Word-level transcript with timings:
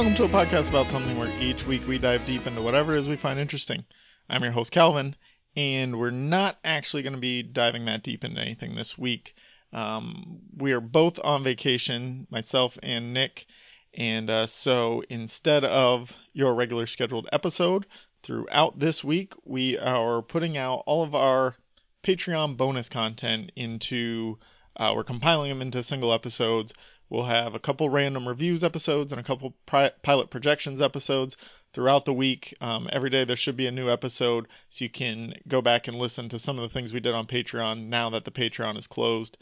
welcome 0.00 0.14
to 0.14 0.24
a 0.24 0.28
podcast 0.28 0.70
about 0.70 0.88
something 0.88 1.18
where 1.18 1.30
each 1.42 1.66
week 1.66 1.86
we 1.86 1.98
dive 1.98 2.24
deep 2.24 2.46
into 2.46 2.62
whatever 2.62 2.94
it 2.94 2.98
is 2.98 3.06
we 3.06 3.16
find 3.16 3.38
interesting. 3.38 3.84
I'm 4.30 4.42
your 4.42 4.50
host, 4.50 4.72
Kalvin, 4.72 5.12
and 5.56 5.98
we're 5.98 6.08
not 6.08 6.56
actually 6.64 7.02
going 7.02 7.16
to 7.16 7.20
be 7.20 7.42
diving 7.42 7.84
that 7.84 8.02
deep 8.02 8.24
into 8.24 8.40
anything 8.40 8.74
this 8.74 8.96
week. 8.96 9.34
Um, 9.74 10.38
we 10.56 10.72
are 10.72 10.80
both 10.80 11.20
on 11.22 11.44
vacation, 11.44 12.26
myself 12.30 12.78
and 12.82 13.12
Nick, 13.12 13.44
and 13.92 14.30
uh, 14.30 14.46
so 14.46 15.04
instead 15.10 15.66
of 15.66 16.16
your 16.32 16.54
regular 16.54 16.86
scheduled 16.86 17.28
episode, 17.30 17.84
throughout 18.22 18.78
this 18.78 19.04
week, 19.04 19.34
we 19.44 19.78
are 19.78 20.22
putting 20.22 20.56
out 20.56 20.82
all 20.86 21.02
of 21.02 21.14
our 21.14 21.54
Patreon 22.02 22.56
bonus 22.56 22.88
content 22.88 23.52
into, 23.54 24.38
uh, 24.78 24.94
we're 24.96 25.04
compiling 25.04 25.50
them 25.50 25.60
into 25.60 25.82
single 25.82 26.14
episodes. 26.14 26.72
We'll 27.10 27.24
have 27.24 27.56
a 27.56 27.58
couple 27.58 27.90
random 27.90 28.26
reviews 28.28 28.62
episodes 28.62 29.12
and 29.12 29.20
a 29.20 29.24
couple 29.24 29.54
pri- 29.66 29.90
pilot 30.02 30.30
projections 30.30 30.80
episodes 30.80 31.36
throughout 31.72 32.04
the 32.04 32.14
week. 32.14 32.54
Um, 32.60 32.88
every 32.92 33.10
day 33.10 33.24
there 33.24 33.36
should 33.36 33.56
be 33.56 33.66
a 33.66 33.72
new 33.72 33.90
episode, 33.90 34.46
so 34.68 34.84
you 34.84 34.90
can 34.90 35.34
go 35.48 35.60
back 35.60 35.88
and 35.88 35.98
listen 35.98 36.28
to 36.28 36.38
some 36.38 36.56
of 36.56 36.62
the 36.62 36.72
things 36.72 36.92
we 36.92 37.00
did 37.00 37.14
on 37.14 37.26
Patreon 37.26 37.88
now 37.88 38.10
that 38.10 38.24
the 38.24 38.30
Patreon 38.30 38.78
is 38.78 38.86
closed. 38.86 39.38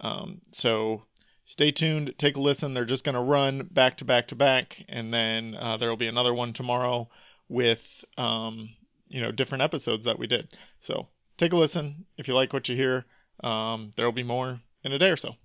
Um, 0.00 0.40
so 0.50 1.04
stay 1.44 1.70
tuned, 1.70 2.14
take 2.18 2.36
a 2.36 2.40
listen. 2.40 2.74
They're 2.74 2.84
just 2.84 3.04
going 3.04 3.14
to 3.14 3.20
run 3.20 3.68
back 3.70 3.98
to 3.98 4.04
back 4.04 4.28
to 4.28 4.34
back, 4.34 4.84
and 4.88 5.14
then 5.14 5.54
uh, 5.56 5.76
there 5.76 5.90
will 5.90 5.96
be 5.96 6.08
another 6.08 6.34
one 6.34 6.52
tomorrow 6.52 7.08
with 7.48 8.04
um, 8.18 8.68
you 9.08 9.20
know 9.20 9.30
different 9.30 9.62
episodes 9.62 10.06
that 10.06 10.18
we 10.18 10.26
did. 10.26 10.52
So 10.80 11.06
take 11.36 11.52
a 11.52 11.56
listen 11.56 12.04
if 12.16 12.26
you 12.26 12.34
like 12.34 12.52
what 12.52 12.68
you 12.68 12.74
hear. 12.74 13.04
Um, 13.44 13.92
there 13.96 14.06
will 14.06 14.12
be 14.12 14.24
more 14.24 14.60
in 14.82 14.92
a 14.92 14.98
day 14.98 15.10
or 15.10 15.16
so. 15.16 15.36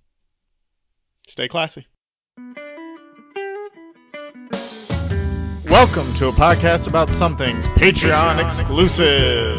Stay 1.28 1.46
classy. 1.46 1.86
Welcome 5.68 6.14
to 6.14 6.28
a 6.28 6.32
podcast 6.32 6.86
about 6.86 7.10
something's 7.10 7.66
Patreon 7.66 8.42
exclusive. 8.42 9.58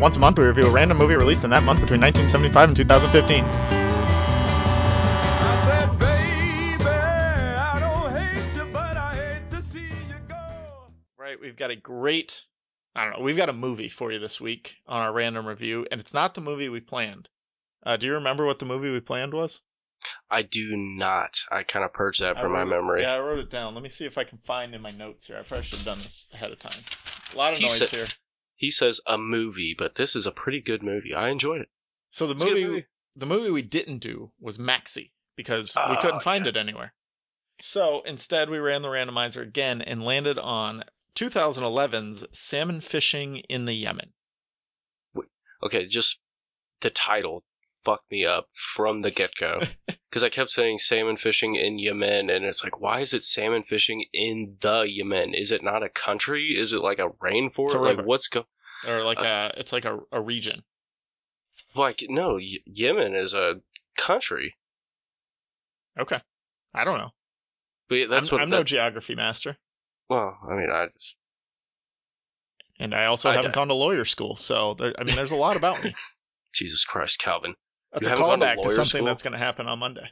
Once 0.00 0.16
a 0.16 0.18
month, 0.18 0.38
we 0.38 0.46
review 0.46 0.66
a 0.66 0.70
random 0.70 0.96
movie 0.96 1.16
released 1.16 1.44
in 1.44 1.50
that 1.50 1.62
month 1.62 1.82
between 1.82 2.00
1975 2.00 2.70
and 2.70 2.76
2015. 2.76 3.44
Said, 5.64 5.98
baby, 5.98 6.82
I 6.82 7.78
don't 7.78 8.16
hate 8.16 8.56
you, 8.56 8.64
but 8.72 8.96
I 8.96 9.14
hate 9.16 9.50
to 9.50 9.62
see 9.62 9.80
you 9.80 10.14
go. 10.28 10.36
Right, 11.18 11.38
we've 11.38 11.56
got 11.56 11.70
a 11.70 11.76
great, 11.76 12.42
I 12.96 13.04
don't 13.04 13.18
know, 13.18 13.24
we've 13.24 13.36
got 13.36 13.50
a 13.50 13.52
movie 13.52 13.90
for 13.90 14.10
you 14.10 14.18
this 14.18 14.40
week 14.40 14.76
on 14.86 15.02
our 15.02 15.12
random 15.12 15.46
review, 15.46 15.86
and 15.90 16.00
it's 16.00 16.14
not 16.14 16.32
the 16.32 16.40
movie 16.40 16.70
we 16.70 16.80
planned. 16.80 17.28
Uh, 17.82 17.96
do 17.96 18.06
you 18.06 18.14
remember 18.14 18.44
what 18.46 18.58
the 18.58 18.66
movie 18.66 18.90
we 18.90 19.00
planned 19.00 19.32
was? 19.34 19.62
I 20.30 20.42
do 20.42 20.74
not. 20.76 21.40
I 21.50 21.62
kind 21.62 21.84
of 21.84 21.92
purged 21.92 22.20
that 22.22 22.38
from 22.38 22.52
my 22.52 22.64
memory. 22.64 23.02
Yeah, 23.02 23.14
I 23.14 23.20
wrote 23.20 23.38
it 23.38 23.50
down. 23.50 23.74
Let 23.74 23.82
me 23.82 23.88
see 23.88 24.06
if 24.06 24.16
I 24.18 24.24
can 24.24 24.38
find 24.38 24.74
in 24.74 24.80
my 24.80 24.90
notes 24.92 25.26
here. 25.26 25.36
I 25.38 25.42
probably 25.42 25.64
should 25.64 25.78
have 25.78 25.84
done 25.86 25.98
this 25.98 26.26
ahead 26.32 26.52
of 26.52 26.58
time. 26.58 26.80
A 27.32 27.36
lot 27.36 27.52
of 27.52 27.58
He 27.58 27.66
noise 27.66 27.78
said- 27.78 27.90
here. 27.90 28.06
He 28.56 28.70
says 28.70 29.00
a 29.06 29.16
movie, 29.16 29.74
but 29.76 29.94
this 29.94 30.14
is 30.16 30.26
a 30.26 30.32
pretty 30.32 30.60
good 30.60 30.82
movie. 30.82 31.14
I 31.14 31.28
enjoyed 31.30 31.62
it. 31.62 31.68
So 32.10 32.26
the 32.26 32.34
It's 32.34 32.42
a 32.42 32.46
good 32.46 32.54
movie, 32.54 32.66
movie. 32.66 32.86
the 33.16 33.26
movie 33.26 33.50
we 33.50 33.62
didn't 33.62 33.98
do 33.98 34.32
was 34.38 34.58
Maxi 34.58 35.12
because 35.36 35.74
we 35.74 35.82
Oh, 35.96 36.00
couldn't 36.00 36.20
find 36.22 36.44
yeah. 36.44 36.50
it 36.50 36.56
anywhere. 36.58 36.92
So 37.60 38.02
instead, 38.02 38.50
we 38.50 38.58
ran 38.58 38.82
the 38.82 38.88
randomizer 38.88 39.42
again 39.42 39.80
and 39.82 40.04
landed 40.04 40.38
on 40.38 40.84
2011's 41.14 42.24
Salmon 42.38 42.80
Fishing 42.80 43.38
in 43.48 43.64
the 43.64 43.74
Yemen. 43.74 44.12
Wait, 45.14 45.28
Okay, 45.62 45.86
just 45.86 46.18
the 46.80 46.90
title 46.90 47.44
fucked 47.84 48.10
me 48.10 48.24
up 48.26 48.46
from 48.54 49.00
the 49.00 49.10
get 49.10 49.30
go. 49.38 49.60
Because 50.08 50.22
I 50.24 50.28
kept 50.28 50.50
saying 50.50 50.78
salmon 50.78 51.16
fishing 51.16 51.54
in 51.54 51.78
Yemen, 51.78 52.30
and 52.30 52.44
it's 52.44 52.62
like, 52.64 52.80
why 52.80 53.00
is 53.00 53.14
it 53.14 53.22
salmon 53.24 53.62
fishing 53.62 54.04
in 54.12 54.56
the 54.60 54.82
Yemen? 54.82 55.34
Is 55.34 55.52
it 55.52 55.62
not 55.62 55.82
a 55.82 55.88
country? 55.88 56.54
Is 56.56 56.72
it 56.72 56.80
like 56.82 56.98
a 56.98 57.08
rainforest? 57.22 57.74
A 57.74 57.78
like, 57.78 58.04
what's 58.06 58.28
go? 58.28 58.44
Or 58.86 59.04
like 59.04 59.18
Uh, 59.18 59.52
a, 59.54 59.60
it's 59.60 59.72
like 59.72 59.84
a, 59.84 59.98
a 60.12 60.20
region. 60.20 60.62
Like, 61.74 62.04
no, 62.08 62.34
y- 62.34 62.58
Yemen 62.66 63.14
is 63.14 63.34
a 63.34 63.60
country. 63.96 64.54
Okay. 65.98 66.20
I 66.74 66.84
don't 66.84 66.98
know. 66.98 67.10
But 67.88 67.94
yeah, 67.96 68.06
that's 68.08 68.30
I'm, 68.32 68.36
what. 68.36 68.42
I'm 68.42 68.50
no 68.50 68.62
geography 68.64 69.14
master, 69.14 69.56
well, 70.08 70.38
I 70.48 70.54
mean, 70.54 70.70
I 70.70 70.86
just 70.86 71.16
and 72.78 72.94
I 72.94 73.06
also 73.06 73.28
I- 73.28 73.34
haven't 73.34 73.50
I- 73.50 73.54
gone 73.54 73.68
to 73.68 73.74
lawyer 73.74 74.04
school. 74.04 74.36
So 74.36 74.74
there, 74.74 74.94
I 74.98 75.04
mean, 75.04 75.16
there's 75.16 75.32
a 75.32 75.36
lot 75.36 75.56
about 75.56 75.82
me. 75.84 75.94
Jesus 76.52 76.84
Christ, 76.84 77.20
Kalvin. 77.20 77.54
That's 77.92 78.06
You 78.06 78.14
a 78.14 78.16
haven't 78.18 78.40
to 78.40 78.46
callback 78.46 78.62
to, 78.62 78.70
something 78.70 78.84
school? 78.98 79.04
that's 79.06 79.22
going 79.22 79.32
to 79.32 79.38
happen 79.38 79.66
on 79.66 79.78
Monday. 79.78 80.08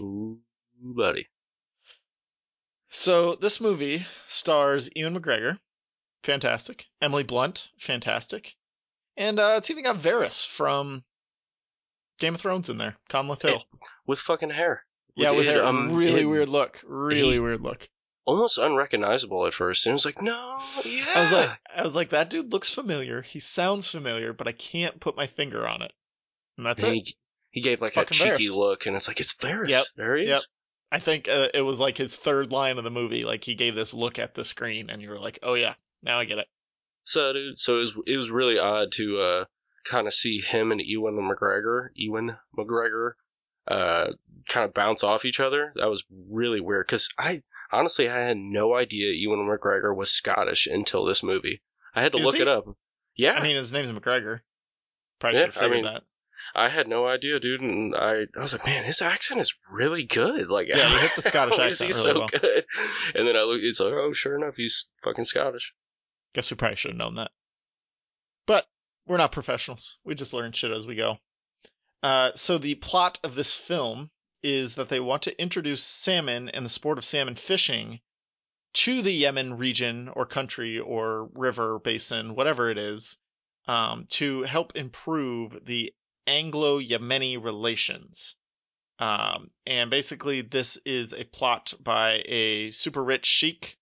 Ooh, 0.00 0.38
buddy. 0.80 1.26
So 2.90 3.34
this 3.34 3.60
movie 3.60 4.06
stars 4.26 4.90
Ewan 4.96 5.16
McGregor, 5.20 5.58
fantastic. 6.24 6.86
Emily 7.00 7.22
Blunt, 7.22 7.68
fantastic. 7.78 8.54
And 9.16 9.38
uh, 9.38 9.54
it's 9.58 9.70
even 9.70 9.84
got 9.84 9.96
Varys 9.96 10.46
from 10.46 11.04
Game 12.18 12.34
of 12.34 12.40
Thrones 12.40 12.68
in 12.68 12.78
there, 12.78 12.96
Conleth 13.08 13.42
Hill. 13.42 13.62
with 14.06 14.18
fucking 14.18 14.50
hair. 14.50 14.84
yeah, 15.14 15.30
with 15.30 15.46
it, 15.46 15.50
hair. 15.50 15.64
um, 15.64 15.94
really 15.94 16.22
it- 16.22 16.26
weird 16.26 16.48
look. 16.48 16.80
Really 16.84 17.34
he- 17.34 17.38
weird 17.40 17.60
look. 17.60 17.88
Almost 18.26 18.58
unrecognizable 18.58 19.46
at 19.46 19.54
first, 19.54 19.86
and 19.86 19.92
it 19.92 19.94
was 19.94 20.04
like, 20.04 20.20
no, 20.22 20.60
yeah. 20.84 21.06
I 21.16 21.20
was 21.22 21.32
like, 21.32 21.50
I 21.74 21.82
was 21.82 21.94
like, 21.96 22.10
that 22.10 22.30
dude 22.30 22.52
looks 22.52 22.72
familiar. 22.72 23.22
He 23.22 23.40
sounds 23.40 23.90
familiar, 23.90 24.32
but 24.32 24.46
I 24.46 24.52
can't 24.52 25.00
put 25.00 25.16
my 25.16 25.26
finger 25.26 25.66
on 25.66 25.82
it. 25.82 25.92
And 26.56 26.66
that's 26.66 26.82
And 26.82 26.96
it. 26.96 27.06
he, 27.06 27.16
he 27.50 27.60
gave 27.62 27.80
like 27.80 27.96
a 27.96 28.04
cheeky 28.04 28.48
Varys. 28.48 28.56
look, 28.56 28.86
and 28.86 28.96
it's 28.96 29.08
like, 29.08 29.20
it's 29.20 29.34
Varys. 29.34 29.68
Yep, 29.68 29.84
There 29.96 30.16
he 30.16 30.24
is. 30.24 30.28
yep. 30.28 30.40
I 30.92 30.98
think 30.98 31.28
uh, 31.28 31.48
it 31.54 31.62
was 31.62 31.78
like 31.78 31.96
his 31.96 32.16
third 32.16 32.50
line 32.52 32.76
of 32.78 32.84
the 32.84 32.90
movie. 32.90 33.22
Like 33.24 33.44
he 33.44 33.54
gave 33.54 33.74
this 33.74 33.94
look 33.94 34.18
at 34.18 34.34
the 34.34 34.44
screen, 34.44 34.90
and 34.90 35.00
you 35.00 35.08
were 35.10 35.18
like, 35.20 35.38
oh 35.42 35.54
yeah, 35.54 35.74
now 36.02 36.18
I 36.18 36.24
get 36.24 36.38
it. 36.38 36.46
So, 37.04 37.32
dude, 37.32 37.58
so 37.58 37.76
it 37.76 37.78
was 37.80 37.94
it 38.06 38.16
was 38.16 38.30
really 38.30 38.58
odd 38.58 38.92
to 38.92 39.20
uh 39.20 39.44
kind 39.84 40.06
of 40.06 40.12
see 40.14 40.40
him 40.40 40.72
and 40.72 40.80
Ewan 40.80 41.14
McGregor, 41.14 41.88
Ewan 41.94 42.36
McGregor, 42.58 43.12
uh, 43.68 44.08
kind 44.48 44.64
of 44.66 44.74
bounce 44.74 45.04
off 45.04 45.24
each 45.24 45.38
other. 45.40 45.72
That 45.76 45.88
was 45.88 46.04
really 46.28 46.60
weird 46.60 46.86
because 46.86 47.08
I 47.16 47.42
honestly 47.72 48.08
I 48.08 48.18
had 48.18 48.36
no 48.36 48.74
idea 48.74 49.12
Ewan 49.14 49.46
McGregor 49.48 49.96
was 49.96 50.10
Scottish 50.10 50.66
until 50.66 51.04
this 51.04 51.22
movie. 51.22 51.62
I 51.94 52.02
had 52.02 52.12
to 52.12 52.18
Is 52.18 52.24
look 52.24 52.34
he? 52.36 52.42
it 52.42 52.48
up. 52.48 52.64
Yeah, 53.16 53.32
I 53.34 53.42
mean, 53.44 53.56
his 53.56 53.72
name's 53.72 53.90
McGregor. 53.96 54.40
Probably 55.20 55.38
Yeah, 55.38 55.46
should 55.46 55.54
have 55.54 55.56
I 55.56 55.60
figured 55.68 55.84
mean, 55.84 55.92
that. 55.92 56.02
I 56.54 56.68
had 56.68 56.88
no 56.88 57.06
idea, 57.06 57.38
dude, 57.40 57.60
and 57.60 57.94
I, 57.94 58.26
I 58.36 58.40
was 58.40 58.52
like, 58.52 58.66
man, 58.66 58.84
his 58.84 59.02
accent 59.02 59.40
is 59.40 59.54
really 59.70 60.04
good. 60.04 60.48
Like, 60.48 60.68
Yeah, 60.68 60.88
he 60.88 60.98
hit 60.98 61.12
the 61.16 61.22
Scottish 61.30 61.58
accent 61.58 61.92
he 61.94 61.96
really 61.96 62.12
so 62.12 62.18
well. 62.20 62.28
good? 62.28 62.64
And 63.14 63.26
then 63.28 63.36
I 63.36 63.42
look, 63.42 63.60
it's 63.62 63.80
like, 63.80 63.92
oh, 63.92 64.12
sure 64.12 64.36
enough, 64.36 64.56
he's 64.56 64.88
fucking 65.04 65.24
Scottish. 65.24 65.74
Guess 66.34 66.50
we 66.50 66.56
probably 66.56 66.76
should 66.76 66.92
have 66.92 66.98
known 66.98 67.16
that. 67.16 67.30
But 68.46 68.66
we're 69.06 69.16
not 69.16 69.32
professionals. 69.32 69.98
We 70.04 70.14
just 70.14 70.32
learn 70.34 70.52
shit 70.52 70.70
as 70.70 70.86
we 70.86 70.94
go. 70.96 71.18
Uh, 72.02 72.30
so 72.34 72.58
the 72.58 72.76
plot 72.76 73.18
of 73.24 73.34
this 73.34 73.52
film 73.54 74.10
is 74.42 74.76
that 74.76 74.88
they 74.88 75.00
want 75.00 75.22
to 75.22 75.42
introduce 75.42 75.84
salmon 75.84 76.48
and 76.48 76.64
the 76.64 76.70
sport 76.70 76.98
of 76.98 77.04
salmon 77.04 77.34
fishing 77.34 78.00
to 78.72 79.02
the 79.02 79.12
Yemen 79.12 79.58
region 79.58 80.08
or 80.14 80.24
country 80.26 80.78
or 80.78 81.28
river 81.34 81.78
basin, 81.78 82.34
whatever 82.34 82.70
it 82.70 82.78
is, 82.78 83.18
um, 83.66 84.06
to 84.10 84.42
help 84.42 84.76
improve 84.76 85.64
the 85.66 85.92
Anglo-Yemeni 86.30 87.42
relations. 87.42 88.36
Um, 88.98 89.50
and 89.66 89.90
basically, 89.90 90.42
this 90.42 90.76
is 90.84 91.12
a 91.12 91.24
plot 91.24 91.72
by 91.80 92.22
a 92.26 92.70
super 92.70 93.02
rich 93.02 93.26
sheik 93.26 93.76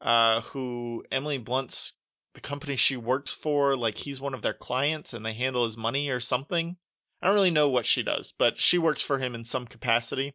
uh, 0.00 0.40
who 0.42 1.04
Emily 1.10 1.38
Blunt's 1.38 1.92
the 2.34 2.40
company 2.40 2.76
she 2.76 2.96
works 2.96 3.32
for, 3.32 3.76
like 3.76 3.96
he's 3.96 4.20
one 4.20 4.34
of 4.34 4.42
their 4.42 4.54
clients 4.54 5.12
and 5.14 5.24
they 5.24 5.32
handle 5.32 5.64
his 5.64 5.76
money 5.76 6.10
or 6.10 6.20
something. 6.20 6.76
I 7.22 7.26
don't 7.26 7.34
really 7.34 7.50
know 7.50 7.68
what 7.70 7.86
she 7.86 8.02
does, 8.02 8.32
but 8.38 8.58
she 8.58 8.78
works 8.78 9.02
for 9.02 9.18
him 9.18 9.34
in 9.34 9.44
some 9.44 9.66
capacity. 9.66 10.34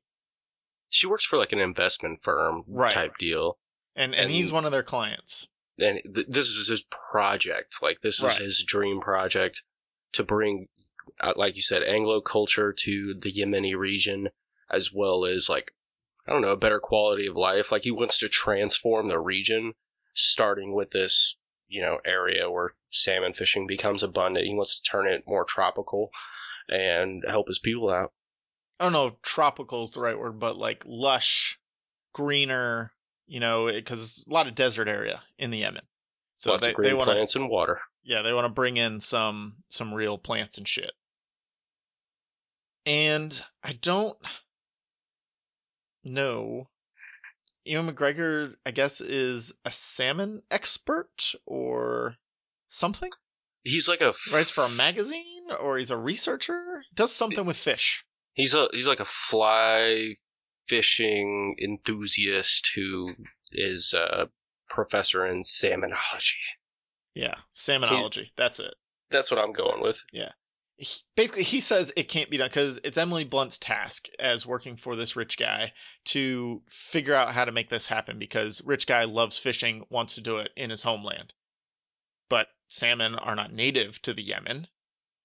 She 0.90 1.08
works 1.08 1.24
for 1.24 1.38
like 1.38 1.54
an 1.54 1.60
investment 1.60 2.22
firm 2.24 2.64
Right. 2.68 2.92
type 2.92 3.14
deal. 3.20 3.58
And 3.96 4.14
and, 4.14 4.24
And- 4.26 4.32
he's 4.32 4.52
one 4.52 4.66
of 4.66 4.72
their 4.72 4.84
clients. 4.84 5.48
And 5.80 6.00
th- 6.14 6.28
this 6.30 6.50
is 6.50 6.68
his 6.68 6.84
project. 6.90 7.78
Like, 7.82 8.00
this 8.02 8.18
is 8.18 8.24
Right. 8.24 8.38
his 8.38 8.64
dream 8.64 9.00
project 9.02 9.64
to 10.14 10.24
bring, 10.24 10.68
Uh, 11.20 11.34
like 11.36 11.56
you 11.56 11.62
said, 11.62 11.84
Anglo 11.84 12.22
culture 12.22 12.74
to 12.74 13.14
the 13.14 13.32
Yemeni 13.32 13.76
region, 13.76 14.30
as 14.70 14.92
well 14.94 15.26
as, 15.26 15.50
like, 15.50 15.74
I 16.28 16.32
don't 16.32 16.42
know, 16.42 16.50
a 16.50 16.58
better 16.58 16.80
quality 16.80 17.28
of 17.28 17.36
life. 17.36 17.72
Like, 17.72 17.84
he 17.84 17.92
wants 17.92 18.20
to 18.20 18.30
transform 18.30 19.08
the 19.08 19.20
region, 19.20 19.74
starting 20.14 20.74
with 20.74 20.92
this, 20.92 21.36
you 21.68 21.82
know, 21.82 22.00
area 22.06 22.50
where 22.50 22.74
salmon 22.90 23.34
fishing 23.34 23.68
becomes 23.68 24.04
abundant. 24.04 24.46
He 24.46 24.54
wants 24.54 24.80
to 24.80 24.90
turn 24.90 25.08
it 25.08 25.24
more 25.28 25.46
tropical 25.46 26.12
and 26.70 27.24
help 27.28 27.48
his 27.48 27.60
people 27.60 27.90
out. 27.90 28.12
I 28.80 28.86
don't 28.86 28.94
know 28.94 29.08
if 29.08 29.22
tropical 29.22 29.84
is 29.84 29.92
the 29.92 30.02
right 30.02 30.18
word, 30.18 30.40
but 30.40 30.58
like 30.58 30.84
lush, 30.86 31.60
greener, 32.14 32.92
you 33.28 33.40
know, 33.40 33.68
because 33.68 34.02
it's 34.02 34.28
a 34.28 34.34
lot 34.34 34.48
of 34.48 34.56
desert 34.56 34.88
area 34.88 35.22
in 35.38 35.52
the 35.52 35.60
Yemen. 35.60 35.84
So 36.36 36.52
Lots 36.52 36.64
they, 36.64 36.70
of 36.70 36.76
green 36.76 36.90
they 36.90 36.94
want 36.94 37.08
to 37.08 37.14
plants 37.14 37.36
and 37.36 37.50
water. 37.50 37.82
Yeah, 38.04 38.22
they 38.22 38.34
want 38.34 38.48
to 38.48 38.54
bring 38.54 38.78
in 38.78 39.02
some 39.02 39.56
some 39.70 39.94
real 39.94 40.18
plants 40.18 40.58
and 40.58 40.68
shit. 40.68 40.92
And 42.86 43.42
I 43.64 43.74
don't 43.74 44.18
know 46.04 46.68
Ewan 47.66 47.88
McGregor, 47.88 48.56
I 48.66 48.72
guess, 48.72 49.00
is 49.00 49.54
a 49.64 49.72
salmon 49.72 50.44
expert 50.52 51.34
or 51.46 52.18
something. 52.68 53.12
He's 53.64 53.88
like 53.88 54.02
a 54.02 54.14
Writes 54.34 54.52
for 54.52 54.66
a 54.66 54.70
magazine 54.70 55.48
or 55.60 55.78
he's 55.78 55.92
a 55.92 55.98
researcher. 55.98 56.84
Does 56.94 57.14
something 57.14 57.46
with 57.46 57.58
fish. 57.58 58.06
He's 58.34 58.54
a 58.54 58.68
he's 58.74 58.88
like 58.88 59.00
a 59.00 59.06
fly 59.06 60.18
fishing 60.68 61.56
enthusiast 61.62 62.72
who 62.76 63.08
is 63.52 63.94
a 63.94 64.30
professor 64.70 65.26
in 65.26 65.44
salmonology. 65.44 66.42
Yeah, 67.16 67.36
salmonology. 67.54 68.32
That's 68.36 68.60
it. 68.60 68.74
That's 69.12 69.30
what 69.30 69.40
I'm 69.40 69.54
going 69.54 69.82
with. 69.82 70.04
he, 70.78 71.00
basically 71.16 71.44
he 71.44 71.60
says 71.60 71.94
it 71.96 72.10
can't 72.10 72.30
be 72.30 72.38
done 72.38 72.50
because 72.50 72.80
it's 72.84 72.98
Emily 72.98 73.24
Blunt's 73.24 73.58
task 73.58 74.08
as 74.20 74.46
working 74.46 74.76
for 74.76 74.96
this 74.96 75.16
rich 75.16 75.38
guy 75.38 75.74
to 76.06 76.62
figure 76.68 77.14
out 77.14 77.34
how 77.34 77.46
to 77.46 77.52
make 77.52 77.70
this 77.70 77.88
happen 77.88 78.20
because 78.20 78.62
rich 78.66 78.88
guy 78.88 79.06
loves 79.06 79.38
fishing, 79.38 79.86
wants 79.90 80.16
to 80.16 80.22
do 80.22 80.38
it 80.38 80.52
in 80.56 80.70
his 80.70 80.84
homeland. 80.84 81.34
But 82.30 82.48
salmon 82.68 83.16
are 83.16 83.36
not 83.36 83.54
native 83.54 84.02
to 84.04 84.14
the 84.14 84.24
Yemen. 84.24 84.68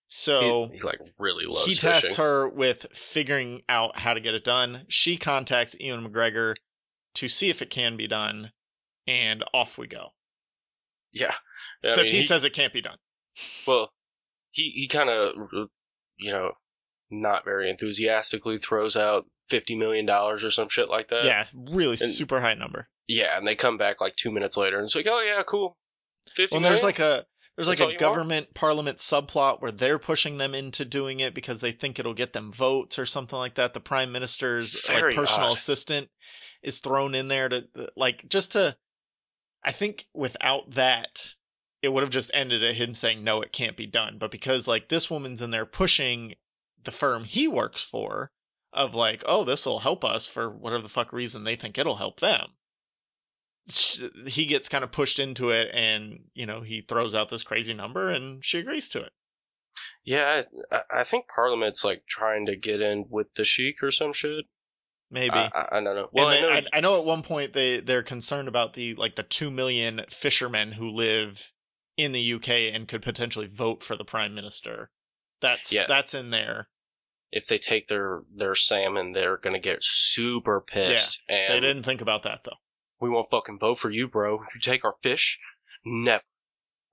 So 0.09 0.69
he, 0.69 0.77
he 0.79 0.83
like 0.83 1.01
really 1.19 1.47
loves 1.47 1.67
he 1.67 1.73
fishing. 1.73 1.91
tasks 1.91 2.17
her 2.17 2.49
with 2.49 2.87
figuring 2.93 3.63
out 3.69 3.97
how 3.97 4.15
to 4.15 4.21
get 4.21 4.35
it 4.35 4.45
done. 4.45 4.85
She 4.89 5.17
contacts 5.17 5.77
Ewan 5.79 6.09
McGregor 6.09 6.55
to 7.15 7.29
see 7.29 7.51
if 7.51 7.63
it 7.63 7.71
can 7.71 7.97
be 7.97 8.07
done, 8.07 8.53
and 9.07 9.45
off 9.53 9.77
we 9.79 9.87
go. 9.87 10.13
yeah. 11.13 11.35
I 11.85 11.89
Except 11.89 12.07
mean, 12.07 12.15
he, 12.17 12.23
says 12.23 12.45
it 12.45 12.53
can't 12.55 12.73
be 12.73 12.81
done. 12.83 12.97
well, 13.67 13.91
he 14.51 14.71
he 14.71 14.89
kind 14.89 15.09
of 15.09 15.35
you 16.19 16.33
know 16.33 16.53
not 17.11 17.45
very 17.45 17.71
enthusiastically 17.71 18.59
throws 18.59 18.97
out 18.97 19.27
fifty 19.49 19.75
million 19.77 20.05
dollars 20.07 20.45
or 20.45 20.51
some 20.51 20.69
shit 20.69 20.89
like 20.89 21.09
that. 21.09 21.25
yeah, 21.25 21.47
really 21.55 21.93
and- 22.01 22.11
super 22.13 22.41
high 22.41 22.55
number. 22.55 22.89
Yeah, 23.07 23.39
and 23.39 23.47
they 23.47 23.55
come 23.57 23.79
back 23.79 24.01
like 24.03 24.17
two 24.17 24.31
minutes 24.31 24.57
later 24.59 24.77
and 24.77 24.85
it's 24.85 24.95
like, 24.95 25.07
oh 25.09 25.21
yeah, 25.23 25.43
cool. 25.47 25.77
Fifty 26.35 26.55
Well, 26.55 26.63
there's 26.63 26.83
like 26.83 26.99
a 26.99 27.25
there's 27.57 27.69
like 27.69 27.81
all 27.81 27.87
a 27.87 27.91
you 27.93 27.95
want? 27.95 28.01
government 28.01 28.55
parliament 28.55 28.99
subplot 28.99 29.63
where 29.63 29.73
they're 29.73 29.99
pushing 29.99 30.37
them 30.37 30.55
into 30.55 30.85
doing 30.85 31.21
it 31.21 31.33
because 31.35 31.61
they 31.61 31.73
think 31.73 31.99
it'll 31.99 32.13
get 32.13 32.33
them 32.35 32.53
votes 32.53 32.99
or 32.99 33.07
something 33.07 33.39
like 33.39 33.55
that. 33.55 33.73
The 33.73 33.81
prime 33.81 34.13
minister's 34.13 34.85
Very 34.87 35.13
like 35.13 35.17
personal 35.17 35.49
odd. 35.49 35.57
assistant 35.57 36.09
is 36.63 36.81
thrown 36.81 37.15
in 37.15 37.29
there 37.29 37.49
to 37.49 37.65
like 37.97 38.29
just 38.29 38.53
to 38.53 38.77
I 39.65 39.73
think 39.73 40.07
without 40.13 40.71
that 40.73 41.35
it 41.83 41.89
would 41.89 42.03
have 42.03 42.11
just 42.11 42.31
ended 42.35 42.63
at 42.65 42.75
him 42.75 42.95
saying 42.95 43.23
no 43.23 43.43
it 43.43 43.53
can't 43.53 43.77
be 43.77 43.87
done. 43.87 44.19
But 44.19 44.31
because 44.31 44.67
like 44.67 44.89
this 44.89 45.11
woman's 45.11 45.43
in 45.43 45.51
there 45.51 45.67
pushing 45.67 46.35
the 46.85 46.91
firm 46.93 47.25
he 47.25 47.49
works 47.49 47.83
for 47.83 48.31
of 48.73 48.95
like, 48.95 49.23
oh, 49.27 49.45
this 49.45 49.65
will 49.67 49.79
help 49.79 50.05
us 50.05 50.27
for 50.27 50.51
whatever 50.51 50.83
the 50.83 50.89
fuck 50.89 51.13
reason 51.13 51.45
they 51.45 51.57
think 51.57 51.79
it'll 51.79 51.97
help 51.97 52.21
them. 52.21 52.49
He 54.27 54.47
gets 54.47 54.71
kind 54.71 54.83
of 54.83 54.93
pushed 54.93 55.19
into 55.19 55.51
it, 55.51 55.69
and 55.75 56.21
you 56.35 56.47
know 56.47 56.63
he 56.63 56.81
throws 56.81 57.15
out 57.15 57.29
this 57.29 57.43
crazy 57.43 57.75
number, 57.75 58.09
and 58.09 58.43
she 58.43 58.59
agrees 58.59 58.89
to 58.91 59.03
it. 59.03 59.13
Yeah, 60.05 60.43
I, 60.73 61.01
I 61.01 61.05
think 61.05 61.27
Parliament's 61.29 61.85
like 61.85 62.03
trying 62.09 62.47
to 62.47 62.57
get 62.57 62.81
in 62.81 63.05
with 63.11 63.27
the 63.35 63.45
Sheik 63.45 63.83
or 63.83 63.91
some 63.91 64.15
shit. 64.15 64.47
Maybe. 65.11 65.35
I, 65.35 65.49
I, 65.49 65.69
I 65.79 65.81
don't 65.83 65.95
know. 65.97 66.09
Well, 66.13 66.31
and 66.31 66.39
I 66.39 66.41
they- 66.41 66.47
know. 66.61 66.67
I, 66.73 66.79
I 66.79 66.81
know 66.81 66.99
at 66.99 67.05
one 67.05 67.23
point 67.23 67.53
they 67.53 67.81
they're 67.81 68.03
concerned 68.03 68.49
about 68.49 68.73
the 68.73 68.95
like 68.95 69.17
the 69.17 69.23
two 69.23 69.51
million 69.51 70.01
fishermen 70.09 70.73
who 70.73 70.91
live 70.91 71.53
in 71.99 72.13
the 72.13 72.35
UK 72.35 72.49
and 72.73 72.89
could 72.89 73.03
potentially 73.03 73.47
vote 73.47 73.83
for 73.83 73.97
the 73.97 74.05
prime 74.05 74.35
minister. 74.35 74.91
That's 75.43 75.71
Yeah. 75.73 75.85
that's 75.87 76.15
in 76.15 76.31
there. 76.31 76.69
if 77.31 77.45
they 77.47 77.59
take 77.59 77.89
their 77.89 78.23
their 78.35 78.55
salmon, 78.55 79.13
they're 79.13 79.37
gonna 79.37 79.59
get 79.59 79.81
super 79.85 80.63
pissed. 80.63 81.23
They 81.29 81.35
and 81.51 81.61
didn't 81.61 81.83
think 81.83 82.01
about 82.01 82.23
that 82.23 82.43
though. 82.45 82.57
we 83.01 83.11
won't 83.11 83.29
fucking 83.31 83.59
vote 83.59 83.79
for 83.79 83.91
you, 83.91 84.09
bro. 84.09 84.43
If 84.49 84.55
you 84.55 84.61
take 84.63 84.85
our 84.87 84.97
fish, 85.03 85.39
never. 85.85 86.25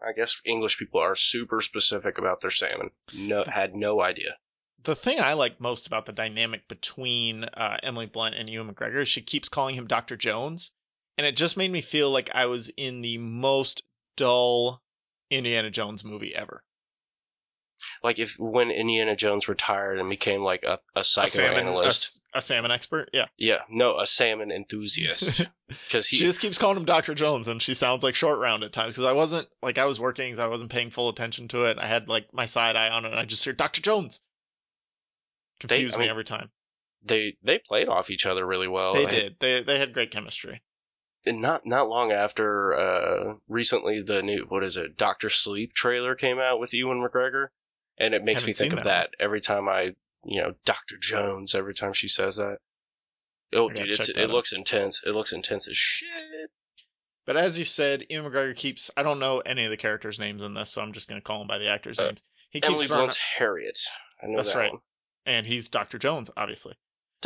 I 0.06 0.12
guess 0.12 0.42
English 0.44 0.78
people 0.78 1.00
are 1.00 1.16
super 1.16 1.62
specific 1.62 2.18
about 2.18 2.42
their 2.42 2.52
salmon. 2.52 2.92
No, 3.14 3.44
had 3.46 3.74
no 3.76 4.02
idea. 4.02 4.36
The 4.84 4.96
thing 4.96 5.20
I 5.22 5.34
like 5.34 5.60
most 5.62 5.88
about 5.88 6.06
the 6.06 6.12
dynamic 6.12 6.68
between 6.68 7.46
uh, 7.46 7.78
Emily 7.82 8.06
Blunt 8.06 8.36
and 8.36 8.48
Ewan 8.50 8.72
McGregor 8.76 9.02
is 9.02 9.08
she 9.10 9.22
keeps 9.22 9.50
calling 9.50 9.74
him 9.74 9.88
Dr. 9.88 10.16
Jones, 10.18 10.70
and 11.18 11.26
it 11.26 11.38
just 11.38 11.56
made 11.58 11.72
me 11.72 11.82
feel 11.82 12.12
like 12.12 12.30
I 12.36 12.46
was 12.48 12.70
in 12.70 13.02
the 13.02 13.18
most 13.18 13.82
dull 14.18 14.84
Indiana 15.30 15.70
Jones 15.72 16.04
movie 16.04 16.34
ever. 16.36 16.64
Like 18.02 18.20
if 18.20 18.36
when 18.40 18.72
Indiana 18.72 19.16
Jones 19.16 19.48
retired 19.50 20.00
and 20.00 20.10
became 20.10 20.42
like 20.42 20.64
a, 20.64 20.80
a 20.96 21.00
A 21.02 21.04
salmon, 21.04 21.28
a, 21.28 21.30
psychoanalyst. 21.30 22.22
a 22.34 22.42
salmon 22.42 22.72
expert, 22.72 23.10
yeah. 23.14 23.26
Yeah, 23.38 23.60
no, 23.70 24.00
a 24.00 24.06
salmon 24.08 24.52
enthusiast. 24.52 25.46
Because 25.68 26.06
he, 26.08 26.18
she 26.18 26.26
just 26.26 26.42
keeps 26.42 26.60
calling 26.60 26.78
him 26.78 26.86
Dr. 26.86 27.16
Jones, 27.16 27.48
and 27.48 27.60
she 27.60 27.74
sounds 27.74 28.04
like 28.04 28.14
short 28.14 28.40
round 28.40 28.64
at 28.64 28.72
times 28.72 28.94
because 28.94 29.06
I 29.06 29.14
wasn't 29.14 29.48
like 29.64 29.80
I 29.80 29.86
was 29.86 30.00
working, 30.00 30.36
so 30.36 30.44
I 30.44 30.48
wasn't 30.48 30.70
paying 30.72 30.92
full 30.92 31.10
attention 31.10 31.48
to 31.50 31.64
it. 31.66 31.80
I 31.80 31.88
had 31.88 32.08
like 32.08 32.28
my 32.34 32.46
side 32.46 32.76
eye 32.76 32.90
on 32.90 33.04
it, 33.04 33.10
and 33.10 33.20
I 33.20 33.26
just 33.26 33.44
hear 33.44 33.52
Dr. 33.54 33.82
Jones. 33.82 34.22
Confused 35.60 35.96
I 35.96 35.98
me 35.98 36.04
mean, 36.04 36.12
every 36.12 36.24
time. 36.24 36.52
they 37.04 37.36
they 37.44 37.60
played 37.68 37.88
off 37.88 38.12
each 38.12 38.28
other 38.28 38.46
really 38.46 38.68
well. 38.68 38.94
They 38.94 39.08
I- 39.08 39.10
did. 39.12 39.36
They 39.40 39.64
they 39.64 39.80
had 39.80 39.94
great 39.94 40.12
chemistry. 40.12 40.62
And 41.26 41.42
not 41.42 41.66
not 41.66 41.90
long 41.90 42.12
after 42.12 42.74
uh 42.74 43.34
recently 43.48 44.02
the 44.02 44.22
new 44.22 44.46
what 44.48 44.64
is 44.64 44.78
it 44.78 44.98
Doctor 44.98 45.30
Sleep 45.30 45.74
trailer 45.74 46.16
came 46.16 46.40
out 46.40 46.60
with 46.60 46.74
Ewan 46.74 47.02
McGregor, 47.02 47.48
and 47.98 48.14
it 48.14 48.24
makes 48.24 48.46
me 48.46 48.54
think 48.54 48.74
of 48.74 48.80
that 48.80 48.86
that 48.86 49.10
every 49.20 49.42
time 49.42 49.68
I 49.68 49.96
you 50.24 50.42
know 50.42 50.54
Doctor 50.66 50.98
Jones 51.00 51.56
every 51.56 51.74
time 51.74 51.94
she 51.94 52.08
says 52.08 52.38
that. 52.38 52.58
Oh 53.54 53.70
dude, 53.70 53.90
it 53.90 54.18
out. 54.18 54.30
looks 54.30 54.54
intense. 54.54 55.04
It 55.06 55.14
looks 55.14 55.32
intense 55.34 55.68
as 55.68 55.78
shit. 55.78 56.50
But 57.26 57.38
as 57.38 57.58
you 57.58 57.66
said, 57.66 58.06
Ewan 58.10 58.32
McGregor 58.32 58.56
keeps. 58.56 58.92
I 58.96 59.04
don't 59.04 59.20
know 59.20 59.40
any 59.40 59.66
of 59.66 59.72
the 59.72 59.78
characters' 59.78 60.20
names 60.20 60.44
in 60.44 60.54
this, 60.54 60.72
so 60.72 60.82
I'm 60.82 60.94
just 60.94 61.08
gonna 61.08 61.22
call 61.22 61.40
them 61.40 61.48
by 61.48 61.58
the 61.58 61.70
actors' 61.70 62.00
Uh, 62.00 62.08
names. 62.08 62.24
He 62.50 62.62
keeps 62.62 62.74
Emily 62.74 62.88
Blunt's 62.88 63.18
Harriet. 63.18 63.80
I 64.22 64.28
know 64.28 64.38
That's 64.38 64.54
that 64.54 64.60
right. 64.60 64.72
one. 64.72 64.82
and 65.26 65.46
he's 65.46 65.68
Dr. 65.70 65.98
Jones, 65.98 66.30
obviously. 66.38 66.76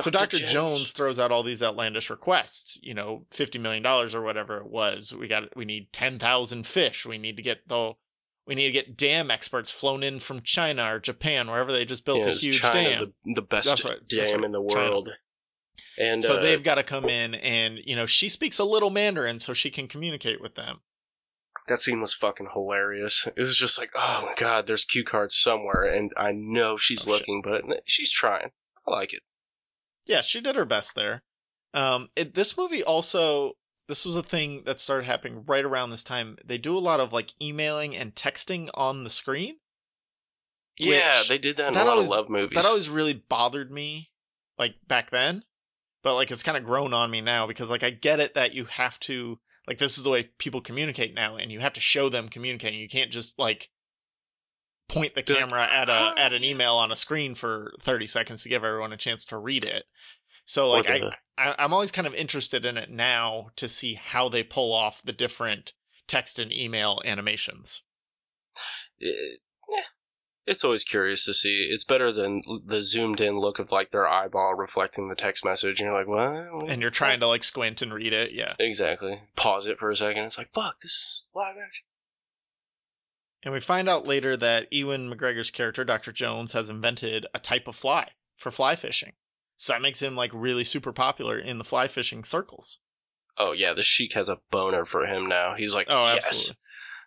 So 0.04 0.12
Dr. 0.12 0.38
Dr. 0.40 0.46
Jones. 0.48 0.92
throws 0.92 1.20
out 1.20 1.32
all 1.32 1.44
these 1.44 1.62
outlandish 1.64 2.10
requests. 2.10 2.78
You 2.82 2.94
know, 2.94 3.26
fifty 3.32 3.60
million 3.60 3.84
dollars 3.84 4.16
or 4.16 4.22
whatever 4.22 4.58
it 4.58 4.68
was. 4.68 5.14
We 5.14 5.28
got. 5.28 5.56
We 5.56 5.66
need 5.66 5.92
ten 5.94 6.20
thousand 6.20 6.66
fish. 6.68 7.06
We 7.06 7.18
need 7.18 7.38
to 7.38 7.44
get 7.44 7.68
the. 7.68 7.94
We 8.48 8.56
need 8.56 8.68
to 8.68 8.72
get 8.72 8.98
dam 8.98 9.30
experts 9.30 9.70
flown 9.70 10.02
in 10.02 10.20
from 10.20 10.42
China 10.42 10.96
or 10.96 11.00
Japan, 11.00 11.48
wherever 11.52 11.72
they 11.72 11.86
just 11.86 12.04
built 12.04 12.26
Yeah, 12.26 12.32
a 12.32 12.36
huge 12.36 12.60
China, 12.62 12.90
dam. 13.00 13.14
the, 13.26 13.34
the 13.36 13.42
best 13.44 13.86
right, 13.86 13.98
dam 14.08 14.26
right, 14.38 14.44
in 14.44 14.52
the 14.52 14.68
China. 14.70 14.90
world. 14.92 15.10
And 16.00 16.24
so 16.24 16.38
uh, 16.38 16.42
they've 16.42 16.64
got 16.64 16.76
to 16.76 16.84
come 16.84 17.06
in, 17.06 17.36
and 17.36 17.78
you 17.84 17.96
know, 17.96 18.06
she 18.08 18.28
speaks 18.30 18.58
a 18.60 18.64
little 18.64 18.90
Mandarin, 18.90 19.40
so 19.40 19.54
she 19.54 19.70
can 19.70 19.88
communicate 19.88 20.42
with 20.42 20.56
them. 20.56 20.80
that 21.68 21.80
scene 21.80 22.02
was 22.02 22.14
fucking 22.16 22.48
hilarious. 22.52 23.28
It 23.36 23.40
was 23.40 23.56
just 23.56 23.78
like, 23.78 23.92
oh 23.96 24.24
my 24.26 24.34
god, 24.36 24.66
there's 24.66 24.86
cue 24.86 25.04
cards 25.04 25.38
somewhere, 25.38 25.84
and 25.84 26.12
I 26.18 26.32
know 26.32 26.76
she's 26.78 27.02
Oh, 27.08 27.12
shit. 27.18 27.28
looking, 27.28 27.42
but 27.44 27.64
she's 27.86 28.12
trying. 28.12 28.50
I 28.88 28.92
like 28.92 29.14
it. 29.14 29.22
Yeah, 30.10 30.22
she 30.22 30.42
did 30.42 30.56
her 30.56 30.66
best 30.66 30.96
there. 30.96 31.22
Um, 31.74 32.10
it, 32.16 32.34
this 32.34 32.58
movie 32.58 32.84
also, 32.84 33.54
this 33.88 34.06
was 34.06 34.18
a 34.18 34.24
thing 34.24 34.64
that 34.66 34.80
started 34.80 35.06
happening 35.06 35.46
right 35.46 35.64
around 35.64 35.92
this 35.92 36.04
time. 36.04 36.38
They 36.44 36.58
do 36.58 36.76
a 36.76 36.80
lot 36.80 37.00
of 37.00 37.14
like 37.14 37.32
emailing 37.42 37.96
and 37.96 38.14
texting 38.14 38.70
on 38.74 39.04
the 39.04 39.10
screen. 39.12 39.56
Yeah, 40.80 41.22
they 41.28 41.38
did 41.38 41.58
that 41.58 41.70
in 41.70 41.74
that 41.76 41.86
a 41.86 41.90
lot 41.90 41.94
always- 41.94 42.10
of 42.10 42.18
love 42.18 42.30
movies. 42.30 42.56
That 42.56 42.66
always 42.66 42.90
really 42.90 43.14
bothered 43.14 43.72
me, 43.72 44.10
like 44.58 44.76
back 44.88 45.12
then. 45.12 45.44
But 46.02 46.16
like 46.16 46.32
it's 46.32 46.44
kind 46.44 46.58
of 46.58 46.64
grown 46.64 46.94
on 46.94 47.12
me 47.12 47.22
now 47.22 47.46
because 47.46 47.70
like 47.70 47.84
I 47.84 47.90
get 47.90 48.20
it 48.20 48.36
that 48.36 48.54
you 48.54 48.66
have 48.66 49.00
to 49.02 49.38
like 49.68 49.78
this 49.78 49.98
is 49.98 50.04
the 50.04 50.10
way 50.10 50.24
people 50.40 50.62
communicate 50.62 51.14
now, 51.14 51.36
and 51.36 51.52
you 51.52 51.60
have 51.60 51.74
to 51.74 51.82
show 51.82 52.10
them 52.10 52.30
communicating. 52.30 52.80
You 52.80 52.88
can't 52.88 53.12
just 53.12 53.38
like 53.38 53.70
point 54.90 55.16
the 55.16 55.24
camera 55.24 55.66
at 55.66 55.88
a 55.88 56.14
at 56.18 56.34
an 56.34 56.44
email 56.44 56.76
on 56.76 56.92
a 56.92 56.96
screen 56.98 57.36
for 57.36 57.72
30 57.82 58.08
seconds 58.08 58.44
to 58.44 58.50
give 58.50 58.66
everyone 58.66 58.92
a 58.92 58.98
chance 58.98 59.26
to 59.26 59.38
read 59.38 59.64
it. 59.64 59.86
So 60.46 60.70
like 60.70 60.90
I, 60.90 61.00
I 61.38 61.56
I'm 61.60 61.74
always 61.74 61.92
kind 61.94 62.08
of 62.08 62.14
interested 62.16 62.66
in 62.66 62.78
it 62.78 62.90
now 62.90 63.52
to 63.58 63.70
see 63.70 63.94
how 63.94 64.28
they 64.30 64.44
pull 64.44 64.74
off 64.74 65.02
the 65.04 65.14
different 65.14 65.74
text 66.08 66.40
and 66.40 66.52
email 66.52 67.02
animations. 67.06 67.82
it- 69.00 69.40
yeah, 69.72 69.84
it's 70.48 70.64
always 70.64 70.84
curious 70.84 71.26
to 71.26 71.34
see. 71.36 71.70
It's 71.72 71.84
better 71.84 72.12
than 72.12 72.42
the 72.66 72.82
zoomed 72.82 73.22
in 73.22 73.38
look 73.38 73.60
of 73.60 73.72
like 73.72 73.92
their 73.92 74.08
eyeball 74.08 74.56
reflecting 74.56 75.08
the 75.08 75.16
text 75.16 75.46
message, 75.46 75.80
and 75.80 75.92
you're 75.92 75.94
like, 75.94 76.08
what? 76.08 76.72
And 76.72 76.82
you're 76.82 76.90
trying 76.90 77.20
to 77.20 77.28
like 77.28 77.44
squint 77.44 77.84
and 77.84 77.94
read 77.94 78.14
it, 78.14 78.32
yeah. 78.32 78.56
exactly 78.58 79.22
pause 79.36 79.68
it 79.68 79.78
for 79.78 79.92
a 79.92 79.96
second. 79.96 80.24
It's 80.24 80.40
like, 80.40 80.52
fuck, 80.52 80.80
this 80.82 80.92
is 80.94 81.26
live 81.36 81.56
action. 81.64 81.86
And 83.44 83.54
we 83.54 83.60
find 83.62 83.88
out 83.88 84.06
later 84.06 84.36
that 84.38 84.74
Ewan 84.74 85.10
McGregor's 85.14 85.50
character, 85.52 85.86
Dr. 85.86 86.12
Jones, 86.12 86.52
has 86.52 86.70
invented 86.70 87.26
a 87.34 87.40
type 87.40 87.68
of 87.68 87.76
fly 87.76 88.10
for 88.38 88.52
fly 88.52 88.76
fishing. 88.76 89.14
So 89.58 89.74
that 89.74 89.82
makes 89.82 90.02
him 90.02 90.16
like 90.16 90.32
really 90.34 90.64
super 90.64 90.92
popular 90.94 91.38
in 91.40 91.58
the 91.58 91.64
fly 91.64 91.88
fishing 91.88 92.24
circles. 92.24 92.80
Oh 93.38 93.54
yeah, 93.54 93.74
the 93.74 93.84
Sheik 93.84 94.14
has 94.14 94.28
a 94.30 94.40
boner 94.52 94.84
for 94.86 95.06
him 95.06 95.28
now. 95.28 95.56
He's 95.56 95.74
like, 95.74 95.88
Oh, 95.90 96.14
yes. 96.14 96.26
absolutely. 96.28 96.56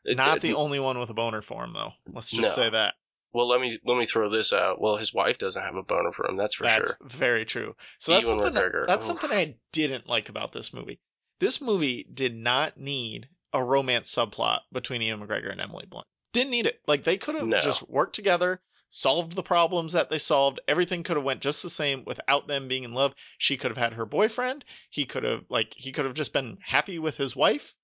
It- 0.04 0.16
Not 0.16 0.36
it- 0.38 0.40
the 0.40 0.54
only 0.54 0.80
one 0.80 0.98
with 0.98 1.10
a 1.10 1.14
boner 1.14 1.42
for 1.42 1.64
him 1.64 1.74
though. 1.74 1.92
Let's 2.10 2.30
just 2.30 2.56
No. 2.56 2.62
say 2.64 2.70
that. 2.70 2.94
Well, 3.34 3.48
let 3.48 3.60
me 3.60 3.78
let 3.86 3.96
me 3.96 4.04
throw 4.04 4.28
this 4.30 4.52
out. 4.52 4.80
Well, 4.80 4.96
his 4.96 5.12
wife 5.14 5.38
doesn't 5.38 5.62
have 5.62 5.76
a 5.76 5.82
boner 5.82 6.12
for 6.12 6.26
him. 6.28 6.36
That's 6.36 6.54
for 6.54 6.64
that's 6.64 6.90
sure. 6.90 7.08
very 7.08 7.44
true. 7.46 7.74
So 7.98 8.12
that's 8.12 8.28
Ewan 8.28 8.42
something 8.44 8.62
McGregor. 8.62 8.86
that's 8.86 9.08
Oof. 9.08 9.20
something 9.20 9.36
I 9.38 9.56
didn't 9.72 10.06
like 10.08 10.28
about 10.28 10.52
this 10.52 10.72
movie. 10.74 11.00
This 11.40 11.60
movie 11.60 12.06
did 12.12 12.34
not 12.34 12.76
need 12.76 13.28
a 13.54 13.62
romance 13.64 14.14
subplot 14.14 14.60
between 14.72 15.00
Ewan 15.02 15.26
McGregor 15.26 15.50
and 15.50 15.60
Emily 15.60 15.86
Blunt. 15.88 16.06
Didn't 16.32 16.50
need 16.50 16.66
it. 16.66 16.80
Like 16.86 17.04
they 17.04 17.18
could 17.18 17.34
have 17.34 17.46
No. 17.46 17.60
just 17.60 17.88
worked 17.88 18.14
together, 18.14 18.60
solved 18.88 19.32
the 19.32 19.42
problems 19.42 19.92
that 19.92 20.10
they 20.10 20.18
solved. 20.18 20.60
Everything 20.66 21.02
could 21.02 21.16
have 21.16 21.24
went 21.24 21.40
just 21.42 21.62
the 21.62 21.70
same 21.70 22.04
without 22.04 22.46
them 22.46 22.68
being 22.68 22.84
in 22.84 22.94
love. 22.94 23.14
She 23.38 23.56
could 23.56 23.70
have 23.70 23.78
had 23.78 23.92
her 23.94 24.06
boyfriend. 24.06 24.64
He 24.90 25.04
could 25.04 25.24
have 25.24 25.44
like 25.48 25.74
he 25.76 25.92
could 25.92 26.04
have 26.06 26.14
just 26.14 26.32
been 26.32 26.58
happy 26.62 26.98
with 26.98 27.16
his 27.16 27.36
wife. 27.36 27.74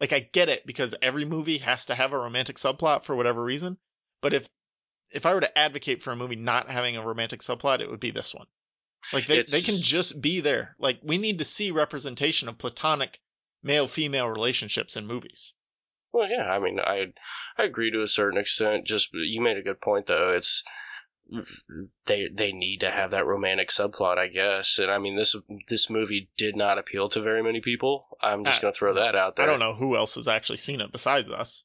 Like 0.00 0.12
I 0.12 0.20
get 0.20 0.48
it 0.48 0.66
because 0.66 0.94
every 1.02 1.24
movie 1.24 1.58
has 1.58 1.86
to 1.86 1.94
have 1.94 2.12
a 2.12 2.18
romantic 2.18 2.56
subplot 2.56 3.04
for 3.04 3.14
whatever 3.16 3.42
reason. 3.42 3.76
But 4.22 4.32
if 4.34 4.48
if 5.12 5.26
I 5.26 5.34
were 5.34 5.40
to 5.40 5.58
advocate 5.58 6.02
for 6.02 6.12
a 6.12 6.16
movie 6.16 6.36
not 6.36 6.70
having 6.70 6.96
a 6.96 7.04
romantic 7.04 7.40
subplot, 7.40 7.80
it 7.80 7.90
would 7.90 7.98
be 8.00 8.12
this 8.12 8.32
one. 8.32 8.46
Like 9.12 9.26
they, 9.26 9.38
It's- 9.38 9.50
they 9.50 9.62
can 9.62 9.80
just 9.82 10.20
be 10.20 10.40
there. 10.40 10.76
Like 10.78 11.00
we 11.02 11.18
need 11.18 11.38
to 11.38 11.44
see 11.44 11.70
representation 11.72 12.48
of 12.48 12.58
platonic 12.58 13.18
male 13.62 13.88
female 13.88 14.28
relationships 14.28 14.96
in 14.96 15.06
movies. 15.06 15.52
Well, 16.12 16.28
yeah. 16.28 16.50
I 16.50 16.58
mean, 16.58 16.80
I 16.80 17.12
I 17.56 17.64
agree 17.64 17.90
to 17.92 18.02
a 18.02 18.08
certain 18.08 18.38
extent. 18.38 18.86
Just 18.86 19.10
you 19.12 19.40
made 19.40 19.56
a 19.56 19.62
good 19.62 19.80
point 19.80 20.06
though. 20.06 20.32
It's 20.36 20.62
they 22.06 22.28
they 22.32 22.50
need 22.52 22.78
to 22.80 22.90
have 22.90 23.12
that 23.12 23.26
romantic 23.26 23.68
subplot, 23.68 24.18
I 24.18 24.26
guess. 24.28 24.78
And 24.78 24.90
I 24.90 24.98
mean, 24.98 25.16
this 25.16 25.36
this 25.68 25.88
movie 25.88 26.28
did 26.36 26.56
not 26.56 26.78
appeal 26.78 27.08
to 27.10 27.20
very 27.22 27.42
many 27.42 27.60
people. 27.60 28.04
I'm 28.20 28.44
just 28.44 28.58
Uh, 28.58 28.62
gonna 28.62 28.72
throw 28.72 28.94
that 28.94 29.14
out 29.14 29.36
there. 29.36 29.46
I 29.46 29.50
don't 29.50 29.60
know 29.60 29.74
who 29.74 29.96
else 29.96 30.16
has 30.16 30.26
actually 30.28 30.56
seen 30.56 30.80
it 30.80 30.90
besides 30.92 31.30
us. 31.30 31.64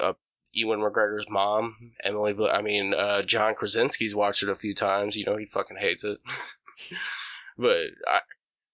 Uh, 0.00 0.14
Ewan 0.50 0.80
McGregor's 0.80 1.30
mom, 1.30 1.76
Emily. 2.02 2.34
I 2.50 2.62
mean, 2.62 2.92
uh, 2.94 3.22
John 3.22 3.54
Krasinski's 3.54 4.14
watched 4.16 4.42
it 4.42 4.48
a 4.48 4.56
few 4.56 4.74
times. 4.74 5.14
You 5.14 5.26
know, 5.26 5.36
he 5.36 5.46
fucking 5.46 5.76
hates 5.78 6.02
it. 6.02 6.18
but 7.56 7.76
I, 8.08 8.20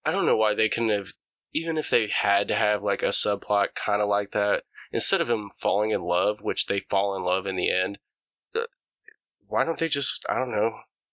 I 0.06 0.12
don't 0.12 0.24
know 0.26 0.36
why 0.36 0.54
they 0.54 0.68
couldn't 0.70 0.90
have, 0.90 1.08
even 1.52 1.76
if 1.76 1.90
they 1.90 2.06
had 2.08 2.48
to 2.48 2.54
have 2.54 2.82
like 2.82 3.02
a 3.02 3.08
subplot 3.08 3.74
kind 3.74 4.00
of 4.00 4.08
like 4.08 4.30
that, 4.30 4.62
instead 4.94 5.20
of 5.20 5.28
him 5.28 5.50
falling 5.50 5.90
in 5.90 6.00
love, 6.00 6.40
which 6.40 6.66
they 6.66 6.80
fall 6.88 7.16
in 7.16 7.22
love 7.24 7.46
in 7.46 7.56
the 7.56 7.70
end. 7.70 7.98
uh, 8.54 8.60
Why 9.48 9.64
don't 9.64 9.78
they 9.78 9.88
just, 9.88 10.24
I 10.28 10.38
don't 10.38 10.50
know, 10.52 10.72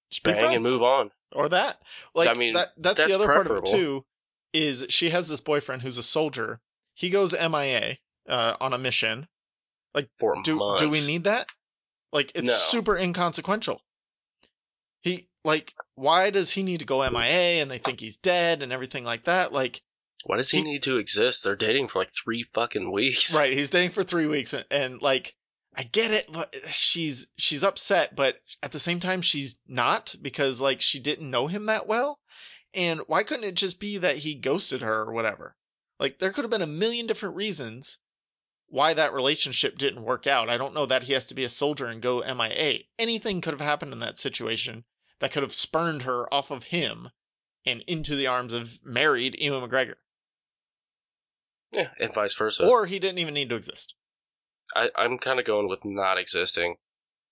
Just 0.09 0.23
bang 0.23 0.53
and 0.55 0.63
move 0.63 0.83
on? 0.83 1.11
or 1.33 1.49
that. 1.49 1.77
Like 2.13 2.29
I 2.29 2.33
mean, 2.35 2.53
that, 2.53 2.69
that's, 2.77 2.97
that's 2.97 3.07
the 3.07 3.15
other 3.15 3.25
part 3.25 3.47
of 3.47 3.57
it 3.57 3.65
too. 3.65 4.05
Is 4.53 4.85
she 4.89 5.09
has 5.09 5.27
this 5.27 5.39
boyfriend 5.39 5.81
who's 5.81 5.97
a 5.97 6.03
soldier. 6.03 6.59
He 6.93 7.09
goes 7.09 7.33
MIA 7.33 7.97
uh, 8.27 8.55
on 8.59 8.73
a 8.73 8.77
mission. 8.77 9.27
Like 9.95 10.09
For 10.19 10.35
Do 10.43 10.55
months. 10.57 10.81
do 10.83 10.89
we 10.89 11.05
need 11.07 11.23
that? 11.23 11.47
Like 12.13 12.33
it's 12.35 12.47
No. 12.47 12.53
super 12.53 12.97
inconsequential. 12.97 13.81
He 15.01 15.27
like 15.45 15.73
why 15.95 16.29
does 16.29 16.51
he 16.51 16.63
need 16.63 16.81
to 16.81 16.85
go 16.85 17.09
MIA 17.09 17.61
and 17.61 17.71
they 17.71 17.77
think 17.77 17.99
he's 17.99 18.17
dead 18.17 18.61
and 18.61 18.71
everything 18.73 19.03
like 19.05 19.23
that? 19.25 19.53
Like 19.53 19.81
Why 20.25 20.37
does 20.37 20.51
he, 20.51 20.57
he- 20.57 20.63
need 20.63 20.83
to 20.83 20.97
exist? 20.97 21.43
They're 21.43 21.55
dating 21.55 21.87
for 21.87 21.99
like 21.99 22.11
three 22.11 22.45
fucking 22.53 22.91
weeks. 22.91 23.33
right, 23.35 23.53
he's 23.53 23.69
dating 23.69 23.91
for 23.91 24.03
3 24.03 24.27
weeks 24.27 24.53
and, 24.53 24.65
and 24.69 25.01
like 25.01 25.35
I 25.75 25.83
get 25.83 26.11
it, 26.11 26.29
but 26.31 26.53
she's 26.69 27.27
she's 27.37 27.63
upset, 27.63 28.15
but 28.15 28.35
at 28.61 28.71
the 28.73 28.79
same 28.79 28.99
time 28.99 29.21
she's 29.21 29.55
not 29.67 30.15
because 30.21 30.59
like 30.59 30.81
she 30.81 30.99
didn't 30.99 31.29
know 31.29 31.47
him 31.47 31.67
that 31.67 31.87
well. 31.87 32.19
And 32.73 33.01
why 33.07 33.23
couldn't 33.23 33.45
it 33.45 33.55
just 33.55 33.79
be 33.79 33.97
that 33.99 34.17
he 34.17 34.35
ghosted 34.35 34.81
her 34.81 35.01
or 35.01 35.13
whatever? 35.13 35.55
Like 35.99 36.19
there 36.19 36.31
could 36.33 36.43
have 36.43 36.51
been 36.51 36.61
a 36.61 36.67
million 36.67 37.07
different 37.07 37.35
reasons 37.35 37.97
why 38.67 38.93
that 38.93 39.13
relationship 39.13 39.77
didn't 39.77 40.03
work 40.03 40.27
out. 40.27 40.49
I 40.49 40.57
don't 40.57 40.73
know 40.73 40.85
that 40.85 41.03
he 41.03 41.13
has 41.13 41.27
to 41.27 41.35
be 41.35 41.43
a 41.43 41.49
soldier 41.49 41.85
and 41.85 42.01
go 42.01 42.21
MIA. 42.21 42.79
Anything 42.97 43.41
could 43.41 43.53
have 43.53 43.61
happened 43.61 43.93
in 43.93 43.99
that 43.99 44.17
situation 44.17 44.83
that 45.19 45.31
could 45.31 45.43
have 45.43 45.53
spurned 45.53 46.03
her 46.03 46.33
off 46.33 46.51
of 46.51 46.63
him 46.63 47.09
and 47.65 47.81
into 47.87 48.15
the 48.15 48.27
arms 48.27 48.53
of 48.53 48.79
married 48.83 49.39
Ewan 49.39 49.69
McGregor. 49.69 49.95
Yeah, 51.71 51.89
and 51.99 52.13
vice 52.13 52.33
versa. 52.33 52.67
Or 52.67 52.85
he 52.85 52.99
didn't 52.99 53.19
even 53.19 53.33
need 53.33 53.49
to 53.49 53.55
exist. 53.55 53.95
I, 54.75 54.89
I'm 54.95 55.17
kind 55.17 55.39
of 55.39 55.45
going 55.45 55.67
with 55.67 55.85
not 55.85 56.17
existing. 56.17 56.75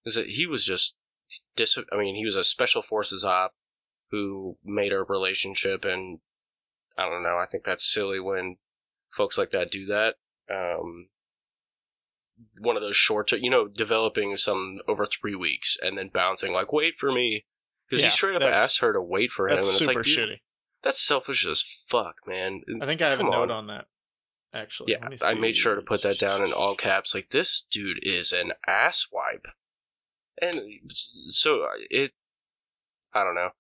Is 0.06 0.16
that 0.16 0.28
he 0.28 0.46
was 0.46 0.64
just 0.64 0.96
dis? 1.56 1.78
I 1.92 1.98
mean, 1.98 2.16
he 2.16 2.26
was 2.26 2.36
a 2.36 2.44
special 2.44 2.82
forces 2.82 3.26
op 3.26 3.54
who 4.12 4.58
made 4.64 4.94
a 4.94 5.04
relationship, 5.04 5.86
and 5.86 6.20
I 6.98 7.10
don't 7.10 7.24
know. 7.24 7.38
I 7.38 7.46
think 7.50 7.64
that's 7.66 7.92
silly 7.92 8.20
when 8.20 8.58
folks 9.10 9.38
like 9.38 9.52
that 9.52 9.72
do 9.72 9.88
that. 9.88 10.16
Um, 10.50 11.08
one 12.60 12.78
of 12.78 12.82
those 12.82 12.96
short, 12.96 13.32
you 13.34 13.50
know, 13.50 13.68
developing 13.68 14.36
some 14.38 14.80
over 14.88 15.06
three 15.06 15.36
weeks 15.36 15.78
and 15.82 15.98
then 15.98 16.10
bouncing 16.14 16.54
like, 16.54 16.72
"Wait 16.72 16.96
for 16.98 17.12
me," 17.12 17.46
because 17.90 18.02
Yeah, 18.04 18.10
he 18.10 18.16
straight 18.16 18.36
up 18.38 18.44
asked 18.44 18.80
her 18.80 18.94
to 18.94 19.02
wait 19.02 19.32
for 19.32 19.48
him, 19.50 19.56
That's 19.56 19.68
and 19.68 19.76
it's 19.76 19.86
super 19.86 20.00
like, 20.00 20.06
shitty. 20.06 20.40
that's 20.82 21.02
selfish 21.02 21.46
as 21.46 21.62
fuck, 21.88 22.16
man. 22.26 22.62
I 22.82 22.86
think 22.86 23.02
I 23.02 23.10
have 23.10 23.20
Come 23.20 23.28
a 23.28 23.32
note 23.32 23.52
on. 23.52 23.58
on 23.58 23.68
that. 23.68 23.88
Actually, 24.54 24.94
Yeah, 24.94 25.10
I 25.24 25.36
made 25.36 25.56
sure 25.56 25.76
to 25.76 25.82
put 25.82 26.02
that 26.04 26.18
down 26.18 26.44
in 26.44 26.54
all 26.54 26.76
caps. 26.76 27.14
Like 27.14 27.30
this 27.30 27.68
dude 27.70 28.00
is 28.02 28.32
an 28.32 28.52
asswipe, 28.68 29.46
and 30.42 30.92
so 31.28 31.64
uh, 31.64 31.70
it. 31.90 32.12
I 33.14 33.24
don't 33.24 33.36
know. 33.36 33.52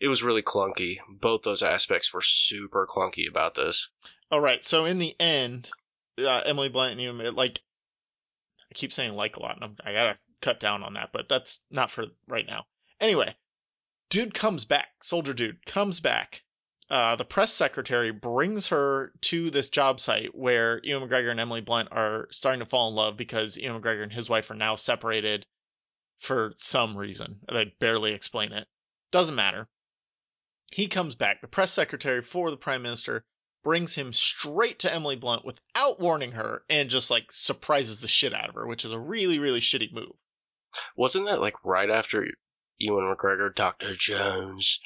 It 0.00 0.08
was 0.08 0.22
really 0.22 0.42
clunky. 0.42 0.98
Both 1.08 1.42
those 1.42 1.62
aspects 1.62 2.12
were 2.12 2.22
super 2.22 2.86
clunky 2.86 3.28
about 3.28 3.54
this. 3.54 3.88
All 4.30 4.40
right, 4.40 4.62
so 4.62 4.84
in 4.84 4.98
the 4.98 5.14
end, 5.18 5.70
uh, 6.18 6.42
Emily 6.44 6.68
Blunt 6.68 6.92
and 6.92 7.00
you 7.00 7.12
like. 7.32 7.60
I 8.70 8.74
keep 8.74 8.92
saying 8.92 9.14
like 9.14 9.36
a 9.36 9.40
lot, 9.40 9.56
and 9.56 9.64
I'm, 9.64 9.76
I 9.84 9.92
gotta 9.92 10.16
cut 10.40 10.60
down 10.60 10.84
on 10.84 10.94
that, 10.94 11.10
but 11.12 11.28
that's 11.28 11.60
not 11.72 11.90
for 11.90 12.06
right 12.28 12.46
now. 12.46 12.66
Anyway, 13.00 13.34
dude 14.10 14.34
comes 14.34 14.64
back. 14.64 14.88
Soldier 15.02 15.34
dude 15.34 15.64
comes 15.66 15.98
back. 16.00 16.42
Uh, 16.88 17.16
the 17.16 17.24
press 17.24 17.52
secretary 17.52 18.12
brings 18.12 18.68
her 18.68 19.12
to 19.20 19.50
this 19.50 19.70
job 19.70 19.98
site 19.98 20.34
where 20.34 20.80
Ewan 20.84 21.08
McGregor 21.08 21.30
and 21.30 21.40
Emily 21.40 21.60
Blunt 21.60 21.88
are 21.90 22.28
starting 22.30 22.60
to 22.60 22.66
fall 22.66 22.88
in 22.88 22.94
love 22.94 23.16
because 23.16 23.56
Ewan 23.56 23.82
McGregor 23.82 24.04
and 24.04 24.12
his 24.12 24.28
wife 24.28 24.50
are 24.50 24.54
now 24.54 24.76
separated 24.76 25.46
for 26.20 26.52
some 26.56 26.96
reason. 26.96 27.40
They 27.52 27.74
barely 27.80 28.12
explain 28.12 28.52
it. 28.52 28.68
Doesn't 29.10 29.34
matter. 29.34 29.68
He 30.70 30.86
comes 30.86 31.16
back. 31.16 31.40
The 31.40 31.48
press 31.48 31.72
secretary 31.72 32.22
for 32.22 32.50
the 32.50 32.56
prime 32.56 32.82
minister 32.82 33.24
brings 33.64 33.94
him 33.94 34.12
straight 34.12 34.78
to 34.80 34.92
Emily 34.92 35.16
Blunt 35.16 35.44
without 35.44 35.98
warning 35.98 36.32
her 36.32 36.62
and 36.70 36.88
just 36.88 37.10
like 37.10 37.32
surprises 37.32 37.98
the 37.98 38.06
shit 38.06 38.32
out 38.32 38.48
of 38.48 38.54
her, 38.54 38.66
which 38.66 38.84
is 38.84 38.92
a 38.92 38.98
really, 38.98 39.40
really 39.40 39.60
shitty 39.60 39.92
move. 39.92 40.12
Wasn't 40.96 41.26
that 41.26 41.40
like 41.40 41.64
right 41.64 41.90
after 41.90 42.24
Ewan 42.78 43.12
McGregor, 43.12 43.52
Doctor 43.52 43.92
Jones, 43.94 44.78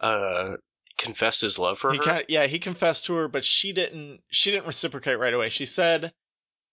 uh, 0.00 0.56
confessed 0.96 1.40
his 1.40 1.58
love 1.58 1.78
for 1.78 1.90
He 1.92 1.98
her? 1.98 2.02
kind 2.02 2.24
yeah, 2.28 2.46
he 2.46 2.58
confessed 2.58 3.06
to 3.06 3.14
her, 3.14 3.28
but 3.28 3.44
she 3.44 3.72
didn't 3.72 4.22
she 4.30 4.50
didn't 4.50 4.66
reciprocate 4.66 5.18
right 5.18 5.34
away. 5.34 5.48
She 5.48 5.66
said, 5.66 6.12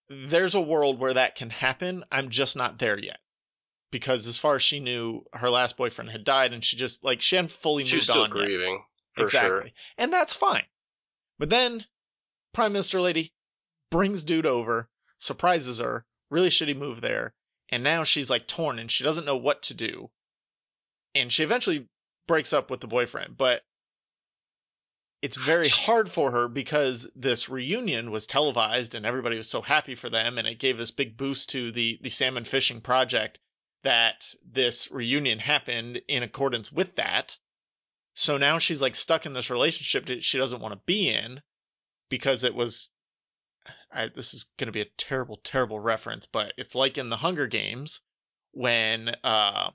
There's 0.08 0.54
a 0.54 0.60
world 0.60 0.98
where 0.98 1.14
that 1.14 1.34
can 1.34 1.50
happen. 1.50 2.04
I'm 2.10 2.30
just 2.30 2.56
not 2.56 2.78
there 2.78 2.98
yet. 2.98 3.18
Because 3.90 4.26
as 4.26 4.38
far 4.38 4.56
as 4.56 4.62
she 4.62 4.80
knew, 4.80 5.24
her 5.32 5.50
last 5.50 5.76
boyfriend 5.76 6.10
had 6.10 6.24
died 6.24 6.52
and 6.52 6.64
she 6.64 6.76
just 6.76 7.04
like 7.04 7.20
she 7.20 7.36
hadn't 7.36 7.50
fully 7.52 7.84
She 7.84 7.96
was 7.96 8.08
moved 8.08 8.12
still 8.12 8.22
on 8.24 8.30
grieving. 8.30 8.84
For 9.14 9.22
exactly. 9.22 9.60
Sure. 9.68 9.70
And 9.98 10.12
that's 10.12 10.34
fine. 10.34 10.64
But 11.38 11.50
then 11.50 11.84
Prime 12.52 12.72
Minister 12.72 13.00
Lady 13.00 13.32
brings 13.90 14.24
dude 14.24 14.46
over, 14.46 14.88
surprises 15.18 15.78
her, 15.78 16.04
really 16.30 16.48
shitty 16.48 16.76
move 16.76 17.00
there, 17.00 17.34
and 17.68 17.84
now 17.84 18.02
she's 18.04 18.30
like 18.30 18.46
torn 18.48 18.78
and 18.78 18.90
she 18.90 19.04
doesn't 19.04 19.24
know 19.26 19.36
what 19.36 19.62
to 19.62 19.74
do. 19.74 20.10
And 21.14 21.32
she 21.32 21.44
eventually 21.44 21.88
breaks 22.26 22.52
up 22.52 22.70
with 22.70 22.80
the 22.80 22.88
boyfriend, 22.88 23.36
but 23.36 23.62
it's 25.24 25.38
very 25.38 25.70
hard 25.70 26.10
for 26.10 26.32
her 26.32 26.48
because 26.48 27.10
this 27.16 27.48
reunion 27.48 28.10
was 28.10 28.26
televised 28.26 28.94
and 28.94 29.06
everybody 29.06 29.38
was 29.38 29.48
so 29.48 29.62
happy 29.62 29.94
for 29.94 30.10
them 30.10 30.36
and 30.36 30.46
it 30.46 30.58
gave 30.58 30.76
this 30.76 30.90
big 30.90 31.16
boost 31.16 31.48
to 31.48 31.72
the 31.72 31.98
the 32.02 32.10
salmon 32.10 32.44
fishing 32.44 32.82
project 32.82 33.40
that 33.84 34.34
this 34.44 34.90
reunion 34.90 35.38
happened 35.38 36.02
in 36.08 36.22
accordance 36.22 36.70
with 36.70 36.96
that. 36.96 37.38
So 38.12 38.36
now 38.36 38.58
she's 38.58 38.82
like 38.82 38.94
stuck 38.94 39.24
in 39.24 39.32
this 39.32 39.48
relationship 39.48 40.04
that 40.06 40.22
she 40.22 40.36
doesn't 40.36 40.60
want 40.60 40.74
to 40.74 40.80
be 40.84 41.08
in 41.08 41.40
because 42.10 42.44
it 42.44 42.54
was. 42.54 42.90
I, 43.90 44.08
this 44.08 44.34
is 44.34 44.44
going 44.58 44.66
to 44.66 44.72
be 44.72 44.82
a 44.82 44.96
terrible, 44.98 45.40
terrible 45.42 45.80
reference, 45.80 46.26
but 46.26 46.52
it's 46.58 46.74
like 46.74 46.98
in 46.98 47.08
the 47.08 47.16
Hunger 47.16 47.46
Games 47.46 48.02
when 48.52 49.08
uh, 49.24 49.70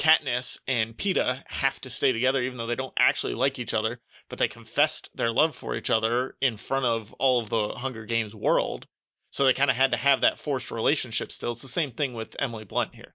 Katniss 0.00 0.58
and 0.66 0.96
Peeta 0.96 1.42
have 1.46 1.78
to 1.82 1.90
stay 1.90 2.10
together 2.12 2.40
even 2.40 2.56
though 2.56 2.66
they 2.66 2.74
don't 2.74 2.94
actually 2.98 3.34
like 3.34 3.58
each 3.58 3.74
other, 3.74 4.00
but 4.30 4.38
they 4.38 4.48
confessed 4.48 5.10
their 5.14 5.30
love 5.30 5.54
for 5.54 5.76
each 5.76 5.90
other 5.90 6.36
in 6.40 6.56
front 6.56 6.86
of 6.86 7.12
all 7.14 7.42
of 7.42 7.50
the 7.50 7.68
Hunger 7.68 8.06
Games 8.06 8.34
world. 8.34 8.86
So 9.28 9.44
they 9.44 9.52
kind 9.52 9.68
of 9.68 9.76
had 9.76 9.92
to 9.92 9.98
have 9.98 10.22
that 10.22 10.38
forced 10.38 10.70
relationship 10.70 11.30
still. 11.30 11.52
It's 11.52 11.60
the 11.60 11.68
same 11.68 11.90
thing 11.90 12.14
with 12.14 12.34
Emily 12.38 12.64
Blunt 12.64 12.94
here. 12.94 13.14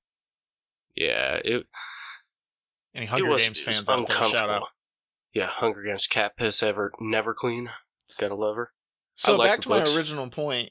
Yeah, 0.96 1.39
it, 1.44 1.65
Any 2.94 3.08
Hunger 3.08 3.30
was, 3.30 3.44
Games 3.44 3.62
fans 3.62 3.89
out 3.89 4.08
there, 4.08 4.18
shout 4.30 4.50
out. 4.51 4.68
Yeah, 5.34 5.48
Hunger 5.48 5.82
Games 5.82 6.06
cat 6.06 6.38
piss 6.38 6.62
ever 6.62 6.92
never 7.00 7.34
clean. 7.34 7.68
Gotta 8.20 8.36
love 8.36 8.58
her. 8.58 8.72
So 9.15 9.38
like 9.38 9.50
back 9.50 9.62
to 9.62 9.70
books. 9.70 9.89
my 9.89 9.98
original 9.98 10.30
point. 10.30 10.70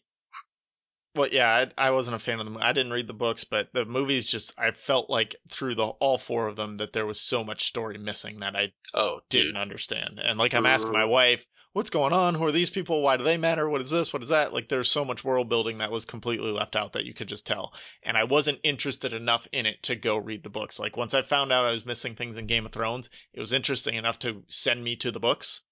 Well, 1.14 1.28
yeah, 1.30 1.66
I, 1.78 1.88
I 1.88 1.90
wasn't 1.90 2.16
a 2.16 2.18
fan 2.18 2.40
of 2.40 2.44
them. 2.47 2.59
I 2.61 2.73
didn't 2.73 2.92
read 2.92 3.06
the 3.06 3.12
books, 3.14 3.44
but 3.44 3.73
the 3.73 3.85
movies 3.85 4.28
just 4.28 4.52
I 4.59 4.73
felt 4.73 5.09
like 5.11 5.37
through 5.50 5.75
the 5.76 5.87
all 5.87 6.18
four 6.18 6.49
of 6.49 6.56
them 6.56 6.78
that 6.78 6.92
there 6.92 7.06
was 7.06 7.21
so 7.21 7.44
much 7.44 7.64
story 7.64 7.99
missing 7.99 8.40
that 8.40 8.56
I 8.56 8.73
Oh, 8.92 9.21
didn't 9.30 9.54
dude. 9.54 9.56
understand. 9.56 10.21
And 10.23 10.38
like 10.38 10.54
I'm 10.54 10.66
asking 10.66 10.92
my 10.92 11.04
wife, 11.04 11.47
what's 11.73 11.90
going 11.90 12.12
on? 12.12 12.35
Who 12.35 12.47
are 12.47 12.52
these 12.52 12.71
people? 12.71 13.02
Why 13.02 13.16
do 13.16 13.25
they 13.25 13.37
matter? 13.37 13.68
What 13.68 13.80
is 13.80 13.90
this? 13.90 14.12
What 14.12 14.23
is 14.23 14.28
that? 14.30 14.52
Like 14.52 14.68
there's 14.68 14.90
so 14.90 15.04
much 15.04 15.25
world 15.25 15.49
building 15.49 15.78
that 15.78 15.90
was 15.92 16.04
completely 16.04 16.50
left 16.50 16.76
out 16.76 16.92
that 16.94 17.04
you 17.04 17.14
could 17.14 17.28
just 17.28 17.47
tell. 17.47 17.73
And 18.02 18.16
I 18.16 18.25
wasn't 18.25 18.61
interested 18.62 19.12
enough 19.12 19.47
in 19.52 19.66
it 19.66 19.83
to 19.85 19.97
go 19.97 20.16
read 20.16 20.42
the 20.42 20.50
books. 20.50 20.78
Like 20.78 20.97
once 20.97 21.14
I 21.14 21.23
found 21.23 21.52
out 21.52 21.64
I 21.64 21.71
was 21.73 21.87
missing 21.87 22.14
things 22.16 22.37
in 22.37 22.47
Game 22.47 22.66
of 22.66 22.73
Thrones, 22.73 23.11
it 23.33 23.40
was 23.40 23.52
interesting 23.52 23.94
enough 23.94 24.18
to 24.21 24.42
send 24.49 24.83
me 24.83 24.97
to 24.97 25.11
the 25.11 25.21
books. 25.21 25.62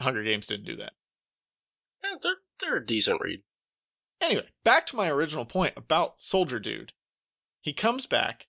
Hunger 0.00 0.24
Games 0.24 0.46
didn't 0.48 0.66
do 0.66 0.76
that. 0.76 0.92
Yeah, 2.02 2.16
they're 2.22 2.36
they're 2.60 2.76
a 2.78 2.86
decent 2.86 3.20
read. 3.20 3.40
Anyway, 4.22 4.46
back 4.62 4.86
to 4.86 4.96
my 4.96 5.10
original 5.10 5.44
point 5.44 5.74
about 5.76 6.18
Soldier 6.18 6.60
Dude. 6.60 6.92
He 7.60 7.72
comes 7.72 8.06
back. 8.06 8.46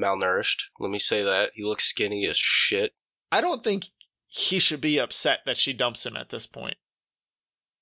Malnourished. 0.00 0.70
Let 0.78 0.90
me 0.90 1.00
say 1.00 1.24
that. 1.24 1.50
He 1.54 1.64
looks 1.64 1.84
skinny 1.84 2.26
as 2.26 2.38
shit. 2.38 2.94
I 3.32 3.40
don't 3.40 3.62
think 3.62 3.88
he 4.28 4.60
should 4.60 4.80
be 4.80 4.98
upset 4.98 5.40
that 5.46 5.56
she 5.56 5.72
dumps 5.72 6.06
him 6.06 6.16
at 6.16 6.28
this 6.28 6.46
point. 6.46 6.76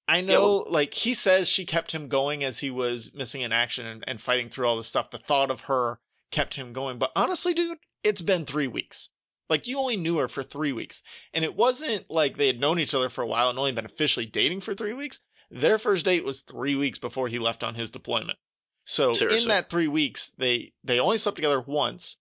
I 0.08 0.22
know, 0.22 0.64
like, 0.66 0.94
he 0.94 1.12
says 1.12 1.50
she 1.50 1.66
kept 1.66 1.92
him 1.92 2.08
going 2.08 2.42
as 2.44 2.58
he 2.58 2.70
was 2.70 3.12
missing 3.12 3.42
in 3.42 3.52
action 3.52 3.84
and, 3.84 4.04
and 4.06 4.18
fighting 4.18 4.48
through 4.48 4.66
all 4.66 4.78
this 4.78 4.86
stuff. 4.86 5.10
The 5.10 5.18
thought 5.18 5.50
of 5.50 5.60
her 5.62 6.00
kept 6.30 6.54
him 6.54 6.72
going. 6.72 6.98
But 6.98 7.12
honestly, 7.14 7.52
dude, 7.52 7.78
it's 8.02 8.22
been 8.22 8.46
three 8.46 8.68
weeks. 8.68 9.10
Like, 9.50 9.66
you 9.66 9.78
only 9.78 9.98
knew 9.98 10.16
her 10.18 10.28
for 10.28 10.42
three 10.42 10.72
weeks. 10.72 11.02
And 11.34 11.44
it 11.44 11.54
wasn't 11.54 12.10
like 12.10 12.38
they 12.38 12.46
had 12.46 12.58
known 12.58 12.78
each 12.78 12.94
other 12.94 13.10
for 13.10 13.20
a 13.20 13.26
while 13.26 13.50
and 13.50 13.58
only 13.58 13.72
been 13.72 13.84
officially 13.84 14.24
dating 14.24 14.62
for 14.62 14.74
three 14.74 14.94
weeks. 14.94 15.20
Their 15.50 15.78
first 15.78 16.04
date 16.04 16.24
was 16.24 16.42
three 16.42 16.76
weeks 16.76 16.98
before 16.98 17.28
he 17.28 17.38
left 17.38 17.64
on 17.64 17.74
his 17.74 17.90
deployment. 17.90 18.38
So 18.84 19.12
in 19.14 19.48
that 19.48 19.68
three 19.70 19.88
weeks, 19.88 20.32
they 20.38 20.72
they 20.84 21.00
only 21.00 21.18
slept 21.18 21.36
together 21.36 21.60
once, 21.60 22.16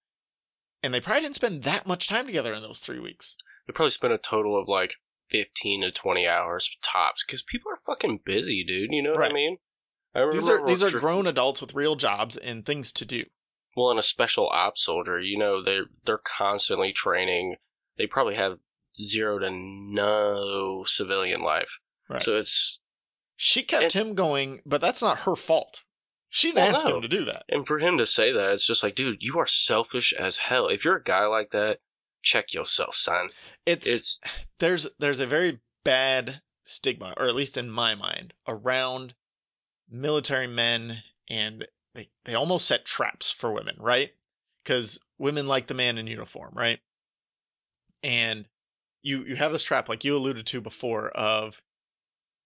and 0.83 0.93
they 0.93 0.99
probably 1.01 1.21
didn't 1.21 1.35
spend 1.35 1.63
that 1.63 1.87
much 1.87 2.07
time 2.07 2.25
together 2.25 2.53
in 2.53 2.61
those 2.61 2.79
three 2.79 2.99
weeks. 2.99 3.37
They 3.65 3.73
probably 3.73 3.91
spent 3.91 4.13
a 4.13 4.17
total 4.17 4.59
of 4.59 4.67
like 4.67 4.93
15 5.31 5.81
to 5.81 5.91
20 5.91 6.27
hours 6.27 6.69
tops 6.81 7.23
because 7.25 7.43
people 7.43 7.71
are 7.71 7.79
fucking 7.85 8.21
busy, 8.25 8.63
dude. 8.65 8.91
You 8.91 9.03
know 9.03 9.11
what 9.11 9.29
I 9.29 9.33
mean? 9.33 9.57
I 10.13 10.19
remember 10.19 10.35
These 10.35 10.49
are 10.49 10.65
these 10.65 10.83
are 10.83 10.89
dr- 10.89 11.01
grown 11.01 11.27
adults 11.27 11.61
with 11.61 11.73
real 11.73 11.95
jobs 11.95 12.37
and 12.37 12.65
things 12.65 12.93
to 12.93 13.05
do. 13.05 13.25
Well, 13.75 13.91
in 13.91 13.99
a 13.99 14.03
special 14.03 14.49
ops 14.49 14.83
soldier, 14.83 15.19
you 15.19 15.37
know, 15.37 15.63
they're 15.63 15.85
they're 16.05 16.17
constantly 16.17 16.93
training. 16.93 17.57
They 17.97 18.07
probably 18.07 18.35
have 18.35 18.59
zero 18.95 19.39
to 19.39 19.49
no 19.51 20.83
civilian 20.85 21.41
life. 21.41 21.69
Right. 22.09 22.23
So 22.23 22.37
it's 22.37 22.81
She 23.37 23.63
kept 23.63 23.93
him 23.93 24.15
going, 24.15 24.61
but 24.65 24.81
that's 24.81 25.01
not 25.01 25.19
her 25.21 25.35
fault. 25.35 25.83
She 26.29 26.49
didn't 26.49 26.65
Well, 26.65 26.75
ask 26.75 26.85
no. 26.85 26.95
him 26.97 27.01
to 27.03 27.07
do 27.07 27.25
that. 27.25 27.45
and 27.47 27.65
for 27.65 27.79
him 27.79 27.99
to 27.99 28.05
say 28.05 28.33
that, 28.33 28.51
it's 28.51 28.65
just 28.67 28.83
like, 28.83 28.95
dude, 28.95 29.21
you 29.21 29.39
are 29.39 29.47
selfish 29.47 30.11
as 30.11 30.35
hell. 30.37 30.67
If 30.67 30.83
you're 30.83 30.97
a 30.97 31.03
guy 31.03 31.25
like 31.27 31.51
that, 31.51 31.79
check 32.21 32.53
yourself, 32.53 32.95
son. 32.95 33.29
It's, 33.65 33.87
It's 33.87 34.19
there's 34.59 34.87
there's 34.99 35.19
a 35.21 35.27
very 35.27 35.59
bad 35.85 36.41
stigma, 36.63 37.13
or 37.15 37.27
at 37.27 37.35
least 37.35 37.57
in 37.57 37.69
my 37.69 37.95
mind, 37.95 38.33
around 38.47 39.13
military 39.89 40.47
men, 40.47 40.97
and 41.29 41.65
they 41.93 42.09
they 42.25 42.33
almost 42.33 42.67
set 42.67 42.83
traps 42.85 43.31
for 43.31 43.53
women, 43.53 43.75
right? 43.79 44.11
Because 44.63 44.99
women 45.17 45.47
like 45.47 45.67
the 45.67 45.73
man 45.75 45.97
in 45.97 46.07
uniform, 46.07 46.53
right? 46.55 46.79
And 48.03 48.45
you 49.01 49.23
you 49.23 49.35
have 49.35 49.51
this 49.51 49.63
trap, 49.63 49.87
like 49.89 50.03
you 50.03 50.15
alluded 50.15 50.47
to 50.47 50.59
before, 50.59 51.09
of 51.09 51.61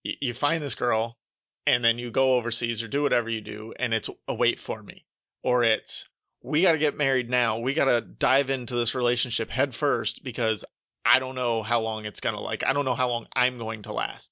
you 0.04 0.34
find 0.34 0.62
this 0.62 0.76
girl, 0.76 1.18
and 1.68 1.84
then 1.84 2.00
you 2.00 2.12
go 2.12 2.36
overseas 2.36 2.84
or 2.84 2.88
do 2.88 3.04
whatever 3.04 3.30
you 3.30 3.42
do, 3.42 3.74
and 3.78 3.94
it's 3.94 4.10
a 4.28 4.34
wait 4.34 4.60
for 4.60 4.82
me, 4.82 5.06
or 5.44 5.64
it's 5.64 6.10
we 6.44 6.64
got 6.64 6.72
to 6.72 6.78
get 6.78 6.98
married 6.98 7.30
now. 7.30 7.60
We 7.60 7.74
got 7.74 7.86
to 7.86 8.02
dive 8.02 8.50
into 8.50 8.76
this 8.76 8.96
relationship 8.96 9.50
head 9.50 9.76
first 9.76 10.24
because 10.24 10.66
I 11.06 11.20
don't 11.20 11.36
know 11.36 11.62
how 11.62 11.82
long 11.82 12.06
it's 12.06 12.22
gonna 12.22 12.40
like. 12.40 12.64
I 12.66 12.74
don't 12.74 12.86
know 12.86 12.96
how 12.96 13.10
long 13.10 13.28
I'm 13.36 13.58
going 13.58 13.84
to 13.84 13.94
last. 13.94 14.32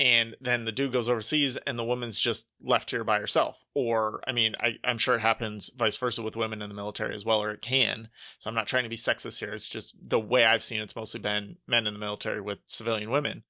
And 0.00 0.36
then 0.40 0.64
the 0.64 0.72
dude 0.72 0.92
goes 0.92 1.08
overseas, 1.08 1.56
and 1.56 1.78
the 1.78 1.84
woman's 1.84 2.18
just 2.18 2.48
left 2.60 2.90
here 2.90 3.04
by 3.04 3.20
herself. 3.20 3.64
Or, 3.74 4.24
I 4.26 4.32
mean, 4.32 4.56
I, 4.58 4.78
I'm 4.82 4.98
sure 4.98 5.14
it 5.14 5.20
happens 5.20 5.70
vice 5.76 5.96
versa 5.96 6.20
with 6.20 6.34
women 6.34 6.62
in 6.62 6.68
the 6.68 6.74
military 6.74 7.14
as 7.14 7.24
well, 7.24 7.40
or 7.40 7.52
it 7.52 7.62
can. 7.62 8.08
So 8.40 8.48
I'm 8.48 8.56
not 8.56 8.66
trying 8.66 8.82
to 8.82 8.88
be 8.88 8.96
sexist 8.96 9.38
here. 9.38 9.54
It's 9.54 9.68
just 9.68 9.94
the 10.08 10.18
way 10.18 10.44
I've 10.44 10.64
seen 10.64 10.80
it's 10.80 10.96
mostly 10.96 11.20
been 11.20 11.58
men 11.68 11.86
in 11.86 11.94
the 11.94 12.00
military 12.00 12.40
with 12.40 12.58
civilian 12.66 13.10
women. 13.10 13.44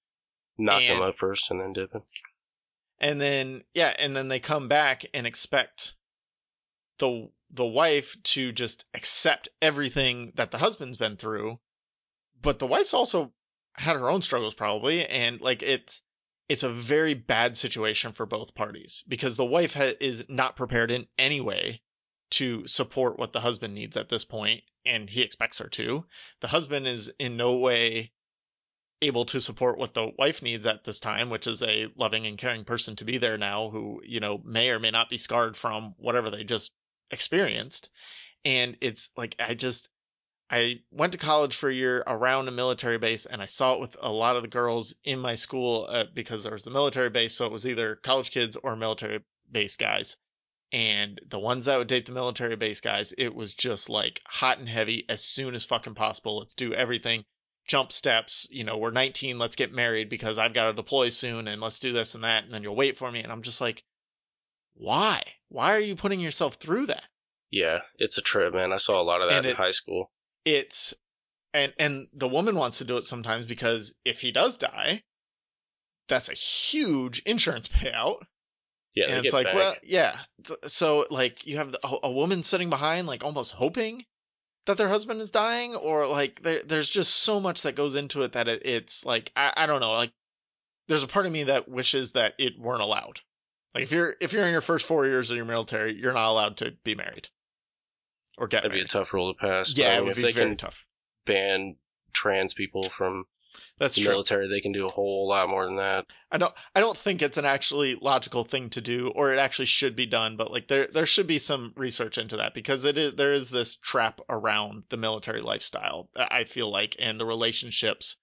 Knock 0.59 0.83
and- 0.83 0.99
him 0.99 1.03
up 1.03 1.17
first 1.19 1.51
and 1.51 1.61
then 1.61 1.73
dip 1.73 1.93
him. 1.93 2.03
and 2.99 3.21
then 3.21 3.63
yeah 3.75 3.95
and 3.99 4.17
then 4.17 4.29
they 4.29 4.41
come 4.41 4.69
back 4.69 5.05
and 5.15 5.27
expect 5.27 5.95
the 6.99 7.29
the 7.51 7.65
wife 7.65 8.17
to 8.23 8.53
just 8.53 8.85
accept 8.95 9.49
everything 9.63 10.33
that 10.37 10.51
the 10.51 10.59
husband's 10.59 10.97
been 10.97 11.17
through 11.17 11.59
but 12.41 12.59
the 12.59 12.67
wife's 12.67 12.95
also 12.95 13.33
had 13.77 13.97
her 13.97 14.09
own 14.11 14.23
struggles 14.23 14.55
probably 14.55 15.05
and 15.07 15.41
like 15.41 15.63
it's 15.63 16.03
it's 16.49 16.63
a 16.63 16.71
very 16.71 17.15
bad 17.15 17.57
situation 17.57 18.13
for 18.13 18.27
both 18.27 18.55
parties 18.55 19.03
because 19.09 19.37
the 19.37 19.45
wife 19.45 19.73
ha- 19.75 19.95
is 20.01 20.25
not 20.29 20.57
prepared 20.57 20.91
in 20.91 21.07
any 21.19 21.41
way 21.41 21.81
to 22.31 22.67
support 22.67 23.19
what 23.19 23.33
the 23.33 23.41
husband 23.41 23.75
needs 23.75 23.97
at 23.97 24.09
this 24.09 24.25
point 24.25 24.63
and 24.87 25.09
he 25.11 25.23
expects 25.23 25.59
her 25.59 25.69
to 25.69 26.05
the 26.41 26.49
husband 26.49 26.87
is 26.87 27.13
in 27.19 27.37
no 27.37 27.57
way 27.57 28.13
able 29.07 29.25
to 29.27 29.41
support 29.41 29.79
what 29.79 29.95
the 29.95 30.11
wife 30.19 30.43
needs 30.43 30.67
at 30.67 30.85
this 30.85 31.01
time, 31.01 31.31
which 31.31 31.47
is 31.47 31.63
a 31.63 31.89
loving 31.97 32.27
and 32.27 32.39
caring 32.39 32.65
person 32.65 32.97
to 32.97 33.05
be 33.05 33.19
there 33.19 33.39
now 33.39 33.71
who, 33.71 34.03
you 34.05 34.21
know, 34.21 34.41
may 34.45 34.71
or 34.71 34.79
may 34.79 34.91
not 34.91 35.09
be 35.09 35.19
scarred 35.19 35.57
from 35.57 35.95
whatever 35.99 36.31
they 36.31 36.45
just 36.45 36.73
experienced. 37.11 37.91
And 38.45 38.77
it's 38.81 39.11
like, 39.17 39.37
I 39.39 39.55
just, 39.55 39.89
I 40.51 40.81
went 40.91 41.13
to 41.13 41.19
college 41.19 41.57
for 41.57 41.71
a 41.71 41.75
year 41.75 42.03
around 42.07 42.49
a 42.49 42.53
military 42.53 42.99
base 42.99 43.27
and 43.27 43.41
I 43.41 43.47
saw 43.47 43.75
it 43.75 43.81
with 43.81 43.97
a 44.01 44.13
lot 44.13 44.37
of 44.37 44.43
the 44.43 44.49
girls 44.49 44.95
in 45.05 45.19
my 45.19 45.35
school 45.37 45.87
uh, 45.89 46.05
because 46.13 46.43
there 46.43 46.53
was 46.53 46.65
the 46.65 46.71
military 46.71 47.11
base. 47.11 47.35
So 47.35 47.47
it 47.47 47.53
was 47.53 47.67
either 47.67 47.97
college 47.97 48.31
kids 48.31 48.57
or 48.57 48.77
military 48.77 49.21
base 49.51 49.77
guys. 49.77 50.17
And 50.73 51.21
the 51.29 51.39
ones 51.39 51.67
that 51.67 51.79
would 51.79 51.87
date 51.89 52.07
the 52.07 52.13
military 52.13 52.57
base 52.57 52.81
guys, 52.81 53.13
it 53.17 53.35
was 53.35 53.55
just 53.55 53.89
like 53.89 54.21
hot 54.27 54.59
and 54.59 54.69
heavy 54.69 55.05
as 55.09 55.23
soon 55.23 55.55
as 55.55 55.65
fucking 55.65 55.95
possible. 55.95 56.39
Let's 56.39 56.55
do 56.55 56.75
everything 56.75 57.25
jump 57.67 57.93
steps. 57.93 58.47
You 58.51 58.65
know, 58.65 58.77
we're 58.77 58.91
19, 58.91 59.39
let's 59.39 59.57
get 59.57 59.73
married 59.73 60.09
because 60.09 60.39
I've 60.39 60.55
got 60.55 60.67
to 60.67 60.73
deploy 60.73 61.09
soon 61.09 61.49
and 61.49 61.61
let's 61.61 61.79
do 61.79 61.93
this 61.93 62.15
and 62.15 62.25
that. 62.25 62.45
And 62.45 62.53
then 62.53 62.63
you'll 62.63 62.77
wait 62.77 62.97
for 62.97 63.11
me. 63.11 63.21
And 63.23 63.33
I'm 63.33 63.43
just 63.43 63.61
like, 63.61 63.83
why? 64.75 65.23
Why 65.49 65.75
are 65.75 65.81
you 65.81 65.97
putting 65.97 66.21
yourself 66.21 66.55
through 66.55 66.87
that? 66.87 67.05
Yeah, 67.51 67.81
it's 67.99 68.19
a 68.19 68.23
trip, 68.23 68.55
man. 68.55 68.73
I 68.73 68.79
saw 68.79 69.01
a 69.01 69.05
lot 69.05 69.23
of 69.23 69.31
that 69.31 69.39
And 69.39 69.47
in 69.47 69.57
high 69.57 69.71
school. 69.71 70.11
It's, 70.45 70.95
and, 71.53 71.73
and 71.79 72.09
the 72.13 72.29
woman 72.29 72.57
wants 72.57 72.79
to 72.79 72.85
do 72.85 72.97
it 72.97 73.05
sometimes 73.05 73.47
because 73.47 73.95
if 74.05 74.21
he 74.21 74.33
does 74.33 74.59
die, 74.59 75.03
that's 76.09 76.29
a 76.29 76.35
huge 76.35 77.21
insurance 77.21 77.69
payout. 77.69 78.19
Yeah, 78.95 79.07
and 79.09 79.25
it's 79.25 79.35
like, 79.35 79.47
back. 79.47 79.55
well, 79.55 79.75
yeah. 79.83 80.17
So 80.67 81.07
like 81.11 81.47
you 81.47 81.57
have 81.57 81.73
the, 81.73 81.85
a, 81.85 81.99
a 82.05 82.11
woman 82.11 82.45
sitting 82.45 82.71
behind, 82.71 83.09
like 83.09 83.25
almost 83.25 83.51
hoping 83.51 84.05
that 84.67 84.77
their 84.77 84.89
husband 84.89 85.21
is 85.21 85.31
dying, 85.31 85.75
or 85.75 86.07
like 86.07 86.43
there, 86.43 86.63
there's 86.65 86.89
just 86.89 87.15
so 87.15 87.41
much 87.41 87.63
that 87.63 87.77
goes 87.77 87.95
into 87.95 88.23
it 88.23 88.33
that 88.33 88.49
it, 88.49 88.63
it's 88.65 89.05
like 89.05 89.31
I, 89.37 89.53
I 89.57 89.67
don't 89.67 89.81
know. 89.81 89.93
Like 89.93 90.13
there's 90.89 91.03
a 91.03 91.09
part 91.09 91.27
of 91.27 91.33
me 91.33 91.45
that 91.45 91.69
wishes 91.69 92.13
that 92.13 92.35
it 92.39 92.59
weren't 92.59 92.83
allowed. 92.83 93.21
Like 93.75 93.85
if 93.85 93.93
you're 93.93 94.15
if 94.21 94.33
you're 94.33 94.45
in 94.47 94.53
your 94.53 94.61
first 94.61 94.87
four 94.87 95.07
years 95.07 95.31
of 95.31 95.37
your 95.37 95.47
military, 95.47 95.95
you're 96.01 96.13
not 96.13 96.31
allowed 96.31 96.57
to 96.59 96.73
be 96.85 96.95
married 96.95 97.29
or 98.39 98.47
get 98.49 98.63
That'd 98.63 98.73
be 98.73 98.81
a 98.81 98.87
tough 98.87 99.13
rule 99.13 99.33
to 99.35 99.39
pass. 99.39 99.77
yeah, 99.77 99.97
it 99.99 100.03
would 100.03 100.11
if 100.13 100.17
be 100.17 100.23
they 100.23 100.33
very 100.33 100.51
can 100.51 100.57
tough. 100.57 100.87
ban 101.27 101.77
trans 102.13 102.55
people 102.55 102.89
from 102.89 103.25
That's 103.79 103.97
the 103.97 104.03
true. 104.03 104.13
military, 104.13 104.49
they 104.49 104.61
can 104.61 104.71
do 104.73 104.87
a 104.87 104.93
whole 104.93 105.29
lot 105.29 105.49
more 105.49 105.65
than 105.65 105.77
that. 105.77 106.07
I 106.31 106.39
don't 106.39 106.55
I 106.77 106.81
don't 106.81 106.97
think 106.97 107.23
it's 107.23 107.39
an 107.39 107.45
actually 107.45 107.97
logical 107.97 108.45
thing 108.45 108.71
to 108.71 108.81
do 108.81 109.09
or 109.09 109.33
it 109.33 109.39
actually 109.39 109.65
should 109.67 109.97
be 109.97 110.07
done, 110.07 110.37
but 110.37 110.53
like 110.53 110.69
there 110.69 110.87
there 110.87 111.07
should 111.07 111.27
be 111.27 111.39
some 111.41 111.73
research 111.77 112.17
into 112.17 112.37
that 112.37 112.55
because 112.55 112.85
it 112.85 112.97
is 112.99 113.15
there 113.17 113.33
is 113.33 113.51
this 113.51 113.75
trap 113.77 114.21
around 114.29 114.85
the 114.91 114.97
military 114.97 115.41
lifestyle. 115.41 116.09
I 116.17 116.45
feel 116.45 116.71
like 116.71 116.97
and 117.01 117.19
the 117.19 117.27
relationships 117.27 118.17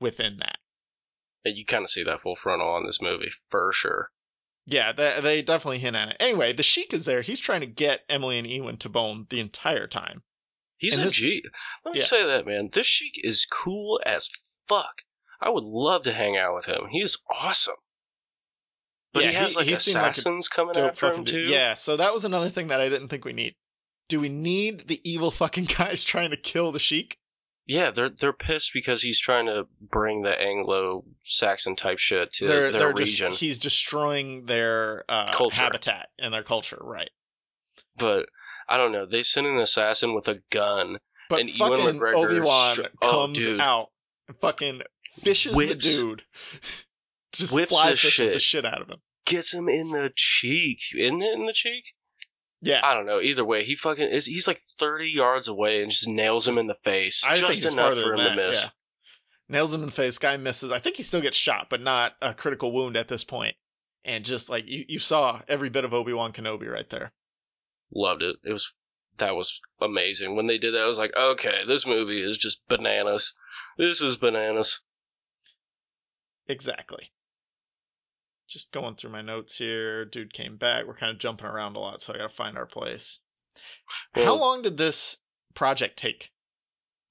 within 0.00 0.38
that. 0.38 0.56
And 1.44 1.56
you 1.56 1.64
kind 1.66 1.84
of 1.84 1.90
see 1.90 2.04
that 2.04 2.22
full 2.22 2.34
frontal 2.34 2.76
in 2.78 2.86
this 2.86 3.02
movie 3.02 3.30
for 3.50 3.70
sure. 3.72 4.10
Yeah, 4.68 4.92
they, 4.92 5.20
they 5.22 5.42
definitely 5.42 5.78
hint 5.78 5.94
at 5.94 6.08
it. 6.08 6.16
Anyway, 6.18 6.52
the 6.54 6.64
Sheik 6.64 6.92
is 6.92 7.04
there. 7.04 7.22
He's 7.22 7.38
trying 7.38 7.60
to 7.60 7.66
get 7.66 8.00
Emily 8.08 8.38
and 8.38 8.46
Ewan 8.48 8.78
to 8.78 8.88
bone 8.88 9.26
the 9.30 9.38
entire 9.38 9.86
time. 9.86 10.24
He's 10.78 10.94
And 10.94 11.02
a 11.02 11.04
this- 11.04 11.14
G. 11.14 11.44
Let 11.84 11.94
me 11.94 12.00
yeah. 12.00 12.06
say 12.06 12.26
that, 12.26 12.46
man. 12.46 12.70
This 12.72 12.86
Sheik 12.86 13.20
is 13.22 13.46
cool 13.48 14.00
as 14.04 14.28
fuck. 14.68 15.02
I 15.40 15.50
would 15.50 15.64
love 15.64 16.04
to 16.04 16.12
hang 16.12 16.36
out 16.36 16.54
with 16.54 16.64
him. 16.66 16.86
He's 16.90 17.18
awesome. 17.30 17.74
But 19.12 19.24
Yeah, 19.24 19.30
he 19.30 19.34
has 19.36 19.56
like 19.56 19.66
he 19.66 19.74
seemed 19.76 19.96
like 19.96 20.12
assassins 20.12 20.48
coming 20.48 20.76
after 20.76 21.12
him 21.12 21.24
too. 21.24 21.40
Yeah, 21.40 21.74
so 21.74 21.96
that 21.96 22.12
was 22.12 22.24
another 22.24 22.48
thing 22.48 22.68
that 22.68 22.80
I 22.80 22.88
didn't 22.88 23.08
think 23.08 23.24
we 23.24 23.32
need. 23.32 23.54
Do 24.08 24.20
we 24.20 24.28
need 24.28 24.86
the 24.86 25.00
evil 25.08 25.30
fucking 25.30 25.64
guys 25.78 26.04
trying 26.04 26.30
to 26.30 26.36
kill 26.36 26.72
the 26.72 26.78
Sheik? 26.78 27.16
Yeah, 27.66 27.90
they're 27.90 28.10
they're 28.10 28.32
pissed 28.32 28.70
because 28.72 29.02
he's 29.02 29.18
trying 29.18 29.46
to 29.46 29.66
bring 29.80 30.22
the 30.22 30.40
Anglo-Saxon 30.40 31.74
type 31.76 31.98
shit 31.98 32.32
to 32.34 32.46
they're 32.46 32.70
their 32.70 32.80
they're 32.80 32.92
region. 32.94 33.30
just 33.30 33.40
he's 33.40 33.58
destroying 33.58 34.46
their 34.46 35.04
uh, 35.08 35.32
Culture. 35.32 35.56
habitat 35.62 36.08
and 36.18 36.32
their 36.32 36.44
culture, 36.44 36.78
right? 36.80 37.10
But 37.96 38.26
I 38.68 38.76
don't 38.76 38.92
know. 38.92 39.06
They 39.06 39.22
send 39.22 39.46
an 39.48 39.58
assassin 39.58 40.14
with 40.14 40.28
a 40.28 40.40
gun. 40.50 40.98
But 41.28 41.40
And 41.40 41.50
Ewan 41.58 41.80
McGregor 41.98 42.14
Obi 42.14 42.40
Wan 42.40 42.74
str- 42.74 42.82
oh, 43.02 43.10
comes 43.10 43.38
dude. 43.38 43.60
out 43.60 43.88
fucking 44.40 44.82
fishes 45.20 45.54
Whips- 45.54 45.72
the 45.72 45.76
dude, 45.76 46.22
just 47.32 47.54
whips 47.54 47.70
fly 47.70 47.90
the 47.90 47.96
fishes 47.96 48.12
shit. 48.12 48.32
the 48.32 48.38
shit 48.38 48.64
out 48.64 48.82
of 48.82 48.88
him. 48.88 48.98
Gets 49.24 49.52
him 49.52 49.68
in 49.68 49.90
the 49.90 50.12
cheek. 50.14 50.80
Isn't 50.94 51.22
it 51.22 51.34
in 51.34 51.46
the 51.46 51.52
cheek? 51.52 51.84
Yeah, 52.62 52.80
I 52.82 52.94
don't 52.94 53.06
know. 53.06 53.20
Either 53.20 53.44
way, 53.44 53.64
he 53.64 53.76
fucking 53.76 54.08
is. 54.08 54.24
He's 54.26 54.46
like 54.46 54.60
30 54.78 55.08
yards 55.08 55.48
away 55.48 55.82
and 55.82 55.90
just 55.90 56.08
nails 56.08 56.46
him 56.46 56.58
in 56.58 56.66
the 56.66 56.76
face. 56.84 57.24
I 57.26 57.36
just 57.36 57.64
enough 57.64 57.94
for 57.94 58.12
him 58.12 58.18
than 58.18 58.18
to 58.18 58.22
that, 58.24 58.36
miss. 58.36 58.62
Yeah. 58.62 58.68
Nails 59.48 59.74
him 59.74 59.80
in 59.80 59.86
the 59.86 59.92
face. 59.92 60.18
Guy 60.18 60.36
misses. 60.36 60.72
I 60.72 60.78
think 60.80 60.96
he 60.96 61.02
still 61.02 61.20
gets 61.20 61.36
shot, 61.36 61.68
but 61.70 61.80
not 61.80 62.14
a 62.20 62.34
critical 62.34 62.72
wound 62.72 62.96
at 62.96 63.08
this 63.08 63.24
point. 63.24 63.54
And 64.04 64.24
just 64.24 64.48
like 64.48 64.64
you, 64.66 64.84
you 64.88 64.98
saw 64.98 65.40
every 65.48 65.68
bit 65.68 65.84
of 65.84 65.92
Obi 65.92 66.12
Wan 66.12 66.32
Kenobi 66.32 66.70
right 66.70 66.88
there. 66.88 67.12
Loved 67.94 68.22
it. 68.22 68.36
It 68.44 68.52
was 68.52 68.72
that 69.18 69.34
was 69.34 69.60
amazing. 69.80 70.36
When 70.36 70.46
they 70.46 70.58
did 70.58 70.74
that, 70.74 70.82
I 70.82 70.86
was 70.86 70.98
like, 70.98 71.16
okay, 71.16 71.64
this 71.66 71.86
movie 71.86 72.20
is 72.20 72.36
just 72.36 72.66
bananas. 72.68 73.34
This 73.76 74.00
is 74.02 74.16
bananas. 74.16 74.80
Exactly. 76.48 77.10
Just 78.48 78.70
going 78.72 78.94
through 78.94 79.10
my 79.10 79.22
notes 79.22 79.58
here. 79.58 80.04
Dude 80.04 80.32
came 80.32 80.56
back. 80.56 80.86
We're 80.86 80.94
kind 80.94 81.12
of 81.12 81.18
jumping 81.18 81.46
around 81.46 81.76
a 81.76 81.80
lot, 81.80 82.00
so 82.00 82.14
I 82.14 82.18
gotta 82.18 82.28
find 82.28 82.56
our 82.56 82.66
place. 82.66 83.18
How 84.12 84.36
long 84.36 84.62
did 84.62 84.76
this 84.76 85.18
project 85.54 85.98
take? 85.98 86.30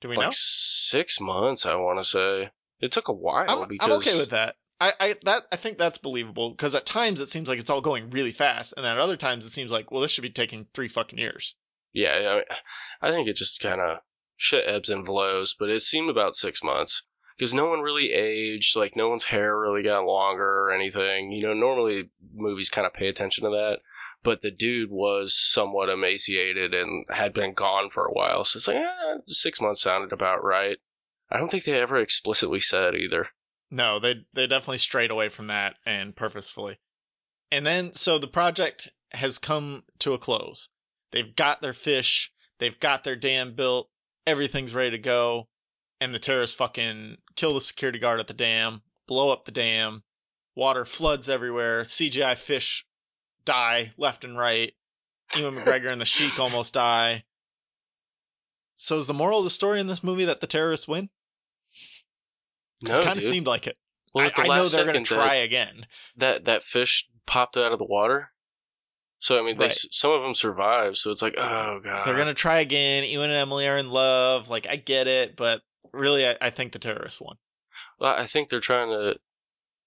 Do 0.01 0.07
we 0.09 0.15
like 0.15 0.27
know? 0.27 0.31
six 0.33 1.19
months, 1.19 1.65
I 1.65 1.75
want 1.75 1.99
to 1.99 2.05
say. 2.05 2.51
It 2.79 2.91
took 2.91 3.07
a 3.07 3.13
while 3.13 3.63
I'm, 3.63 3.67
because 3.67 3.89
I'm 3.89 3.97
okay 3.97 4.17
with 4.17 4.31
that. 4.31 4.55
I, 4.79 4.93
I 4.99 5.15
that 5.23 5.47
I 5.51 5.55
think 5.55 5.77
that's 5.77 5.97
believable 5.97 6.51
because 6.51 6.75
at 6.75 6.85
times 6.85 7.21
it 7.21 7.29
seems 7.29 7.47
like 7.47 7.59
it's 7.59 7.69
all 7.69 7.81
going 7.81 8.09
really 8.09 8.33
fast, 8.33 8.73
and 8.75 8.85
then 8.85 8.93
at 8.93 8.99
other 8.99 9.17
times 9.17 9.45
it 9.45 9.51
seems 9.51 9.71
like 9.71 9.91
well 9.91 10.01
this 10.01 10.11
should 10.11 10.21
be 10.21 10.29
taking 10.29 10.67
three 10.73 10.89
fucking 10.89 11.19
years. 11.19 11.55
Yeah, 11.93 12.11
I, 12.11 12.35
mean, 12.35 12.43
I 13.01 13.11
think 13.11 13.27
it 13.27 13.37
just 13.37 13.61
kind 13.61 13.79
of 13.79 13.99
shit 14.37 14.65
ebbs 14.67 14.89
and 14.89 15.05
flows, 15.05 15.55
but 15.57 15.69
it 15.69 15.81
seemed 15.81 16.09
about 16.09 16.35
six 16.35 16.63
months 16.63 17.03
because 17.37 17.53
no 17.53 17.65
one 17.65 17.81
really 17.81 18.11
aged. 18.11 18.75
Like 18.75 18.95
no 18.95 19.09
one's 19.09 19.23
hair 19.23 19.57
really 19.59 19.83
got 19.83 20.05
longer 20.05 20.65
or 20.65 20.71
anything. 20.73 21.31
You 21.31 21.47
know, 21.47 21.53
normally 21.53 22.09
movies 22.33 22.69
kind 22.69 22.87
of 22.87 22.93
pay 22.93 23.07
attention 23.07 23.43
to 23.43 23.51
that, 23.51 23.79
but 24.23 24.41
the 24.41 24.51
dude 24.51 24.89
was 24.89 25.33
somewhat 25.35 25.89
emaciated 25.89 26.73
and 26.73 27.05
had 27.09 27.33
been 27.33 27.53
gone 27.53 27.89
for 27.89 28.05
a 28.05 28.13
while, 28.13 28.43
so 28.43 28.57
it's 28.57 28.67
like 28.67 28.77
eh, 28.77 29.17
six 29.27 29.61
months 29.61 29.81
sounded 29.81 30.11
about 30.13 30.43
right. 30.43 30.77
I 31.29 31.37
don't 31.37 31.49
think 31.49 31.63
they 31.63 31.73
ever 31.73 31.99
explicitly 31.99 32.59
said 32.59 32.95
either. 32.95 33.29
No, 33.71 33.99
they 33.99 34.25
they 34.33 34.47
definitely 34.47 34.77
strayed 34.77 35.11
away 35.11 35.29
from 35.29 35.47
that 35.47 35.75
and 35.85 36.15
purposefully. 36.15 36.79
And 37.51 37.65
then 37.65 37.93
so 37.93 38.17
the 38.17 38.27
project 38.27 38.89
has 39.11 39.37
come 39.37 39.83
to 39.99 40.13
a 40.13 40.17
close. 40.17 40.69
They've 41.11 41.35
got 41.35 41.61
their 41.61 41.73
fish, 41.73 42.31
they've 42.59 42.79
got 42.79 43.03
their 43.03 43.15
dam 43.15 43.53
built, 43.53 43.89
everything's 44.27 44.73
ready 44.73 44.91
to 44.91 44.97
go, 44.97 45.47
and 46.01 46.13
the 46.13 46.19
terrorists 46.19 46.55
fucking 46.57 47.17
kill 47.35 47.53
the 47.53 47.61
security 47.61 47.99
guard 47.99 48.19
at 48.19 48.27
the 48.27 48.33
dam, 48.33 48.81
blow 49.07 49.31
up 49.31 49.45
the 49.45 49.51
dam, 49.51 50.03
water 50.55 50.85
floods 50.85 51.29
everywhere, 51.29 51.83
CGI 51.83 52.35
fish 52.37 52.85
die 53.45 53.91
left 53.97 54.23
and 54.23 54.37
right. 54.37 54.73
Ewan 55.37 55.55
McGregor 55.57 55.91
and 55.91 55.99
the 56.01 56.05
Sheik 56.05 56.39
almost 56.39 56.73
die. 56.73 57.23
So 58.75 58.97
is 58.97 59.07
the 59.07 59.13
moral 59.13 59.39
of 59.39 59.43
the 59.45 59.49
story 59.49 59.79
in 59.79 59.87
this 59.87 60.03
movie 60.03 60.25
that 60.25 60.41
the 60.41 60.47
terrorists 60.47 60.87
win? 60.87 61.09
'Cause 62.83 62.89
No, 62.97 63.01
it 63.01 63.05
kind 63.05 63.17
of 63.17 63.23
seemed 63.23 63.47
like 63.47 63.67
it. 63.67 63.77
Well, 64.13 64.25
I, 64.35 64.41
I 64.41 64.47
know 64.47 64.65
they're 64.65 64.85
going 64.85 65.03
to 65.03 65.05
second, 65.09 65.21
that- 65.21 65.27
try 65.27 65.35
again. 65.35 65.87
that 66.17 66.45
that 66.45 66.63
fish 66.63 67.07
popped 67.25 67.57
out 67.57 67.71
of 67.71 67.79
the 67.79 67.85
water. 67.85 68.31
So 69.19 69.39
I 69.39 69.41
mean, 69.41 69.57
they, 69.57 69.65
Right. 69.65 69.71
some 69.71 70.11
of 70.11 70.21
them 70.21 70.33
survive. 70.33 70.97
So 70.97 71.11
it's 71.11 71.21
like, 71.21 71.35
oh 71.37 71.79
god, 71.83 72.05
They're 72.05 72.15
going 72.15 72.27
to 72.27 72.33
try 72.33 72.59
again. 72.59 73.03
Ewan 73.05 73.29
and 73.29 73.37
Emily 73.39 73.67
are 73.67 73.77
in 73.77 73.89
love. 73.89 74.49
Like, 74.49 74.67
I 74.67 74.75
get 74.75 75.07
it, 75.07 75.35
but 75.35 75.61
really, 75.93 76.27
I, 76.27 76.37
I 76.41 76.49
think 76.49 76.73
the 76.73 76.79
terrorists 76.79 77.21
won. 77.21 77.37
Well, 77.99 78.13
I 78.13 78.25
think 78.25 78.49
they're 78.49 78.59
trying 78.59 78.89
to. 78.89 79.15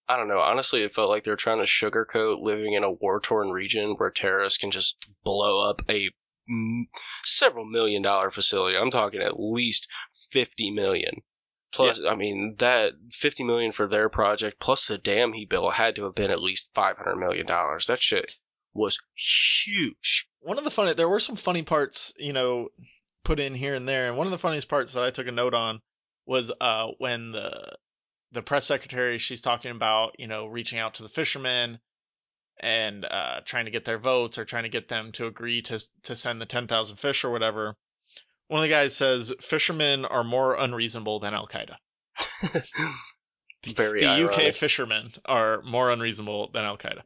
I 0.09 0.17
don't 0.17 0.29
know. 0.29 0.41
Honestly, 0.41 0.83
it 0.83 0.95
felt 0.95 1.11
like 1.11 1.25
they're 1.25 1.37
trying 1.37 1.59
to 1.59 1.64
sugarcoat 1.64 2.41
living 2.41 2.73
in 2.73 2.83
a 2.83 2.91
war-torn 2.91 3.51
region 3.51 3.95
where 3.99 4.11
terrorists 4.11 4.59
can 4.59 4.71
just 4.71 4.97
blow 5.23 5.69
up 5.69 5.83
a 5.91 6.11
several 7.25 7.67
million 7.67 8.01
dollar 8.01 8.31
facility. 8.31 8.79
I'm 8.79 8.91
talking 8.91 9.21
at 9.21 9.38
least 9.38 9.87
fifty 10.33 10.71
million. 10.71 11.21
Plus, 11.75 12.01
I 12.09 12.14
mean 12.14 12.57
that 12.59 12.95
fifty 13.12 13.45
million 13.45 13.71
for 13.73 13.87
their 13.87 14.09
project 14.09 14.59
plus 14.59 14.87
the 14.87 14.97
dam 14.97 15.35
he 15.35 15.45
built 15.45 15.75
had 15.75 15.97
to 15.97 16.05
have 16.05 16.14
been 16.14 16.31
at 16.31 16.41
least 16.41 16.71
five 16.75 16.97
hundred 16.97 17.17
million 17.17 17.47
dollars. 17.47 17.85
That 17.87 18.01
shit 18.01 18.35
was 18.79 18.99
huge. 19.14 20.29
One 20.41 20.59
of 20.59 20.64
the 20.64 20.71
funny, 20.71 20.95
there 20.95 21.09
were 21.09 21.21
some 21.21 21.37
funny 21.37 21.62
parts, 21.62 22.12
you 22.17 22.33
know, 22.33 22.69
put 23.25 23.41
in 23.41 23.55
here 23.55 23.75
and 23.75 23.88
there. 23.88 24.09
And 24.09 24.17
one 24.17 24.27
of 24.27 24.31
the 24.31 24.38
funniest 24.38 24.69
parts 24.69 24.93
that 24.95 25.05
I 25.05 25.11
took 25.11 25.27
a 25.27 25.33
note 25.33 25.55
on 25.55 25.81
was 26.27 26.51
uh, 26.61 26.88
when 26.99 27.33
the 27.33 27.77
the 28.33 28.43
press 28.43 28.67
secretary 28.67 29.19
she's 29.19 29.41
talking 29.41 29.71
about, 29.71 30.17
you 30.19 30.27
know, 30.27 30.47
reaching 30.47 30.79
out 30.79 30.95
to 30.95 31.03
the 31.03 31.09
fishermen 31.09 31.79
and 32.61 33.05
uh, 33.05 33.41
trying 33.45 33.64
to 33.64 33.71
get 33.71 33.85
their 33.85 33.99
votes 33.99 34.38
or 34.38 34.45
trying 34.45 34.64
to 34.64 34.69
get 34.69 34.88
them 34.88 35.12
to 35.12 35.27
agree 35.27 35.62
to 35.62 35.81
to 36.05 36.17
send 36.17 36.41
the 36.41 36.47
ten 36.47 36.67
thousand 36.67 36.97
fish 36.97 37.25
or 37.25 37.31
whatever. 37.31 37.75
One 38.49 38.61
of 38.61 38.62
the 38.62 38.75
guys 38.75 38.97
says 38.97 39.33
fishermen 39.41 40.05
are 40.05 40.25
more 40.25 40.55
unreasonable 40.55 41.21
than 41.21 41.35
Al 41.35 41.47
Qaeda. 41.49 41.77
Very 43.67 44.01
The 44.01 44.07
ironic. 44.07 44.49
UK 44.49 44.55
fishermen 44.55 45.12
are 45.25 45.61
more 45.62 45.91
unreasonable 45.91 46.51
than 46.53 46.64
Al 46.64 46.79
Qaeda. 46.79 47.03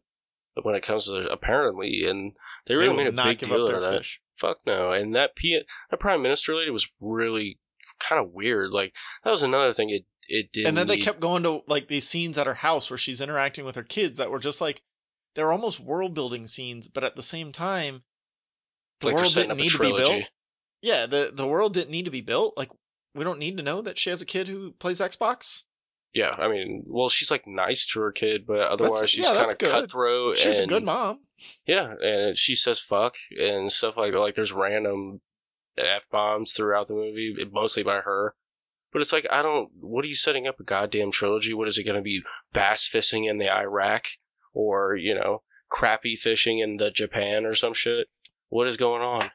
But 0.54 0.64
when 0.66 0.74
it 0.74 0.82
comes 0.82 1.06
to 1.06 1.26
apparently, 1.30 2.04
and 2.06 2.32
they 2.66 2.74
They 2.74 2.76
really 2.76 2.88
will 2.90 2.96
made 2.96 3.06
a 3.18 3.24
big 3.24 3.38
deal 3.38 3.64
out 3.66 3.74
of 3.74 3.80
that. 3.82 3.98
fish. 3.98 4.20
Fuck 4.36 4.58
no. 4.66 4.92
And 4.92 5.14
that 5.14 5.34
P- 5.36 5.62
that 5.90 6.00
prime 6.00 6.22
minister 6.22 6.54
lady 6.54 6.70
was 6.70 6.88
really 7.00 7.58
kind 7.98 8.20
of 8.24 8.32
weird. 8.32 8.70
Like 8.70 8.92
that 9.24 9.30
was 9.30 9.42
another 9.42 9.72
thing 9.72 9.90
it 9.90 10.04
it 10.28 10.52
did. 10.52 10.66
and 10.66 10.76
then 10.76 10.86
they 10.86 10.98
kept 10.98 11.20
going 11.20 11.42
to 11.44 11.62
like 11.66 11.86
these 11.88 12.06
scenes 12.08 12.38
at 12.38 12.46
her 12.46 12.54
house 12.54 12.90
where 12.90 12.98
she's 12.98 13.20
interacting 13.20 13.64
with 13.64 13.76
her 13.76 13.82
kids 13.82 14.18
that 14.18 14.30
were 14.30 14.38
just 14.38 14.60
like 14.60 14.82
they 15.34 15.42
were 15.42 15.52
almost 15.52 15.80
world 15.80 16.14
building 16.14 16.46
scenes, 16.46 16.88
but 16.88 17.04
at 17.04 17.16
the 17.16 17.22
same 17.22 17.52
time, 17.52 18.02
the 19.00 19.06
like 19.08 19.16
world 19.16 19.34
didn't 19.34 19.56
need 19.56 19.70
to 19.70 19.78
be 19.78 19.92
built. 19.92 20.24
Yeah, 20.82 21.06
the 21.06 21.30
the 21.34 21.46
world 21.46 21.74
didn't 21.74 21.90
need 21.90 22.04
to 22.04 22.10
be 22.10 22.20
built. 22.20 22.56
Like 22.56 22.70
we 23.14 23.24
don't 23.24 23.38
need 23.38 23.56
to 23.56 23.62
know 23.62 23.82
that 23.82 23.98
she 23.98 24.10
has 24.10 24.20
a 24.22 24.26
kid 24.26 24.48
who 24.48 24.72
plays 24.72 25.00
Xbox. 25.00 25.62
Yeah, 26.14 26.34
I 26.36 26.48
mean, 26.48 26.84
well, 26.86 27.08
she's 27.08 27.30
like 27.30 27.46
nice 27.46 27.86
to 27.86 28.00
her 28.00 28.12
kid, 28.12 28.46
but 28.46 28.60
otherwise 28.60 29.08
she's 29.08 29.26
yeah, 29.26 29.34
kind 29.34 29.50
of 29.50 29.58
cutthroat. 29.58 30.36
She's 30.36 30.60
a 30.60 30.66
good 30.66 30.84
mom. 30.84 31.20
Yeah, 31.66 31.94
and 32.00 32.36
she 32.36 32.54
says 32.54 32.78
fuck 32.78 33.14
and 33.30 33.72
stuff 33.72 33.96
like 33.96 34.14
like 34.14 34.34
there's 34.34 34.52
random 34.52 35.20
f 35.78 36.08
bombs 36.10 36.52
throughout 36.52 36.88
the 36.88 36.94
movie, 36.94 37.34
mostly 37.50 37.82
by 37.82 38.00
her. 38.00 38.34
But 38.92 39.00
it's 39.00 39.12
like 39.12 39.26
I 39.30 39.40
don't. 39.40 39.70
What 39.80 40.04
are 40.04 40.08
you 40.08 40.14
setting 40.14 40.46
up 40.46 40.60
a 40.60 40.64
goddamn 40.64 41.12
trilogy? 41.12 41.54
What 41.54 41.68
is 41.68 41.78
it 41.78 41.84
going 41.84 41.96
to 41.96 42.02
be? 42.02 42.22
Bass 42.52 42.86
fishing 42.86 43.24
in 43.24 43.38
the 43.38 43.50
Iraq, 43.50 44.04
or 44.52 44.94
you 44.94 45.14
know, 45.14 45.42
crappie 45.70 46.18
fishing 46.18 46.58
in 46.58 46.76
the 46.76 46.90
Japan 46.90 47.46
or 47.46 47.54
some 47.54 47.72
shit? 47.72 48.08
What 48.50 48.68
is 48.68 48.76
going 48.76 49.00
on? 49.00 49.30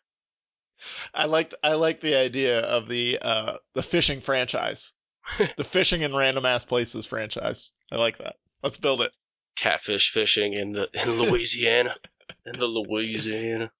I 1.11 1.25
like 1.25 1.55
I 1.63 1.73
like 1.73 2.01
the 2.01 2.15
idea 2.15 2.59
of 2.59 2.87
the 2.87 3.17
uh 3.19 3.57
the 3.73 3.81
fishing 3.81 4.21
franchise, 4.21 4.93
the 5.57 5.63
fishing 5.63 6.01
in 6.01 6.15
random 6.15 6.45
ass 6.45 6.65
places 6.65 7.05
franchise. 7.05 7.71
I 7.91 7.97
like 7.97 8.17
that. 8.19 8.35
Let's 8.63 8.77
build 8.77 9.01
it. 9.01 9.11
Catfish 9.55 10.11
fishing 10.11 10.53
in 10.53 10.71
the 10.71 10.89
in 10.93 11.11
Louisiana, 11.21 11.95
in 12.45 12.59
the 12.59 12.67
Louisiana, 12.67 13.71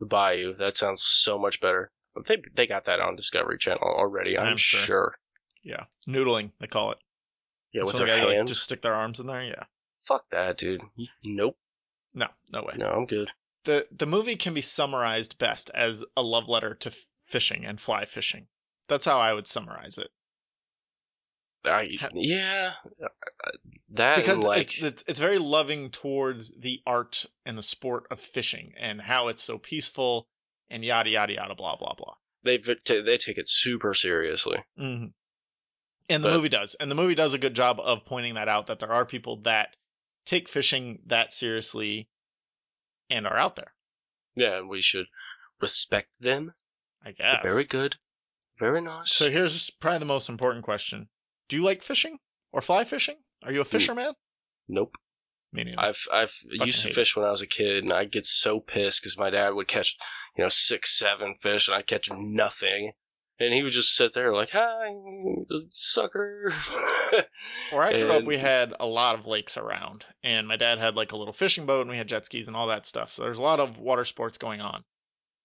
the 0.00 0.06
bayou. 0.06 0.54
That 0.54 0.76
sounds 0.76 1.02
so 1.04 1.38
much 1.38 1.60
better. 1.60 1.90
They 2.26 2.42
they 2.54 2.66
got 2.66 2.86
that 2.86 3.00
on 3.00 3.16
Discovery 3.16 3.58
Channel 3.58 3.82
already. 3.82 4.36
I'm, 4.38 4.48
I'm 4.48 4.56
sure. 4.56 4.80
sure. 4.80 5.14
Yeah, 5.62 5.84
noodling 6.08 6.50
they 6.60 6.66
call 6.66 6.90
it. 6.92 6.98
Yeah, 7.72 7.82
That's 7.84 7.92
with 7.94 8.06
their 8.06 8.16
they, 8.16 8.24
like, 8.24 8.36
hands. 8.36 8.50
just 8.50 8.64
stick 8.64 8.82
their 8.82 8.94
arms 8.94 9.20
in 9.20 9.26
there. 9.26 9.42
Yeah. 9.42 9.64
Fuck 10.04 10.28
that, 10.30 10.58
dude. 10.58 10.82
Nope. 11.24 11.56
No, 12.12 12.26
no 12.52 12.62
way. 12.62 12.74
No, 12.76 12.88
I'm 12.88 13.06
good. 13.06 13.30
The 13.64 13.86
the 13.92 14.06
movie 14.06 14.36
can 14.36 14.54
be 14.54 14.60
summarized 14.60 15.38
best 15.38 15.70
as 15.72 16.04
a 16.16 16.22
love 16.22 16.48
letter 16.48 16.74
to 16.74 16.88
f- 16.90 17.06
fishing 17.22 17.64
and 17.64 17.80
fly 17.80 18.04
fishing. 18.06 18.48
That's 18.88 19.06
how 19.06 19.20
I 19.20 19.32
would 19.32 19.46
summarize 19.46 19.98
it. 19.98 20.08
I, 21.64 21.88
yeah, 22.14 22.72
that 23.90 24.16
Because 24.16 24.38
like 24.38 24.78
it's, 24.78 24.82
it's 24.82 25.04
it's 25.08 25.20
very 25.20 25.38
loving 25.38 25.90
towards 25.90 26.50
the 26.58 26.80
art 26.86 27.24
and 27.46 27.56
the 27.56 27.62
sport 27.62 28.06
of 28.10 28.18
fishing 28.18 28.74
and 28.78 29.00
how 29.00 29.28
it's 29.28 29.42
so 29.42 29.58
peaceful 29.58 30.26
and 30.70 30.84
yada 30.84 31.10
yada 31.10 31.34
yada 31.34 31.54
blah 31.54 31.76
blah 31.76 31.94
blah. 31.94 32.14
they 32.42 32.56
they 32.58 33.16
take 33.16 33.38
it 33.38 33.48
super 33.48 33.94
seriously. 33.94 34.58
hmm 34.76 35.06
And 36.08 36.24
the 36.24 36.28
But- 36.30 36.34
movie 36.36 36.48
does, 36.48 36.74
and 36.74 36.90
the 36.90 36.94
movie 36.96 37.14
does 37.14 37.34
a 37.34 37.38
good 37.38 37.54
job 37.54 37.78
of 37.80 38.04
pointing 38.06 38.34
that 38.34 38.48
out 38.48 38.66
that 38.66 38.80
there 38.80 38.92
are 38.92 39.06
people 39.06 39.42
that 39.42 39.76
take 40.24 40.48
fishing 40.48 41.00
that 41.06 41.32
seriously 41.32 42.08
and 43.10 43.26
are 43.26 43.36
out 43.38 43.56
there. 43.56 43.72
Yeah, 44.34 44.58
and 44.58 44.68
we 44.68 44.80
should 44.80 45.06
respect 45.60 46.18
them. 46.20 46.54
I 47.04 47.12
They're 47.16 47.34
guess. 47.34 47.42
very 47.44 47.64
good, 47.64 47.96
Very 48.58 48.80
nice. 48.80 49.12
So 49.12 49.30
here's 49.30 49.70
probably 49.70 49.98
the 50.00 50.04
most 50.06 50.28
important 50.28 50.64
question: 50.64 51.08
Do 51.52 51.58
you 51.58 51.64
like 51.64 51.82
fishing 51.82 52.18
or 52.50 52.62
fly 52.62 52.84
fishing? 52.84 53.16
Are 53.44 53.52
you 53.52 53.60
a 53.60 53.64
hmm. 53.64 53.68
fisherman? 53.68 54.14
nope. 54.68 54.96
Me 55.52 55.64
neither. 55.64 55.78
I've 55.78 56.02
I've 56.10 56.34
used 56.50 56.80
to 56.80 56.88
hate 56.88 56.92
it. 56.92 56.94
fish 56.94 57.14
when 57.14 57.26
I 57.26 57.30
was 57.30 57.42
a 57.42 57.46
kid, 57.46 57.84
and 57.84 57.92
I'd 57.92 58.10
get 58.10 58.24
so 58.24 58.58
pissed 58.58 59.02
because 59.02 59.18
my 59.18 59.28
dad 59.28 59.52
would 59.52 59.68
catch, 59.68 59.98
you 60.34 60.44
know, 60.44 60.48
six, 60.48 60.98
seven 60.98 61.34
fish, 61.42 61.68
and 61.68 61.76
I'd 61.76 61.86
catch 61.86 62.10
nothing, 62.10 62.92
and 63.38 63.52
he 63.52 63.62
would 63.62 63.74
just 63.74 63.94
sit 63.94 64.14
there 64.14 64.32
like, 64.32 64.48
"Hi, 64.54 64.94
sucker." 65.72 66.54
Where 67.70 67.82
I 67.82 67.92
grew 67.92 68.08
up, 68.08 68.18
And- 68.20 68.26
we 68.26 68.38
had 68.38 68.72
a 68.80 68.86
lot 68.86 69.18
of 69.18 69.26
lakes 69.26 69.58
around, 69.58 70.06
and 70.22 70.48
my 70.48 70.56
dad 70.56 70.78
had 70.78 70.96
like 70.96 71.12
a 71.12 71.18
little 71.18 71.34
fishing 71.34 71.66
boat, 71.66 71.82
and 71.82 71.90
we 71.90 71.98
had 71.98 72.08
jet 72.08 72.24
skis 72.24 72.48
and 72.48 72.56
all 72.56 72.68
that 72.68 72.86
stuff. 72.86 73.12
So 73.12 73.24
there's 73.24 73.36
a 73.36 73.42
lot 73.42 73.60
of 73.60 73.76
water 73.76 74.06
sports 74.06 74.38
going 74.38 74.62
on. 74.62 74.84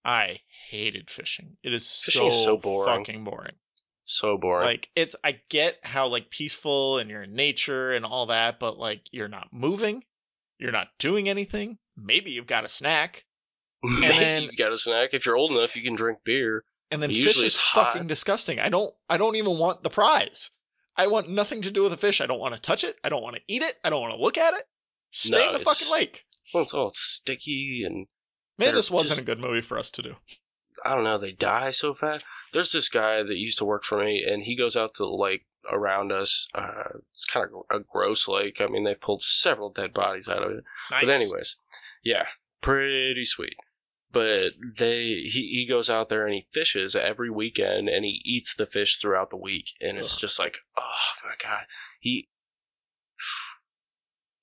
I 0.05 0.39
hated 0.69 1.09
fishing. 1.09 1.57
It 1.63 1.73
is 1.73 1.99
Fishing 1.99 2.21
so, 2.21 2.27
is 2.27 2.43
so 2.45 2.55
boring. 2.55 2.99
fucking 2.99 3.25
boring. 3.25 3.55
So 4.07 4.37
boring. 4.37 4.65
Like 4.65 4.89
it's, 4.95 5.15
I 5.23 5.39
get 5.49 5.77
how 5.83 6.07
like 6.07 6.29
peaceful 6.31 6.97
and 6.97 7.09
you're 7.09 7.23
in 7.23 7.33
nature 7.35 7.93
and 7.93 8.03
all 8.05 8.25
that, 8.27 8.59
but 8.59 8.79
like 8.79 9.01
you're 9.11 9.27
not 9.27 9.49
moving, 9.51 10.03
you're 10.57 10.71
not 10.71 10.87
doing 10.97 11.29
anything. 11.29 11.77
Maybe 11.95 12.31
you've 12.31 12.47
got 12.47 12.63
a 12.65 12.69
snack, 12.69 13.25
Maybe 13.83 14.07
then- 14.07 14.43
you 14.43 14.57
got 14.57 14.71
a 14.71 14.77
snack. 14.77 15.09
If 15.13 15.25
you're 15.25 15.37
old 15.37 15.51
enough, 15.51 15.75
you 15.75 15.83
can 15.83 15.95
drink 15.95 16.19
beer. 16.23 16.63
and 16.89 17.01
then 17.03 17.09
It 17.11 17.13
fish 17.15 17.23
usually 17.25 17.45
is 17.47 17.53
is 17.53 17.59
hot. 17.59 17.93
fucking 17.93 18.07
disgusting. 18.07 18.59
I 18.59 18.69
don't, 18.69 18.93
I 19.09 19.17
don't 19.17 19.35
even 19.35 19.57
want 19.59 19.83
the 19.83 19.89
prize. 19.89 20.49
I 20.95 21.07
want 21.07 21.29
nothing 21.29 21.61
to 21.63 21.71
do 21.71 21.83
with 21.83 21.91
the 21.91 21.97
fish. 21.97 22.21
I 22.21 22.25
don't 22.25 22.39
want 22.39 22.55
to 22.55 22.59
touch 22.61 22.83
it. 22.83 22.95
I 23.03 23.09
don't 23.09 23.21
want 23.21 23.35
to 23.35 23.41
eat 23.47 23.61
it. 23.61 23.73
I 23.83 23.89
don't 23.91 24.01
want 24.01 24.13
to 24.15 24.19
look 24.19 24.37
at 24.39 24.55
it. 24.55 24.63
Stay 25.11 25.37
No, 25.37 25.47
in 25.47 25.53
the 25.53 25.59
fucking 25.59 25.91
lake. 25.91 26.23
Well, 26.53 26.63
it's 26.63 26.73
all 26.73 26.89
sticky 26.91 27.83
and 27.85 28.07
Maybe 28.57 28.67
they're 28.69 28.75
this 28.77 28.89
wasn't 28.89 29.09
just- 29.09 29.21
a 29.21 29.25
good 29.25 29.39
movie 29.39 29.61
for 29.61 29.77
us 29.77 29.91
to 29.91 30.01
do. 30.01 30.15
I 30.85 30.95
don't 30.95 31.03
know, 31.03 31.17
they 31.17 31.31
die 31.31 31.71
so 31.71 31.93
fast. 31.93 32.25
There's 32.53 32.71
this 32.71 32.89
guy 32.89 33.23
that 33.23 33.35
used 33.37 33.57
to 33.59 33.65
work 33.65 33.83
for 33.83 33.97
me, 34.03 34.23
and 34.27 34.41
he 34.43 34.55
goes 34.55 34.75
out 34.77 34.95
to 34.95 35.03
the 35.03 35.09
lake 35.09 35.45
around 35.69 36.11
us. 36.11 36.47
Uh, 36.55 36.99
it's 37.13 37.25
kind 37.25 37.45
of 37.45 37.63
a 37.75 37.83
gross 37.83 38.27
lake. 38.27 38.61
I 38.61 38.67
mean, 38.67 38.83
they 38.83 38.95
pulled 38.95 39.21
several 39.21 39.69
dead 39.71 39.93
bodies 39.93 40.29
out 40.29 40.43
of 40.43 40.51
it. 40.51 40.63
Nice. 40.91 41.01
But 41.05 41.09
anyways, 41.09 41.57
yeah, 42.03 42.25
pretty 42.61 43.25
sweet. 43.25 43.55
But 44.09 44.53
they 44.77 45.03
he, 45.03 45.49
he 45.49 45.65
goes 45.67 45.89
out 45.89 46.07
there 46.07 46.25
and 46.25 46.33
he 46.33 46.47
fishes 46.53 46.95
every 46.95 47.29
weekend 47.29 47.89
and 47.89 48.05
he 48.05 48.21
eats 48.23 48.55
the 48.55 48.65
fish 48.65 48.99
throughout 48.99 49.29
the 49.29 49.37
week 49.37 49.65
and 49.81 49.97
it's 49.97 50.13
Ugh. 50.13 50.19
just 50.21 50.39
like 50.39 50.55
oh 50.77 51.25
my 51.25 51.33
god 51.43 51.65
he 51.99 52.29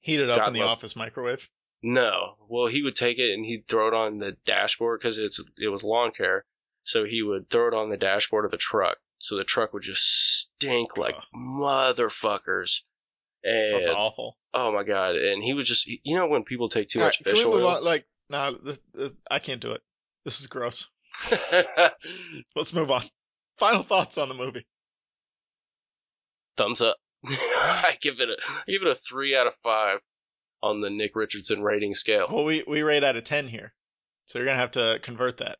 heat 0.00 0.20
it 0.20 0.28
up 0.28 0.36
God 0.36 0.48
in 0.48 0.52
the 0.52 0.60
love- 0.60 0.68
office 0.68 0.94
microwave. 0.94 1.48
No. 1.86 2.36
Well, 2.48 2.66
he 2.66 2.82
would 2.82 2.96
take 2.96 3.18
it 3.18 3.34
and 3.34 3.44
he'd 3.44 3.68
throw 3.68 3.88
it 3.88 3.94
on 3.94 4.16
the 4.16 4.32
dashboard 4.46 5.00
because 5.00 5.18
it's 5.18 5.38
it 5.58 5.68
was 5.68 5.84
lawn 5.84 6.12
care. 6.16 6.46
So 6.82 7.04
he 7.04 7.22
would 7.22 7.50
throw 7.50 7.68
it 7.68 7.74
on 7.74 7.90
the 7.90 7.98
dashboard 7.98 8.46
of 8.46 8.50
the 8.50 8.56
truck. 8.56 8.96
So 9.18 9.36
the 9.36 9.44
truck 9.44 9.74
would 9.74 9.82
just 9.82 10.02
stink 10.02 10.96
like 10.96 11.16
motherfuckers. 11.36 12.80
And 13.44 13.74
That's 13.74 13.88
awful. 13.88 14.38
oh 14.54 14.72
my 14.72 14.82
god! 14.82 15.16
And 15.16 15.42
he 15.42 15.52
was 15.52 15.68
just 15.68 15.86
you 15.86 16.16
know 16.16 16.26
when 16.26 16.44
people 16.44 16.70
take 16.70 16.88
too 16.88 17.00
much 17.00 17.20
Alright, 17.20 17.36
fish 17.36 17.42
can 17.42 17.50
we 17.50 17.56
move 17.58 17.66
oil. 17.66 17.76
on? 17.76 17.84
Like, 17.84 18.06
no, 18.30 18.52
this, 18.52 18.78
this, 18.94 19.12
I 19.30 19.38
can't 19.38 19.60
do 19.60 19.72
it. 19.72 19.82
This 20.24 20.40
is 20.40 20.46
gross. 20.46 20.88
Let's 22.56 22.72
move 22.72 22.90
on. 22.90 23.02
Final 23.58 23.82
thoughts 23.82 24.16
on 24.16 24.30
the 24.30 24.34
movie. 24.34 24.66
Thumbs 26.56 26.80
up. 26.80 26.96
I 27.26 27.98
give 28.00 28.20
it 28.20 28.30
a 28.30 28.36
I 28.48 28.72
give 28.72 28.80
it 28.80 28.88
a 28.88 28.94
three 28.94 29.36
out 29.36 29.46
of 29.46 29.52
five 29.62 30.00
on 30.64 30.80
the 30.80 30.88
Nick 30.88 31.14
Richardson 31.14 31.62
rating 31.62 31.92
scale. 31.92 32.26
Well, 32.32 32.44
we 32.44 32.64
we 32.66 32.82
rate 32.82 33.04
out 33.04 33.16
of 33.16 33.24
ten 33.24 33.46
here, 33.46 33.74
so 34.26 34.38
you're 34.38 34.46
gonna 34.46 34.58
have 34.58 34.72
to 34.72 34.98
convert 35.02 35.36
that. 35.36 35.58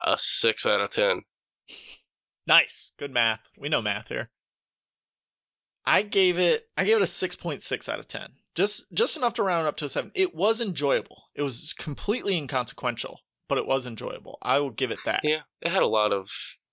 A 0.00 0.16
six 0.16 0.64
out 0.64 0.80
of 0.80 0.90
ten. 0.90 1.22
Nice, 2.46 2.92
good 2.96 3.10
math. 3.10 3.40
We 3.58 3.68
know 3.68 3.82
math 3.82 4.08
here. 4.08 4.30
I 5.84 6.02
gave 6.02 6.38
it 6.38 6.64
I 6.76 6.84
gave 6.84 6.96
it 6.96 7.02
a 7.02 7.06
six 7.06 7.34
point 7.34 7.60
six 7.60 7.88
out 7.88 7.98
of 7.98 8.06
ten. 8.06 8.28
Just 8.54 8.84
just 8.92 9.16
enough 9.16 9.34
to 9.34 9.42
round 9.42 9.66
it 9.66 9.68
up 9.68 9.76
to 9.78 9.86
a 9.86 9.88
seven. 9.88 10.12
It 10.14 10.32
was 10.32 10.60
enjoyable. 10.60 11.24
It 11.34 11.42
was 11.42 11.72
completely 11.72 12.36
inconsequential, 12.36 13.18
but 13.48 13.58
it 13.58 13.66
was 13.66 13.86
enjoyable. 13.86 14.38
I 14.40 14.60
will 14.60 14.70
give 14.70 14.92
it 14.92 15.00
that. 15.06 15.22
Yeah, 15.24 15.40
it 15.60 15.72
had 15.72 15.82
a 15.82 15.86
lot 15.86 16.12
of 16.12 16.30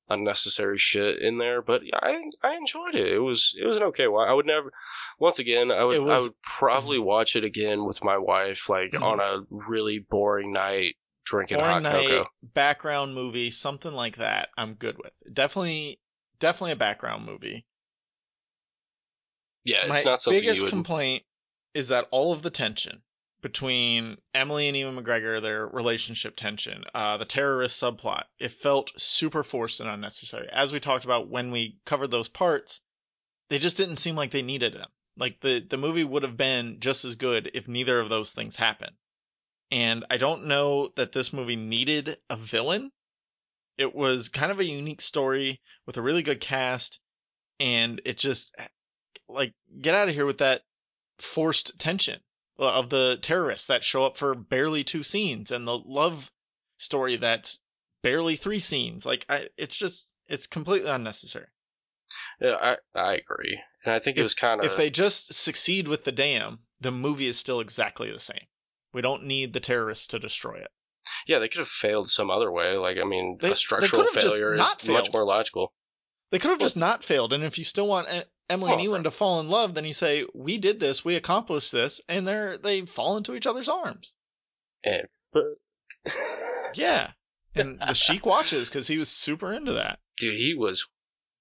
unnecessary 0.10 0.78
shit 0.78 1.20
in 1.22 1.38
there, 1.38 1.62
but 1.62 1.82
I 1.94 2.16
I 2.42 2.56
enjoyed 2.56 2.96
it. 2.96 3.08
It 3.14 3.20
was 3.20 3.54
it 3.60 3.66
was 3.66 3.78
an 3.78 3.84
okay 3.84 4.08
one. 4.08 4.28
I 4.28 4.34
would 4.34 4.46
never. 4.46 4.72
Once 5.20 5.40
again, 5.40 5.72
I 5.72 5.84
would 5.84 6.00
was- 6.02 6.20
I 6.20 6.22
would 6.24 6.42
probably 6.42 7.00
watch 7.14 7.36
it 7.36 7.44
again 7.44 7.86
with 7.86 8.04
my 8.04 8.18
wife, 8.18 8.70
like 8.70 8.92
Mhm. 8.92 9.02
on 9.04 9.20
a 9.20 9.46
really 9.50 10.00
boring 10.00 10.52
night, 10.52 10.96
drinking 11.26 11.58
Boring 11.58 11.72
hot 11.72 11.84
night, 11.84 12.08
cocoa. 12.08 12.30
background 12.42 13.14
movie, 13.14 13.52
something 13.52 13.92
like 13.94 14.18
that. 14.18 14.50
I'm 14.58 14.74
good 14.74 14.98
with. 14.98 15.12
Definitely, 15.32 16.00
definitely 16.40 16.72
a 16.72 16.76
background 16.78 17.26
movie. 17.26 17.66
Yeah, 19.66 19.80
it's 19.82 19.90
My 19.90 20.04
not 20.12 20.22
something 20.22 20.42
biggest 20.42 20.68
complaint 20.68 21.24
is 21.74 21.90
that 21.90 22.08
all 22.12 22.32
of 22.34 22.42
the 22.42 22.50
tension 22.50 23.04
between 23.42 24.18
Emily 24.34 24.68
and 24.68 24.76
Ewan 24.78 24.98
McGregor, 24.98 25.42
their 25.42 25.68
relationship 25.68 26.36
tension, 26.36 26.84
uh, 26.94 27.18
the 27.18 27.26
terrorist 27.26 27.82
subplot, 27.82 28.24
it 28.38 28.52
felt 28.52 28.92
super 29.00 29.44
forced 29.44 29.80
and 29.80 29.90
unnecessary. 29.90 30.50
As 30.52 30.74
we 30.74 30.80
talked 30.80 31.06
about 31.06 31.30
when 31.30 31.52
we 31.52 31.78
covered 31.86 32.12
those 32.12 32.28
parts, 32.28 32.82
they 33.50 33.60
just 33.60 33.78
didn't 33.78 33.98
seem 33.98 34.16
like 34.16 34.32
they 34.32 34.42
needed 34.42 34.74
them. 34.74 34.90
Like 35.18 35.40
the 35.42 35.66
the 35.68 35.78
movie 35.78 36.04
would 36.04 36.24
have 36.24 36.38
been 36.38 36.80
just 36.80 37.06
as 37.06 37.16
good 37.16 37.52
if 37.54 37.68
neither 37.68 38.00
of 38.00 38.10
those 38.10 38.32
things 38.34 38.56
happened. 38.56 38.96
And 39.72 40.06
I 40.10 40.18
don't 40.18 40.48
know 40.48 40.90
that 40.96 41.12
this 41.12 41.34
movie 41.34 41.56
needed 41.56 42.18
a 42.30 42.36
villain. 42.36 42.92
It 43.78 43.94
was 43.94 44.30
kind 44.30 44.52
of 44.52 44.60
a 44.60 44.66
unique 44.66 45.02
story 45.02 45.62
with 45.86 45.98
a 45.98 46.02
really 46.02 46.24
good 46.24 46.42
cast, 46.42 47.00
and 47.60 48.02
it 48.06 48.18
just 48.18 48.56
like 49.28 49.54
get 49.80 49.96
out 49.96 50.10
of 50.10 50.16
here 50.16 50.26
with 50.26 50.40
that 50.40 50.62
forced 51.20 51.78
tension 51.80 52.20
Uh, 52.60 52.74
of 52.74 52.90
the 52.90 53.18
terrorists 53.22 53.68
that 53.68 53.84
show 53.86 54.04
up 54.06 54.18
for 54.18 54.36
barely 54.36 54.84
two 54.84 55.02
scenes 55.04 55.50
and 55.52 55.66
the 55.66 55.78
love 55.78 56.30
story 56.78 57.16
that's 57.16 57.60
barely 58.04 58.36
three 58.36 58.60
scenes. 58.60 59.06
Like 59.06 59.26
I, 59.30 59.48
it's 59.58 59.78
just 59.78 60.12
it's 60.28 60.46
completely 60.48 60.90
unnecessary. 60.90 61.48
Yeah, 62.42 62.56
I 62.62 62.78
I 63.00 63.14
agree, 63.14 63.60
and 63.86 63.94
I 63.94 64.00
think 64.00 64.18
it 64.18 64.24
was 64.24 64.36
kind 64.36 64.60
of. 64.60 64.66
If 64.66 64.76
they 64.78 64.90
just 64.90 65.34
succeed 65.34 65.88
with 65.88 66.04
the 66.04 66.12
dam, 66.12 66.60
the 66.82 66.92
movie 66.92 67.28
is 67.28 67.38
still 67.38 67.60
exactly 67.62 68.12
the 68.12 68.20
same. 68.20 68.46
We 68.94 69.02
don't 69.02 69.24
need 69.26 69.54
the 69.54 69.60
terrorists 69.60 70.08
to 70.08 70.20
destroy 70.20 70.56
it. 70.56 70.72
yeah, 71.28 71.40
they 71.40 71.48
could 71.48 71.60
have 71.60 71.68
failed 71.70 72.10
some 72.10 72.30
other 72.30 72.52
way. 72.52 72.76
Like 72.76 72.98
I 72.98 73.06
mean, 73.06 73.38
They- 73.40 73.52
a 73.52 73.56
structural 73.56 74.02
could 74.04 74.16
have 74.16 74.22
just 74.24 74.36
failure 74.36 74.54
is 74.54 74.58
not 74.58 74.86
much 74.88 75.14
more 75.14 75.24
logical. 75.26 75.72
They 76.32 76.40
could 76.40 76.50
have 76.52 76.60
just 76.60 76.78
not 76.78 77.04
failed. 77.04 77.32
And 77.32 77.44
if 77.44 77.58
you 77.58 77.64
still 77.64 77.88
want 77.88 78.08
eh, 78.10 78.24
Emily 78.50 78.72
and 78.72 78.78
Well, 78.78 78.84
Ewan 78.84 79.04
to 79.04 79.12
fall 79.12 79.40
in 79.40 79.50
love, 79.50 79.76
then 79.76 79.86
you 79.86 79.94
say, 79.94 80.26
"We 80.34 80.58
did 80.58 80.80
this. 80.80 81.06
We 81.06 81.16
accomplished 81.16 81.72
this," 81.72 82.02
and 82.10 82.28
they're 82.28 82.58
they 82.58 82.82
fall 82.86 83.18
into 83.18 83.36
each 83.36 83.46
other's 83.48 83.70
arms. 83.70 84.14
And 84.84 85.04
Yeah. 86.74 87.12
And 87.56 87.80
the 87.80 87.94
Sheik 87.94 88.26
watches 88.26 88.70
because 88.70 88.88
he 88.88 88.98
was 88.98 89.10
super 89.10 89.54
into 89.54 89.74
that. 89.74 90.00
dude, 90.18 90.36
he 90.36 90.54
was 90.56 90.88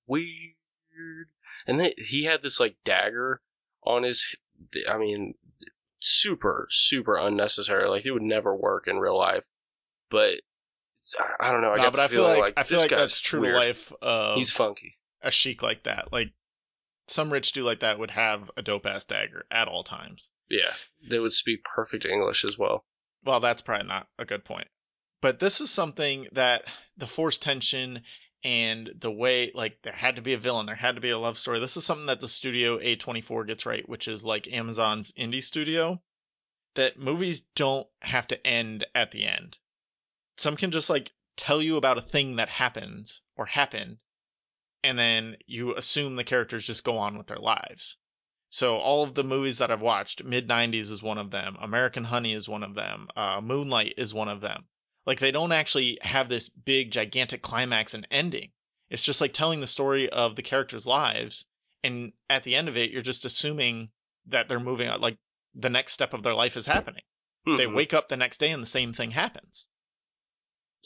weird. 0.07 1.29
And 1.67 1.81
he 1.99 2.25
had 2.25 2.43
this 2.43 2.59
like 2.61 2.77
dagger 2.85 3.41
on 3.85 4.03
his. 4.03 4.25
I 4.89 4.99
mean, 4.99 5.35
super, 6.01 6.67
super 6.71 7.17
unnecessary. 7.17 7.87
Like 7.89 8.05
it 8.07 8.11
would 8.11 8.23
never 8.23 8.55
work 8.55 8.89
in 8.89 8.99
real 8.99 9.17
life. 9.19 9.45
But 10.11 10.41
I- 11.19 11.35
I 11.49 11.53
don't 11.53 11.61
know. 11.61 11.73
I 11.73 11.77
No, 11.77 11.91
but 11.91 12.01
I 12.01 12.09
feel 12.09 12.25
feeling 12.25 12.41
like, 12.41 12.55
I 12.57 12.63
feel 12.65 12.79
like 12.81 12.91
that's 12.91 13.21
true 13.21 13.41
weird. 13.41 13.55
to 13.55 13.59
life 13.59 13.93
of 14.03 14.37
He's 14.37 14.51
funky. 14.51 14.99
a 15.23 15.31
Sheik 15.31 15.63
like 15.63 15.85
that. 15.85 16.13
Like 16.13 16.33
some 17.11 17.33
rich 17.33 17.53
dude 17.53 17.65
like 17.65 17.81
that 17.81 17.99
would 17.99 18.11
have 18.11 18.51
a 18.57 18.63
dope 18.63 18.87
ass 18.87 19.05
dagger 19.05 19.47
at 19.51 19.69
all 19.69 19.85
times. 19.85 20.31
Yeah, 20.49 20.73
they 21.09 21.19
would 21.19 21.33
speak 21.33 21.65
perfect 21.65 22.05
English 22.05 22.45
as 22.45 22.57
well. 22.59 22.85
Well, 23.25 23.41
that's 23.41 23.63
probably 23.63 23.89
not 23.89 24.09
a 24.19 24.25
good 24.25 24.45
point. 24.45 24.69
But 25.21 25.39
this 25.41 25.61
is 25.61 25.71
something 25.71 26.29
that 26.33 26.65
the 26.97 27.07
force 27.07 27.39
tension 27.39 28.05
and 28.45 28.91
the 28.99 29.11
way 29.11 29.51
like 29.53 29.83
there 29.83 29.93
had 29.93 30.17
to 30.17 30.23
be 30.23 30.35
a 30.35 30.39
villain, 30.39 30.67
there 30.67 30.75
had 30.75 30.95
to 30.95 31.01
be 31.01 31.11
a 31.11 31.19
love 31.19 31.39
story. 31.39 31.59
This 31.59 31.77
is 31.77 31.85
something 31.85 32.07
that 32.07 32.21
the 32.21 32.29
studio 32.29 32.79
A24 32.79 33.47
gets 33.47 33.67
right, 33.67 33.89
which 33.89 34.07
is 34.07 34.25
like 34.25 34.53
Amazon's 34.53 35.13
indie 35.13 35.43
studio. 35.43 36.01
That 36.75 36.99
movies 36.99 37.41
don't 37.57 37.89
have 38.01 38.29
to 38.29 38.47
end 38.47 38.87
at 38.95 39.11
the 39.11 39.25
end. 39.25 39.59
Some 40.37 40.57
can 40.57 40.71
just 40.71 40.89
like 40.89 41.11
tell 41.37 41.61
you 41.61 41.77
about 41.77 41.99
a 41.99 42.03
thing 42.03 42.37
that 42.37 42.49
happened 42.49 43.11
or 43.37 43.47
happened, 43.47 43.99
and 44.85 44.99
then 44.99 45.37
you 45.47 45.75
assume 45.75 46.17
the 46.17 46.25
characters 46.25 46.67
just 46.67 46.85
go 46.85 46.99
on 46.99 47.17
with 47.19 47.27
their 47.27 47.39
lives. 47.39 47.97
So 48.51 48.77
all 48.79 49.03
of 49.03 49.15
the 49.15 49.25
movies 49.25 49.59
that 49.59 49.71
I've 49.71 49.83
watched, 49.83 50.25
mid 50.25 50.49
'90s 50.49 50.91
is 50.91 51.03
one 51.03 51.19
of 51.19 51.31
them, 51.31 51.57
American 51.61 52.05
Honey 52.05 52.33
is 52.33 52.49
one 52.49 52.63
of 52.63 52.75
them, 52.75 53.09
uh, 53.17 53.41
Moonlight 53.43 53.95
is 53.99 54.15
one 54.15 54.29
of 54.29 54.41
them. 54.41 54.67
Like 55.07 55.19
they 55.19 55.31
don't 55.31 55.53
actually 55.53 55.99
have 56.03 56.29
this 56.29 56.49
big 56.49 56.91
gigantic 56.91 57.43
climax 57.43 57.95
and 57.95 58.07
ending. 58.11 58.53
It's 58.91 59.05
just 59.05 59.21
like 59.21 59.33
telling 59.33 59.61
the 59.61 59.67
story 59.67 60.09
of 60.09 60.35
the 60.35 60.43
characters' 60.43 60.87
lives, 60.87 61.45
and 61.85 62.13
at 62.31 62.45
the 62.45 62.55
end 62.55 62.69
of 62.69 62.77
it, 62.77 62.91
you're 62.91 63.03
just 63.03 63.25
assuming 63.27 63.91
that 64.27 64.49
they're 64.49 64.61
moving 64.61 64.89
on. 64.89 65.01
Like 65.01 65.19
the 65.55 65.71
next 65.71 65.93
step 65.93 66.15
of 66.15 66.23
their 66.23 66.35
life 66.35 66.57
is 66.57 66.67
happening. 66.67 67.03
They 67.45 67.67
Mhm. 67.67 67.75
wake 67.75 67.95
up 67.95 68.09
the 68.09 68.17
next 68.17 68.39
day 68.39 68.51
and 68.51 68.63
the 68.63 68.67
same 68.67 68.93
thing 68.93 69.11
happens. 69.11 69.67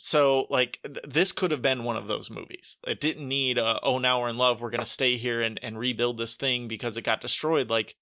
So 0.04 0.48
like 0.50 0.80
th- 0.82 1.04
this 1.06 1.30
could 1.30 1.52
have 1.52 1.62
been 1.62 1.84
one 1.84 1.96
of 1.96 2.08
those 2.08 2.28
movies. 2.28 2.76
It 2.84 3.00
didn't 3.00 3.28
need 3.28 3.56
a, 3.56 3.78
oh 3.84 3.98
now 3.98 4.20
we're 4.20 4.30
in 4.30 4.36
love, 4.36 4.60
we're 4.60 4.70
gonna 4.70 4.84
stay 4.84 5.16
here 5.16 5.40
and, 5.42 5.60
and 5.62 5.78
rebuild 5.78 6.18
this 6.18 6.34
thing 6.34 6.66
because 6.66 6.96
it 6.96 7.02
got 7.02 7.20
destroyed. 7.20 7.70
Like 7.70 7.94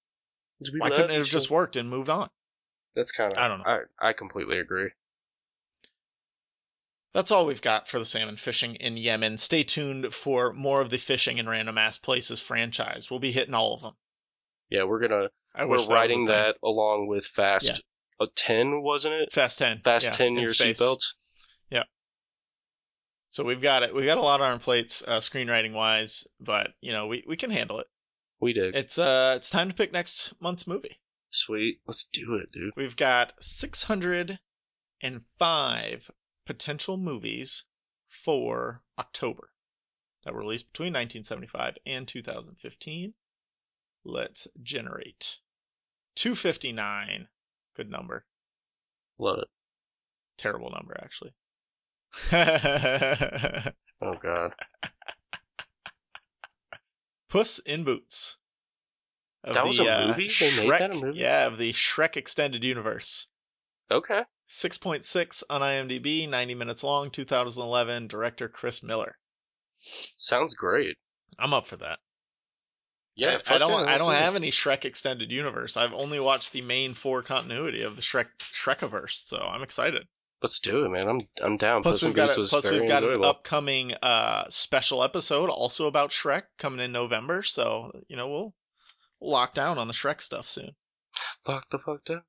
why 0.79 0.89
couldn't 0.89 1.11
it 1.11 1.17
have 1.19 1.27
just 1.27 1.51
worked 1.51 1.75
and 1.75 1.91
moved 1.91 2.09
on? 2.09 2.27
That's 2.95 3.11
kind 3.11 3.31
of. 3.31 3.37
I 3.37 3.47
don't 3.47 3.59
know. 3.59 3.65
I 4.01 4.09
I 4.09 4.13
completely 4.13 4.57
agree. 4.57 4.89
That's 7.13 7.29
all 7.29 7.45
we've 7.45 7.61
got 7.61 7.87
for 7.87 7.99
the 7.99 8.05
salmon 8.05 8.35
fishing 8.35 8.75
in 8.75 8.97
Yemen. 8.97 9.37
Stay 9.37 9.61
tuned 9.61 10.11
for 10.11 10.53
more 10.53 10.81
of 10.81 10.89
the 10.89 10.97
fishing 10.97 11.37
in 11.37 11.47
random 11.47 11.77
ass 11.77 11.99
places 11.99 12.41
franchise. 12.41 13.11
We'll 13.11 13.19
be 13.19 13.31
hitting 13.31 13.53
all 13.53 13.75
of 13.75 13.81
them. 13.81 13.93
Yeah, 14.71 14.85
we're 14.85 15.01
gonna 15.01 15.29
I 15.53 15.65
we're 15.65 15.77
wish 15.77 15.85
that 15.85 15.93
writing 15.93 16.21
was 16.21 16.31
a 16.31 16.33
thing. 16.33 16.43
that 16.43 16.67
along 16.67 17.05
with 17.07 17.27
Fast 17.27 17.65
Yeah. 17.65 17.75
uh, 18.19 18.27
Ten, 18.33 18.81
wasn't 18.81 19.13
it? 19.13 19.31
Fast 19.31 19.59
Ten. 19.59 19.81
Fast 19.83 20.07
yeah, 20.07 20.13
Ten 20.13 20.27
in 20.29 20.37
your 20.37 20.53
space. 20.55 20.79
seatbelts. 20.81 21.13
So 23.31 23.43
we've 23.45 23.61
got 23.61 23.83
it. 23.83 23.95
We 23.95 24.05
got 24.05 24.17
a 24.17 24.21
lot 24.21 24.41
on 24.41 24.51
our 24.51 24.59
plates, 24.59 25.01
uh, 25.07 25.19
screenwriting 25.19 25.71
wise, 25.71 26.27
but 26.39 26.73
you 26.81 26.91
know 26.91 27.07
we, 27.07 27.23
we 27.25 27.37
can 27.37 27.49
handle 27.49 27.79
it. 27.79 27.87
We 28.41 28.51
do. 28.53 28.71
It's 28.73 28.97
uh 28.97 29.35
it's 29.37 29.49
time 29.49 29.69
to 29.69 29.75
pick 29.75 29.93
next 29.93 30.33
month's 30.41 30.67
movie. 30.67 30.99
Sweet. 31.31 31.79
Let's 31.87 32.03
do 32.03 32.35
it, 32.35 32.51
dude. 32.51 32.73
We've 32.75 32.97
got 32.97 33.41
605 33.41 36.11
potential 36.45 36.97
movies 36.97 37.63
for 38.09 38.83
October 38.99 39.49
that 40.23 40.33
were 40.33 40.41
released 40.41 40.73
between 40.73 40.87
1975 40.87 41.77
and 41.85 42.05
2015. 42.05 43.13
Let's 44.03 44.49
generate 44.61 45.37
259. 46.15 47.29
Good 47.75 47.89
number. 47.89 48.25
Love 49.17 49.39
it. 49.39 49.47
Terrible 50.37 50.71
number, 50.71 50.99
actually. 51.01 51.33
Oh 54.03 54.15
god. 54.15 54.53
Puss 57.29 57.59
in 57.59 57.83
Boots. 57.83 58.37
That 59.43 59.65
was 59.65 59.77
the, 59.77 59.85
a 59.85 60.03
uh, 60.03 60.07
movie? 60.07 60.31
They 60.39 60.57
made 60.57 60.71
that 60.71 60.91
a 60.91 60.95
movie? 60.95 61.19
Yeah, 61.19 61.47
of 61.47 61.57
the 61.57 61.71
Shrek 61.71 62.17
Extended 62.17 62.63
Universe. 62.63 63.27
Okay. 63.91 64.23
6.6 64.47 65.43
on 65.49 65.61
IMDb, 65.61 66.27
90 66.27 66.55
minutes 66.55 66.83
long, 66.83 67.09
2011, 67.09 68.07
director 68.07 68.49
Chris 68.49 68.83
Miller. 68.83 69.17
Sounds 70.15 70.53
great. 70.53 70.97
I'm 71.39 71.53
up 71.53 71.67
for 71.67 71.77
that. 71.77 71.99
Yeah. 73.15 73.39
I, 73.47 73.55
I 73.55 73.57
don't 73.57 73.87
I 73.87 73.97
don't 73.97 74.13
have 74.13 74.35
any 74.35 74.51
Shrek 74.51 74.85
extended 74.85 75.31
universe. 75.31 75.77
I've 75.77 75.93
only 75.93 76.19
watched 76.19 76.53
the 76.53 76.61
main 76.61 76.93
four 76.93 77.23
continuity 77.23 77.81
of 77.83 77.95
the 77.95 78.01
Shrek 78.01 78.27
Shrekiverse, 78.39 79.27
so 79.27 79.37
I'm 79.37 79.63
excited. 79.63 80.07
Let's 80.41 80.59
do 80.59 80.85
it, 80.85 80.89
man. 80.89 81.07
I'm 81.07 81.19
I'm 81.43 81.57
down. 81.57 81.83
Plus 81.83 82.03
we've 82.03 82.15
got 82.15 82.31
a, 82.31 82.43
plus 82.43 82.69
we've 82.69 82.87
got 82.87 83.03
an 83.03 83.23
upcoming 83.23 83.93
uh 84.01 84.45
special 84.49 85.03
episode 85.03 85.49
also 85.49 85.85
about 85.85 86.09
Shrek 86.09 86.43
coming 86.57 86.83
in 86.83 86.91
November, 86.91 87.43
so 87.43 87.91
you 88.07 88.15
know 88.15 88.27
we'll 88.27 88.53
lock 89.21 89.53
down 89.53 89.77
on 89.77 89.87
the 89.87 89.93
Shrek 89.93 90.21
stuff 90.21 90.47
soon. 90.47 90.71
Lock 91.47 91.69
the 91.69 91.77
fuck 91.77 92.03
down. 92.05 92.23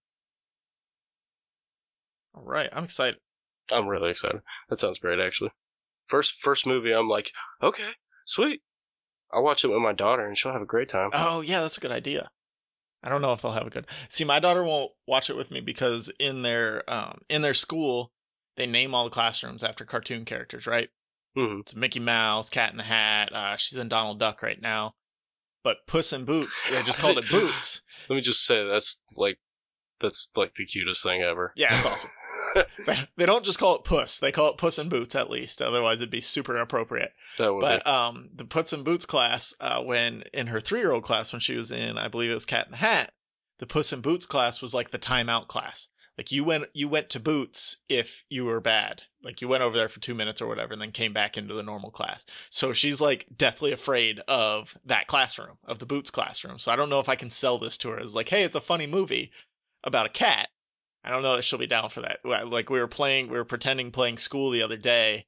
All 2.34 2.42
right, 2.42 2.68
I'm 2.72 2.84
excited. 2.84 3.18
I'm 3.70 3.86
really 3.86 4.10
excited. 4.10 4.42
That 4.68 4.80
sounds 4.80 4.98
great, 4.98 5.18
actually. 5.18 5.50
First 6.06 6.36
first 6.40 6.66
movie, 6.66 6.92
I'm 6.92 7.08
like, 7.08 7.32
okay, 7.62 7.90
sweet. 8.26 8.60
I'll 9.32 9.42
watch 9.42 9.64
it 9.64 9.68
with 9.68 9.80
my 9.80 9.92
daughter, 9.94 10.26
and 10.26 10.36
she'll 10.36 10.52
have 10.52 10.60
a 10.60 10.66
great 10.66 10.90
time. 10.90 11.10
Oh 11.14 11.40
yeah, 11.40 11.62
that's 11.62 11.78
a 11.78 11.80
good 11.80 11.90
idea. 11.92 12.30
I 13.04 13.08
don't 13.08 13.22
know 13.22 13.32
if 13.32 13.42
they'll 13.42 13.52
have 13.52 13.66
a 13.66 13.70
good. 13.70 13.86
See, 14.08 14.24
my 14.24 14.38
daughter 14.40 14.62
won't 14.62 14.92
watch 15.06 15.28
it 15.30 15.36
with 15.36 15.50
me 15.50 15.60
because 15.60 16.10
in 16.20 16.42
their 16.42 16.88
um 16.88 17.18
in 17.28 17.42
their 17.42 17.54
school 17.54 18.12
they 18.56 18.66
name 18.66 18.94
all 18.94 19.04
the 19.04 19.10
classrooms 19.10 19.64
after 19.64 19.84
cartoon 19.84 20.24
characters, 20.24 20.66
right? 20.66 20.88
hmm 21.34 21.60
It's 21.60 21.74
Mickey 21.74 22.00
Mouse, 22.00 22.50
Cat 22.50 22.70
in 22.70 22.76
the 22.76 22.82
Hat. 22.82 23.32
Uh, 23.32 23.56
she's 23.56 23.78
in 23.78 23.88
Donald 23.88 24.18
Duck 24.18 24.42
right 24.42 24.60
now. 24.60 24.94
But 25.64 25.86
Puss 25.86 26.12
in 26.12 26.24
Boots, 26.24 26.66
they 26.66 26.82
just 26.82 27.00
called 27.00 27.18
it 27.18 27.28
Boots. 27.30 27.82
Let 28.08 28.16
me 28.16 28.22
just 28.22 28.44
say 28.44 28.66
that's 28.66 29.00
like 29.16 29.38
that's 30.00 30.28
like 30.36 30.54
the 30.54 30.66
cutest 30.66 31.02
thing 31.02 31.22
ever. 31.22 31.52
Yeah, 31.56 31.76
it's 31.76 31.86
awesome. 31.86 32.10
They, 33.16 33.26
don't 33.26 33.44
just 33.44 33.58
call 33.58 33.76
it 33.76 33.84
Puss; 33.84 34.18
they 34.18 34.32
call 34.32 34.50
it 34.50 34.58
Puss 34.58 34.78
in 34.78 34.88
Boots 34.88 35.14
at 35.14 35.30
least. 35.30 35.62
Otherwise, 35.62 36.00
it'd 36.00 36.10
be 36.10 36.20
super 36.20 36.54
inappropriate. 36.54 37.12
that 37.38 37.52
would 37.52 37.60
But 37.60 37.86
um, 37.86 38.30
the 38.34 38.44
Puss 38.44 38.72
in 38.72 38.84
Boots 38.84 39.06
class, 39.06 39.54
uh, 39.60 39.82
when 39.82 40.24
in 40.32 40.48
her 40.48 40.60
three-year-old 40.60 41.04
class, 41.04 41.32
when 41.32 41.40
she 41.40 41.56
was 41.56 41.70
in, 41.70 41.98
I 41.98 42.08
believe 42.08 42.30
it 42.30 42.34
was 42.34 42.46
Cat 42.46 42.66
in 42.66 42.72
the 42.72 42.76
Hat, 42.76 43.12
the 43.58 43.66
Puss 43.66 43.92
in 43.92 44.00
Boots 44.00 44.26
class 44.26 44.60
was 44.60 44.74
like 44.74 44.90
the 44.90 44.98
timeout 44.98 45.48
class. 45.48 45.88
Like 46.18 46.30
you 46.30 46.44
went, 46.44 46.66
you 46.74 46.88
went 46.88 47.10
to 47.10 47.20
Boots 47.20 47.78
if 47.88 48.24
you 48.28 48.44
were 48.44 48.60
bad. 48.60 49.02
Like 49.22 49.40
you 49.40 49.48
went 49.48 49.62
over 49.62 49.76
there 49.76 49.88
for 49.88 50.00
two 50.00 50.14
minutes 50.14 50.42
or 50.42 50.46
whatever, 50.46 50.72
and 50.72 50.82
then 50.82 50.92
came 50.92 51.12
back 51.12 51.38
into 51.38 51.54
the 51.54 51.62
normal 51.62 51.90
class. 51.90 52.26
So 52.50 52.72
she's 52.72 53.00
like 53.00 53.26
deathly 53.34 53.72
afraid 53.72 54.20
of 54.28 54.76
that 54.84 55.06
classroom, 55.06 55.56
of 55.64 55.78
the 55.78 55.86
Boots 55.86 56.10
classroom. 56.10 56.58
So 56.58 56.70
I 56.70 56.76
don't 56.76 56.90
know 56.90 57.00
if 57.00 57.08
I 57.08 57.16
can 57.16 57.30
sell 57.30 57.58
this 57.58 57.78
to 57.78 57.90
her 57.90 57.98
as 58.00 58.14
like, 58.14 58.28
hey, 58.28 58.42
it's 58.42 58.56
a 58.56 58.60
funny 58.60 58.86
movie 58.86 59.32
about 59.84 60.06
a 60.06 60.10
cat. 60.10 60.48
I 61.04 61.10
don't 61.10 61.22
know 61.22 61.36
that 61.36 61.42
she'll 61.42 61.58
be 61.58 61.66
down 61.66 61.90
for 61.90 62.02
that. 62.02 62.24
Like 62.24 62.70
we 62.70 62.78
were 62.78 62.88
playing, 62.88 63.28
we 63.28 63.38
were 63.38 63.44
pretending 63.44 63.90
playing 63.90 64.18
school 64.18 64.50
the 64.50 64.62
other 64.62 64.76
day, 64.76 65.26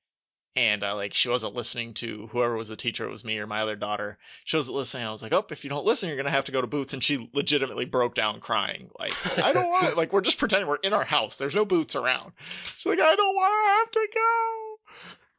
and 0.57 0.85
uh, 0.85 0.95
like 0.95 1.15
she 1.15 1.29
wasn't 1.29 1.55
listening 1.55 1.95
to 1.95 2.29
whoever 2.29 2.57
was 2.57 2.69
the 2.69 2.77
teacher. 2.77 3.05
It 3.05 3.11
was 3.11 3.25
me 3.25 3.39
or 3.39 3.47
my 3.47 3.61
other 3.61 3.75
daughter. 3.75 4.19
She 4.45 4.57
wasn't 4.57 4.77
listening. 4.77 5.07
I 5.07 5.11
was 5.11 5.23
like, 5.23 5.33
oh, 5.33 5.45
if 5.51 5.65
you 5.65 5.71
don't 5.71 5.85
listen, 5.85 6.09
you're 6.09 6.17
gonna 6.17 6.31
have 6.31 6.45
to 6.45 6.53
go 6.53 6.61
to 6.61 6.67
Boots. 6.67 6.93
And 6.93 7.03
she 7.03 7.29
legitimately 7.33 7.87
broke 7.87 8.15
down 8.15 8.41
crying. 8.41 8.91
Like 8.99 9.15
I 9.39 9.53
don't 9.53 9.69
want 9.69 9.89
it. 9.89 9.97
Like 10.05 10.13
we're 10.13 10.21
just 10.21 10.39
pretending 10.39 10.69
we're 10.69 10.77
in 10.77 10.93
our 10.93 11.05
house. 11.05 11.39
There's 11.39 11.55
no 11.55 11.65
Boots 11.65 11.97
around. 11.97 12.33
She's 12.77 12.87
like, 12.87 13.01
I 13.01 13.17
don't 13.17 13.35
want 13.35 13.67
to 13.67 13.73
have 13.73 13.91
to 13.91 14.09
go. 14.15 14.77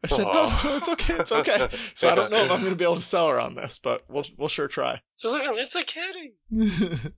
I 0.03 0.07
said, 0.07 0.25
no, 0.25 0.69
no, 0.69 0.77
it's 0.77 0.89
okay, 0.89 1.15
it's 1.15 1.31
okay. 1.31 1.69
So 1.95 2.09
I 2.09 2.15
don't 2.15 2.29
know 2.29 2.43
if 2.43 2.51
I'm 2.51 2.61
gonna 2.63 2.75
be 2.75 2.83
able 2.83 2.97
to 2.97 3.01
sell 3.01 3.29
her 3.29 3.39
on 3.39 3.55
this, 3.55 3.79
but 3.79 4.03
we'll 4.09 4.25
we'll 4.37 4.49
sure 4.49 4.67
try. 4.67 5.01
She's 5.17 5.31
like, 5.31 5.41
it's 5.45 5.75
a 5.75 5.83
kitty. 5.83 6.33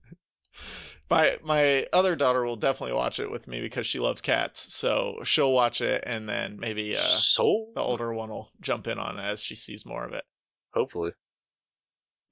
my 1.10 1.38
my 1.42 1.86
other 1.92 2.16
daughter 2.16 2.44
will 2.44 2.56
definitely 2.56 2.96
watch 2.96 3.18
it 3.18 3.30
with 3.30 3.48
me 3.48 3.60
because 3.60 3.86
she 3.86 3.98
loves 3.98 4.20
cats. 4.20 4.74
So 4.74 5.20
she'll 5.24 5.52
watch 5.52 5.80
it, 5.80 6.04
and 6.06 6.28
then 6.28 6.58
maybe 6.60 6.96
uh, 6.96 7.00
Soul. 7.00 7.72
the 7.74 7.80
older 7.80 8.12
one 8.12 8.28
will 8.30 8.50
jump 8.60 8.86
in 8.86 8.98
on 8.98 9.18
it 9.18 9.22
as 9.22 9.42
she 9.42 9.54
sees 9.54 9.86
more 9.86 10.04
of 10.04 10.12
it. 10.12 10.24
Hopefully. 10.74 11.12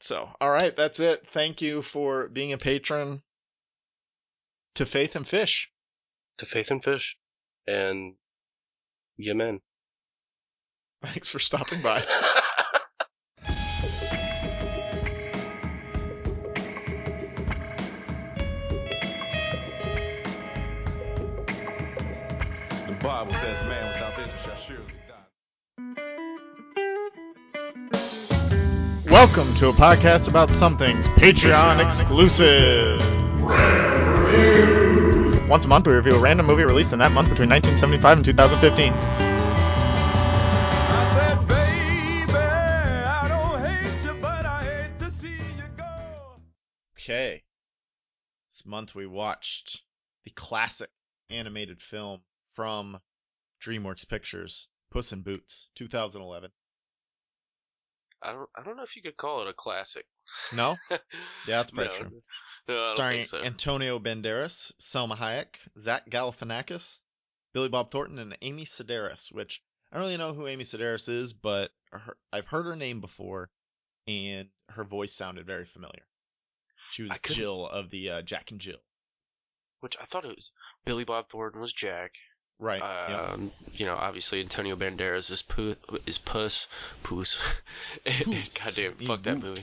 So, 0.01 0.29
all 0.41 0.51
right, 0.51 0.77
that's 0.77 1.01
it. 1.01 1.27
Thank 1.29 1.63
you 1.63 1.81
for 1.81 2.29
being 2.29 2.53
a 2.53 2.59
patron 2.59 3.23
to 4.75 4.85
Faith 4.85 5.17
and 5.17 5.27
Fish. 5.27 5.71
To 6.39 6.47
Faith 6.47 6.71
and 6.71 6.85
Fish, 6.85 7.17
and 7.67 8.15
Yemen. 9.17 9.61
Thanks 11.03 11.31
for 11.31 11.39
stopping 11.39 11.81
by. 11.83 12.05
Welcome 29.17 29.49
to 29.55 29.69
a 29.69 29.73
podcast 29.73 30.29
about 30.29 30.51
some 30.51 30.77
things 30.77 31.09
Patreon 31.09 31.83
exclusive. 31.83 33.01
Once 35.49 35.65
a 35.65 35.69
month, 35.69 35.87
we 35.87 35.95
review 35.95 36.17
a 36.17 36.19
random 36.19 36.45
movie 36.45 36.65
released 36.65 36.93
in 36.93 36.99
that 36.99 37.13
month 37.13 37.31
between 37.31 37.49
1975 37.49 38.19
and 38.19 38.25
2015. 38.27 38.93
Said, 38.93 39.01
baby, 41.49 42.31
I 42.31 43.27
don't 43.27 43.65
hate 43.65 44.05
you, 44.05 44.13
but 44.21 44.45
I 44.45 44.65
hate 44.65 44.99
to 44.99 45.11
see 45.11 45.29
you 45.29 45.65
go. 45.79 45.87
Okay. 47.01 47.43
This 48.53 48.67
month 48.67 48.95
we 48.95 49.07
watched 49.07 49.81
the 50.25 50.31
classic 50.33 50.91
animated 51.31 51.81
film 51.81 52.21
from 52.53 53.01
DreamWorks 53.63 54.07
Pictures, 54.07 54.69
Puss 54.91 55.13
in 55.13 55.23
Boots, 55.23 55.69
2011. 55.77 56.51
I 58.23 58.33
don't. 58.33 58.49
I 58.57 58.63
don't 58.63 58.77
know 58.77 58.83
if 58.83 58.97
you 58.97 59.03
could 59.03 59.17
call 59.17 59.43
it 59.43 59.49
a 59.49 59.53
classic. 59.53 60.07
No? 60.53 60.77
Yeah, 60.91 61.59
that's 61.59 61.73
no, 61.73 61.87
true. 61.87 62.19
no, 62.67 62.83
Starring 62.95 63.23
so. 63.23 63.43
Antonio 63.43 64.01
Banderas, 64.01 64.73
Salma 64.81 65.17
Hayek, 65.17 65.59
Zach 65.79 66.09
Galifianakis, 66.11 66.99
Billy 67.53 67.69
Bob 67.69 67.91
Thornton, 67.91 68.19
and 68.19 68.37
Amy 68.43 68.65
Sedaris, 68.65 69.33
which 69.33 69.63
I 69.93 69.97
don't 69.97 70.07
really 70.07 70.17
know 70.17 70.35
who 70.35 70.49
Amy 70.49 70.65
Sedaris 70.65 71.09
is, 71.09 71.33
but 71.33 71.71
her, 71.93 72.17
I've 72.33 72.49
heard 72.49 72.67
her 72.67 72.75
name 72.75 73.01
before, 73.01 73.51
and 74.09 74.49
her 74.71 74.85
voice 74.85 75.15
sounded 75.15 75.47
very 75.47 75.65
familiar. 75.65 76.03
She 76.91 77.05
was 77.05 77.21
Jill 77.21 77.69
of 77.69 77.91
the 77.91 78.11
uh, 78.11 78.23
Jack 78.23 78.51
and 78.51 78.61
Jill. 78.61 78.81
Which 79.81 79.97
I 80.01 80.05
thought 80.07 80.25
it 80.25 80.35
was 80.35 80.51
Billy 80.85 81.05
Bob 81.05 81.29
Thornton 81.29 81.61
was 81.61 81.73
Jack. 81.73 82.13
Right. 82.59 82.81
Um, 82.81 83.53
you 83.75 83.85
know, 83.87 83.95
obviously 83.95 84.41
Antonio 84.41 84.77
Banderas 84.77 85.31
is 85.31 85.43
Pu- 85.43 85.77
is 86.07 86.17
Puss, 86.19 86.67
Puss. 87.03 87.43
Goddamn, 88.65 88.95
fuck 88.95 89.23
that 89.25 89.39
movie. 89.39 89.63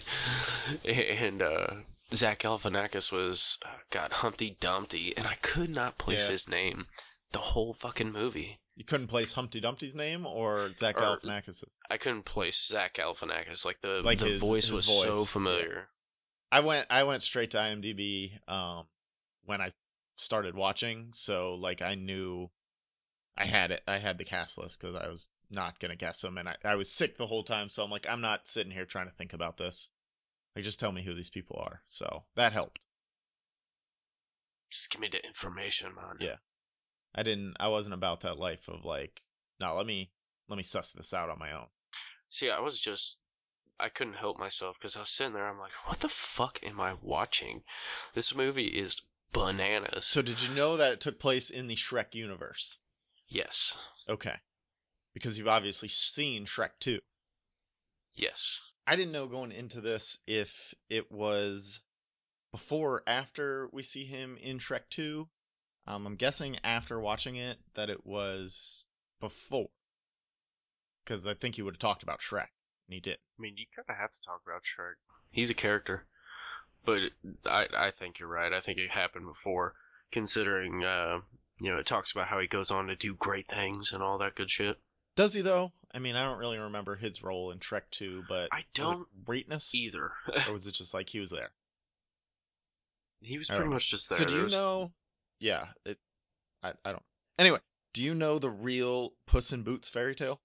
And 0.86 1.42
uh, 1.42 1.68
Zach 2.14 2.40
Galifianakis 2.40 3.12
was 3.12 3.58
uh, 3.66 3.70
God 3.90 4.12
Humpty 4.12 4.56
Dumpty, 4.60 5.16
and 5.18 5.26
I 5.26 5.36
could 5.42 5.70
not 5.70 5.98
place 5.98 6.26
Yeah. 6.26 6.32
his 6.32 6.48
name 6.48 6.86
the 7.32 7.40
whole 7.40 7.74
fucking 7.80 8.12
movie. 8.12 8.60
You 8.76 8.86
couldn't 8.86 9.08
place 9.08 9.34
Humpty 9.34 9.60
Dumpty's 9.60 9.96
name 9.96 10.26
or 10.28 10.72
Zach 10.76 10.98
Or- 10.98 11.18
Galifianakis. 11.18 11.64
I 11.90 11.98
couldn't 11.98 12.26
place 12.26 12.68
Zach 12.68 12.96
Galifianakis. 12.96 13.66
Like 13.66 13.82
the 13.82 14.02
Like 14.04 14.20
the 14.20 14.26
his- 14.28 14.42
voice 14.42 14.66
his 14.66 14.72
was 14.72 14.86
voice, 14.86 15.04
so 15.04 15.26
familiar. 15.26 15.88
I 16.52 16.60
went 16.60 16.86
I 16.92 17.04
went 17.06 17.24
straight 17.24 17.52
to 17.52 17.58
IMDb 17.58 18.32
um 18.48 18.86
when 19.46 19.62
I 19.62 19.70
started 20.18 20.54
watching, 20.56 21.10
so 21.14 21.56
like 21.56 21.82
I 21.82 21.96
knew 21.96 22.50
I 23.36 23.46
had 23.46 23.72
it. 23.72 23.84
I 23.88 23.98
had 23.98 24.18
the 24.18 24.26
cast 24.26 24.58
list 24.58 24.80
because 24.80 24.96
I 24.96 25.08
was 25.08 25.30
not 25.50 25.80
gonna 25.80 25.96
guess 25.96 26.22
them, 26.22 26.38
and 26.38 26.48
I, 26.48 26.56
I 26.64 26.76
was 26.76 26.92
sick 26.92 27.18
the 27.18 27.28
whole 27.28 27.44
time, 27.44 27.70
so 27.70 27.84
I'm 27.84 27.92
like 27.92 28.08
I'm 28.08 28.22
not 28.22 28.48
sitting 28.48 28.72
here 28.72 28.86
trying 28.86 29.08
to 29.08 29.14
think 29.14 29.34
about 29.34 29.58
this. 29.58 29.90
Like 30.56 30.66
just 30.66 30.80
tell 30.80 30.92
me 30.92 31.04
who 31.04 31.16
these 31.16 31.32
people 31.32 31.58
are. 31.60 31.82
So 31.86 32.24
that 32.36 32.54
helped. 32.54 32.80
Just 34.70 34.90
give 34.92 35.02
me 35.02 35.10
the 35.12 35.26
information, 35.26 35.94
man. 35.96 36.18
Yeah. 36.20 36.38
I 37.16 37.24
didn't. 37.24 37.58
I 37.60 37.68
wasn't 37.68 37.94
about 37.94 38.22
that 38.22 38.40
life 38.40 38.68
of 38.68 38.86
like, 38.86 39.22
no, 39.60 39.76
let 39.76 39.86
me 39.86 40.12
let 40.48 40.58
me 40.58 40.64
suss 40.64 40.92
this 40.92 41.14
out 41.14 41.30
on 41.30 41.40
my 41.40 41.54
own. 41.54 41.68
See, 42.30 42.50
I 42.50 42.60
was 42.60 42.80
just, 42.80 43.18
I 43.80 43.90
couldn't 43.90 44.16
help 44.16 44.40
myself 44.40 44.78
because 44.80 44.96
I 44.96 45.02
was 45.02 45.10
sitting 45.10 45.34
there. 45.34 45.48
I'm 45.48 45.60
like, 45.60 45.74
what 45.86 46.00
the 46.00 46.10
fuck 46.10 46.60
am 46.64 46.82
I 46.82 46.96
watching? 47.02 47.64
This 48.14 48.36
movie 48.36 48.68
is 48.68 49.02
bananas. 49.32 50.06
So 50.06 50.22
did 50.22 50.42
you 50.42 50.54
know 50.56 50.78
that 50.78 50.92
it 50.92 51.02
took 51.02 51.20
place 51.20 51.50
in 51.50 51.68
the 51.68 51.76
Shrek 51.76 52.16
universe? 52.16 52.78
Yes, 53.28 53.78
Okay. 54.10 54.36
Because 55.14 55.38
you've 55.38 55.48
obviously 55.48 55.88
seen 55.90 56.46
Shrek 56.46 56.72
2. 56.80 57.00
yes. 58.16 58.60
I 58.86 58.98
didn't 58.98 59.14
know 59.14 59.28
going 59.28 59.52
into 59.54 59.80
this 59.80 60.18
if 60.28 60.74
it 60.90 61.10
was 61.10 61.80
before 62.52 62.96
or 62.96 63.04
after 63.08 63.70
we 63.72 63.82
see 63.84 64.04
him 64.04 64.38
in 64.42 64.60
Shrek 64.60 64.90
2. 64.90 65.28
Um, 65.88 66.06
I'm 66.06 66.16
guessing 66.16 66.58
after 66.66 67.00
watching 67.00 67.38
it 67.38 67.58
that 67.76 67.90
it 67.90 68.06
was 68.06 68.86
before. 69.22 69.70
Because 71.04 71.26
I 71.26 71.34
think 71.34 71.56
he 71.56 71.62
would 71.62 71.76
have 71.76 71.80
talked 71.80 72.04
about 72.04 72.20
Shrek, 72.20 72.48
and 72.88 72.94
he 72.94 73.00
did. 73.00 73.16
I 73.16 73.42
mean, 73.42 73.56
you 73.58 73.66
kind 73.76 73.86
of 73.90 73.96
have 73.96 74.12
to 74.12 74.22
talk 74.26 74.42
about 74.46 74.64
Shrek. 74.64 74.96
He's 75.32 75.50
a 75.50 75.54
character, 75.54 76.06
but 76.86 77.02
I 77.46 77.68
I 77.76 77.92
think 77.92 78.20
you're 78.20 78.30
right. 78.30 78.54
I 78.54 78.62
think 78.62 78.78
it 78.80 78.90
happened 78.90 79.26
before, 79.26 79.76
considering 80.12 80.84
uh, 80.84 81.20
you 81.64 81.72
know 81.72 81.78
it 81.78 81.86
talks 81.86 82.12
about 82.12 82.28
how 82.28 82.40
he 82.40 82.48
goes 82.48 82.72
on 82.72 82.88
to 82.88 82.96
do 82.98 83.16
great 83.16 83.48
things 83.48 83.94
and 83.94 84.04
all 84.04 84.18
that 84.18 84.36
good 84.36 84.52
shit. 84.52 84.78
Does 85.16 85.34
he 85.34 85.42
though? 85.42 85.72
I 85.94 86.00
mean, 86.00 86.18
I 86.18 86.26
don't 86.26 86.40
really 86.40 86.58
remember 86.58 86.96
his 86.96 87.24
role 87.24 87.52
in 87.52 87.60
Shrek 87.60 87.84
2, 87.92 88.26
but 88.28 88.50
I 88.52 88.66
don't 88.74 89.08
greatness, 89.24 89.74
either. 89.74 90.12
or 90.48 90.52
was 90.52 90.68
it 90.68 90.74
just 90.74 90.94
like 90.94 91.08
he 91.08 91.22
was 91.22 91.30
there? 91.30 91.52
he 93.22 93.38
was 93.38 93.48
pretty 93.48 93.70
much 93.70 93.90
just 93.90 94.10
there. 94.10 94.18
So 94.20 94.26
do 94.26 94.36
you 94.36 94.50
know? 94.50 94.92
Yeah, 95.40 95.68
it. 95.86 95.98
I 96.62 96.74
I 96.84 96.92
don't. 96.92 97.04
Anyway, 97.40 97.60
do 97.94 98.02
you 98.02 98.14
know 98.14 98.40
the 98.40 98.50
real 98.50 99.14
Puss 99.28 99.54
in 99.54 99.64
Boots 99.64 99.88
fairy 99.88 100.16
tale? 100.16 100.42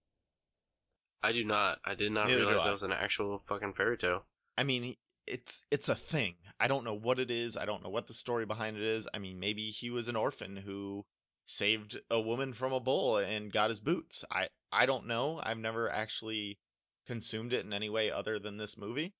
I 1.20 1.32
do 1.32 1.44
not. 1.44 1.80
I 1.84 1.96
did 1.96 2.12
not 2.12 2.28
Neither 2.28 2.46
realize 2.46 2.62
that 2.62 2.72
was 2.72 2.84
an 2.84 2.92
actual 2.92 3.42
fucking 3.48 3.72
fairy 3.72 3.98
tale. 3.98 4.24
I 4.56 4.62
mean, 4.62 4.94
it's 5.30 5.64
it's 5.70 5.88
a 5.88 5.94
thing. 5.94 6.34
I 6.60 6.68
don't 6.68 6.84
know 6.84 6.94
what 6.94 7.18
it 7.18 7.30
is. 7.30 7.56
I 7.56 7.64
don't 7.66 7.82
know 7.82 7.90
what 7.90 8.06
the 8.06 8.14
story 8.14 8.46
behind 8.46 8.76
it 8.76 8.82
is. 8.82 9.08
I 9.12 9.18
mean, 9.18 9.38
maybe 9.38 9.70
he 9.70 9.90
was 9.90 10.08
an 10.08 10.16
orphan 10.16 10.56
who 10.56 11.04
saved 11.46 11.98
a 12.10 12.20
woman 12.20 12.52
from 12.52 12.72
a 12.72 12.80
bull 12.80 13.16
and 13.18 13.52
got 13.52 13.70
his 13.70 13.80
boots. 13.80 14.24
I 14.30 14.48
I 14.72 14.86
don't 14.86 15.06
know. 15.06 15.40
I've 15.42 15.58
never 15.58 15.90
actually 15.90 16.58
consumed 17.06 17.52
it 17.52 17.64
in 17.64 17.72
any 17.72 17.88
way 17.88 18.10
other 18.10 18.38
than 18.38 18.56
this 18.56 18.76
movie. 18.76 19.14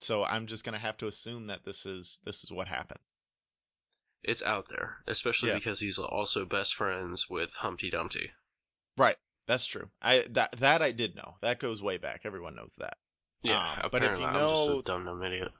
So 0.00 0.24
I'm 0.24 0.46
just 0.46 0.64
gonna 0.64 0.78
have 0.78 0.96
to 0.98 1.06
assume 1.06 1.46
that 1.48 1.64
this 1.64 1.86
is 1.86 2.20
this 2.24 2.42
is 2.44 2.50
what 2.50 2.68
happened. 2.68 3.00
It's 4.22 4.42
out 4.42 4.68
there, 4.68 4.96
especially 5.06 5.50
Yeah. 5.50 5.56
because 5.56 5.78
he's 5.78 5.98
also 5.98 6.44
best 6.44 6.74
friends 6.74 7.28
with 7.30 7.54
Humpty 7.54 7.90
Dumpty. 7.90 8.30
Right. 8.96 9.16
That's 9.46 9.66
true. 9.66 9.88
I 10.02 10.24
that 10.30 10.56
that 10.58 10.82
I 10.82 10.90
did 10.90 11.14
know. 11.14 11.36
That 11.42 11.60
goes 11.60 11.80
way 11.80 11.98
back. 11.98 12.22
Everyone 12.24 12.56
knows 12.56 12.74
that. 12.78 12.98
Yeah, 13.48 13.80
Um, 13.84 13.88
but 13.92 14.02
if 14.02 14.18
you 14.18 14.24
I'm 14.26 14.32
know- 14.34 14.66
just 14.66 14.78
a 14.80 14.82
dumb 14.82 15.22
idiot. 15.22 15.52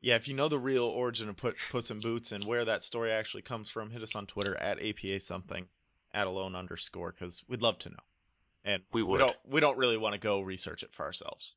Yeah, 0.00 0.14
if 0.14 0.28
you 0.28 0.34
know 0.34 0.48
the 0.48 0.58
real 0.60 0.84
origin 0.84 1.28
of 1.28 1.36
Put, 1.36 1.56
Puss 1.70 1.90
in 1.90 1.98
Boots 2.00 2.30
and 2.32 2.44
where 2.44 2.64
that 2.64 2.84
story 2.84 3.10
actually 3.10 3.42
comes 3.42 3.68
from, 3.68 3.90
hit 3.90 4.02
us 4.02 4.14
on 4.14 4.26
Twitter 4.26 4.56
at 4.56 4.80
APA 4.80 5.18
something, 5.18 5.68
at 6.14 6.26
alone 6.28 6.54
underscore, 6.54 7.10
because 7.10 7.42
we'd 7.48 7.62
love 7.62 7.78
to 7.80 7.90
know. 7.90 7.96
And 8.64 8.82
We 8.92 9.02
we 9.02 9.08
would. 9.08 9.18
don't 9.18 9.36
we 9.44 9.60
don't 9.60 9.78
really 9.78 9.96
want 9.96 10.12
to 10.14 10.20
go 10.20 10.40
research 10.40 10.82
it 10.84 10.92
for 10.92 11.04
ourselves. 11.04 11.54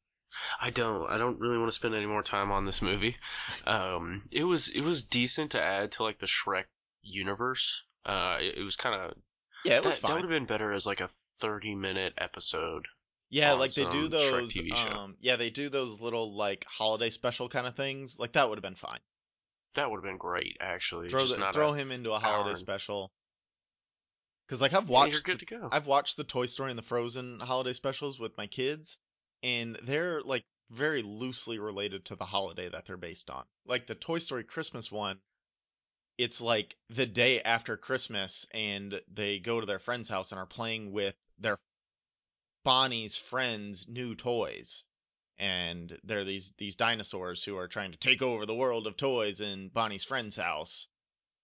I 0.61 0.69
don't. 0.69 1.07
I 1.09 1.17
don't 1.17 1.39
really 1.39 1.57
want 1.57 1.69
to 1.69 1.75
spend 1.75 1.93
any 1.93 2.05
more 2.05 2.23
time 2.23 2.51
on 2.51 2.65
this 2.65 2.81
movie. 2.81 3.17
Um, 3.67 4.23
it 4.31 4.43
was 4.45 4.69
it 4.69 4.81
was 4.81 5.03
decent 5.03 5.51
to 5.51 5.61
add 5.61 5.91
to 5.93 6.03
like 6.03 6.19
the 6.19 6.25
Shrek 6.25 6.65
universe. 7.03 7.83
Uh, 8.05 8.37
it, 8.39 8.57
it 8.57 8.63
was 8.63 8.75
kind 8.75 8.95
of 8.95 9.17
Yeah, 9.65 9.77
it 9.77 9.85
was 9.85 9.99
that, 9.99 10.07
that 10.07 10.13
would 10.13 10.21
have 10.23 10.29
been 10.29 10.45
better 10.45 10.71
as 10.71 10.85
like 10.85 11.01
a 11.01 11.09
thirty 11.41 11.75
minute 11.75 12.13
episode. 12.17 12.87
Yeah, 13.31 13.53
like 13.53 13.73
they 13.73 13.85
do 13.85 14.07
those. 14.07 14.55
Um, 14.87 15.15
yeah, 15.21 15.37
they 15.37 15.49
do 15.49 15.69
those 15.69 15.99
little 15.99 16.35
like 16.35 16.65
holiday 16.69 17.09
special 17.09 17.49
kind 17.49 17.65
of 17.65 17.75
things. 17.75 18.19
Like 18.19 18.33
that 18.33 18.47
would 18.47 18.57
have 18.57 18.63
been 18.63 18.75
fine. 18.75 18.99
That 19.75 19.89
would 19.89 19.97
have 19.97 20.03
been 20.03 20.17
great, 20.17 20.57
actually. 20.59 21.07
Throw 21.07 21.25
the, 21.25 21.49
throw 21.53 21.71
him 21.71 21.91
into 21.91 22.11
a 22.11 22.19
holiday 22.19 22.49
and- 22.49 22.57
special. 22.59 23.09
Because 24.45 24.61
like 24.61 24.73
I've 24.73 24.85
Yeah, 24.89 24.93
watched 24.93 25.13
you're 25.13 25.21
good 25.21 25.35
the- 25.35 25.45
to 25.45 25.59
go. 25.59 25.69
I've 25.71 25.87
watched 25.87 26.17
the 26.17 26.25
Toy 26.25 26.45
Story 26.45 26.69
and 26.71 26.77
the 26.77 26.83
Frozen 26.83 27.39
holiday 27.39 27.73
specials 27.73 28.19
with 28.19 28.37
my 28.37 28.47
kids, 28.47 28.97
and 29.41 29.77
they're 29.83 30.21
like 30.21 30.43
very 30.69 31.01
loosely 31.01 31.57
related 31.57 32.05
to 32.05 32.15
the 32.15 32.25
holiday 32.25 32.67
that 32.69 32.85
they're 32.85 32.97
based 32.97 33.29
on. 33.29 33.45
Like 33.65 33.87
the 33.87 33.95
Toy 33.95 34.17
Story 34.19 34.43
Christmas 34.43 34.91
one, 34.91 35.19
it's 36.17 36.41
like 36.41 36.75
the 36.89 37.05
day 37.05 37.41
after 37.41 37.77
Christmas, 37.77 38.45
and 38.53 39.01
they 39.13 39.39
go 39.39 39.61
to 39.61 39.65
their 39.65 39.79
friend's 39.79 40.09
house 40.09 40.31
and 40.33 40.39
are 40.39 40.45
playing 40.45 40.91
with 40.91 41.15
their 41.39 41.57
Bonnie's 42.63 43.17
friends' 43.17 43.87
new 43.87 44.15
toys. 44.15 44.85
And 45.39 45.97
they're 46.03 46.23
these 46.23 46.53
these 46.57 46.75
dinosaurs 46.75 47.43
who 47.43 47.57
are 47.57 47.67
trying 47.67 47.93
to 47.93 47.97
take 47.97 48.21
over 48.21 48.45
the 48.45 48.55
world 48.55 48.85
of 48.85 48.95
toys 48.95 49.41
in 49.41 49.69
Bonnie's 49.69 50.03
friend's 50.03 50.37
house, 50.37 50.87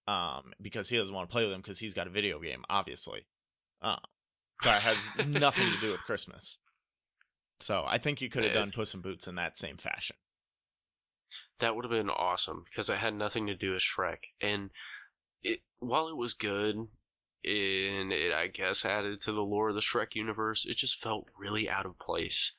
um, 0.08 0.54
because 0.62 0.88
he 0.88 0.98
doesn't 0.98 1.14
want 1.14 1.28
to 1.28 1.32
play 1.32 1.44
with 1.44 1.52
them 1.52 1.62
because 1.62 1.80
he's 1.80 1.96
got 1.96 2.06
a 2.06 2.12
video 2.12 2.40
game, 2.40 2.64
obviously. 2.70 3.26
Uh, 3.82 3.98
that 4.64 4.82
has 4.82 4.98
nothing 5.26 5.72
to 5.72 5.80
do 5.80 5.92
with 5.92 6.04
Christmas. 6.04 6.58
So 7.60 7.84
I 7.88 7.98
think 7.98 8.22
you 8.22 8.30
could 8.30 8.44
have 8.44 8.54
done 8.54 8.72
Puss 8.72 8.94
in 8.94 9.02
Boots 9.02 9.28
in 9.28 9.36
that 9.36 9.58
same 9.58 9.78
fashion. 9.78 10.16
That 11.60 11.76
would 11.76 11.86
have 11.86 11.92
been 11.92 12.10
awesome 12.10 12.66
because 12.70 12.90
it 12.90 12.98
had 12.98 13.16
nothing 13.16 13.48
to 13.48 13.56
do 13.56 13.72
with 13.72 13.82
Shrek. 13.82 14.20
And 14.42 14.70
it 15.42 15.62
while 15.80 16.10
it 16.10 16.16
was 16.16 16.36
good 16.36 16.88
and 17.48 18.12
it 18.12 18.34
I 18.34 18.48
guess 18.48 18.86
added 18.86 19.22
to 19.22 19.32
the 19.32 19.42
lore 19.42 19.70
of 19.70 19.76
the 19.76 19.82
Shrek 19.82 20.16
universe, 20.16 20.66
it 20.66 20.78
just 20.78 21.02
felt 21.02 21.28
really 21.38 21.70
out 21.70 21.86
of 21.86 21.98
place. 21.98 22.54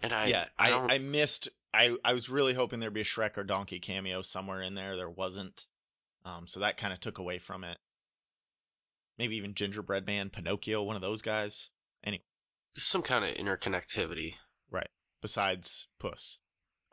And 0.00 0.12
I 0.12 0.26
yeah, 0.26 0.44
I, 0.58 0.72
I, 0.72 0.94
I 0.94 0.98
missed. 0.98 1.48
I 1.72 1.96
I 2.04 2.12
was 2.12 2.28
really 2.28 2.54
hoping 2.54 2.80
there'd 2.80 2.92
be 2.92 3.00
a 3.00 3.04
Shrek 3.04 3.38
or 3.38 3.44
Donkey 3.44 3.80
cameo 3.80 4.22
somewhere 4.22 4.62
in 4.62 4.74
there. 4.74 4.96
There 4.96 5.10
wasn't. 5.10 5.66
Um, 6.24 6.46
so 6.46 6.60
that 6.60 6.76
kind 6.76 6.92
of 6.92 7.00
took 7.00 7.18
away 7.18 7.38
from 7.38 7.64
it. 7.64 7.78
Maybe 9.18 9.36
even 9.36 9.54
Gingerbread 9.54 10.06
Man, 10.06 10.28
Pinocchio, 10.28 10.82
one 10.82 10.96
of 10.96 11.02
those 11.02 11.22
guys. 11.22 11.70
Any 12.04 12.22
some 12.76 13.02
kind 13.02 13.24
of 13.24 13.34
interconnectivity. 13.36 14.34
Right? 14.70 14.88
Besides 15.22 15.86
Puss. 15.98 16.38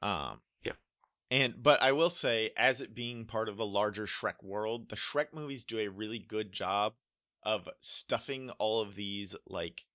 Um, 0.02 0.40
Yeah. 0.64 0.74
And 1.32 1.62
but 1.62 1.82
I 1.82 1.94
will 1.94 2.10
say, 2.10 2.52
as 2.56 2.82
it 2.82 2.96
being 2.96 3.26
part 3.26 3.50
of 3.50 3.58
the 3.58 3.66
larger 3.66 4.06
Shrek 4.06 4.42
world, 4.44 4.90
the 4.90 4.96
Shrek 4.96 5.34
movies 5.34 5.66
do 5.66 5.80
a 5.80 5.88
really 5.90 6.20
good 6.20 6.52
job 6.52 6.94
of 7.46 7.68
stuffing 7.80 8.50
all 8.52 8.82
of 8.82 8.96
these 8.96 9.36
like 9.48 9.86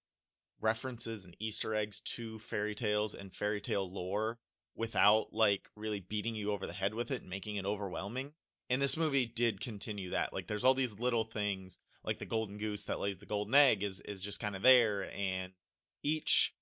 references 0.60 1.24
and 1.24 1.36
Easter 1.38 1.74
eggs 1.74 2.00
to 2.00 2.38
fairy 2.38 2.74
tales 2.74 3.14
and 3.14 3.34
fairy 3.34 3.60
tale 3.60 3.90
lore 3.90 4.38
without 4.74 5.32
like 5.32 5.68
really 5.76 6.00
beating 6.00 6.34
you 6.34 6.52
over 6.52 6.66
the 6.66 6.72
head 6.72 6.94
with 6.94 7.10
it 7.10 7.22
and 7.22 7.30
making 7.30 7.56
it 7.56 7.66
overwhelming. 7.66 8.32
And 8.70 8.82
this 8.82 8.96
movie 8.96 9.26
did 9.26 9.60
continue 9.60 10.10
that. 10.10 10.32
Like 10.32 10.46
there's 10.46 10.64
all 10.64 10.74
these 10.74 11.00
little 11.00 11.24
things 11.24 11.78
like 12.04 12.18
the 12.18 12.26
golden 12.26 12.58
goose 12.58 12.84
that 12.86 13.00
lays 13.00 13.18
the 13.18 13.26
golden 13.26 13.54
egg 13.54 13.82
is 13.82 14.00
is 14.00 14.22
just 14.22 14.40
kind 14.40 14.56
of 14.56 14.62
there 14.62 15.10
and 15.12 15.52
each 16.02 16.54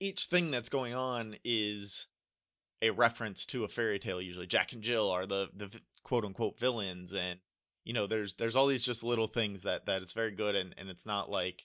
each 0.00 0.24
thing 0.24 0.50
that's 0.50 0.70
going 0.70 0.94
on 0.94 1.36
is 1.44 2.06
a 2.82 2.90
reference 2.90 3.46
to 3.46 3.64
a 3.64 3.68
fairy 3.68 3.98
tale 3.98 4.20
usually 4.20 4.46
jack 4.46 4.72
and 4.72 4.82
jill 4.82 5.10
are 5.10 5.26
the 5.26 5.48
the 5.54 5.68
quote 6.02 6.24
unquote 6.24 6.58
villains 6.58 7.12
and 7.12 7.38
you 7.84 7.92
know 7.92 8.06
there's 8.06 8.34
there's 8.34 8.56
all 8.56 8.66
these 8.66 8.84
just 8.84 9.02
little 9.02 9.26
things 9.26 9.62
that 9.62 9.86
that 9.86 10.02
it's 10.02 10.12
very 10.12 10.32
good 10.32 10.54
and 10.54 10.74
and 10.78 10.88
it's 10.88 11.06
not 11.06 11.30
like 11.30 11.64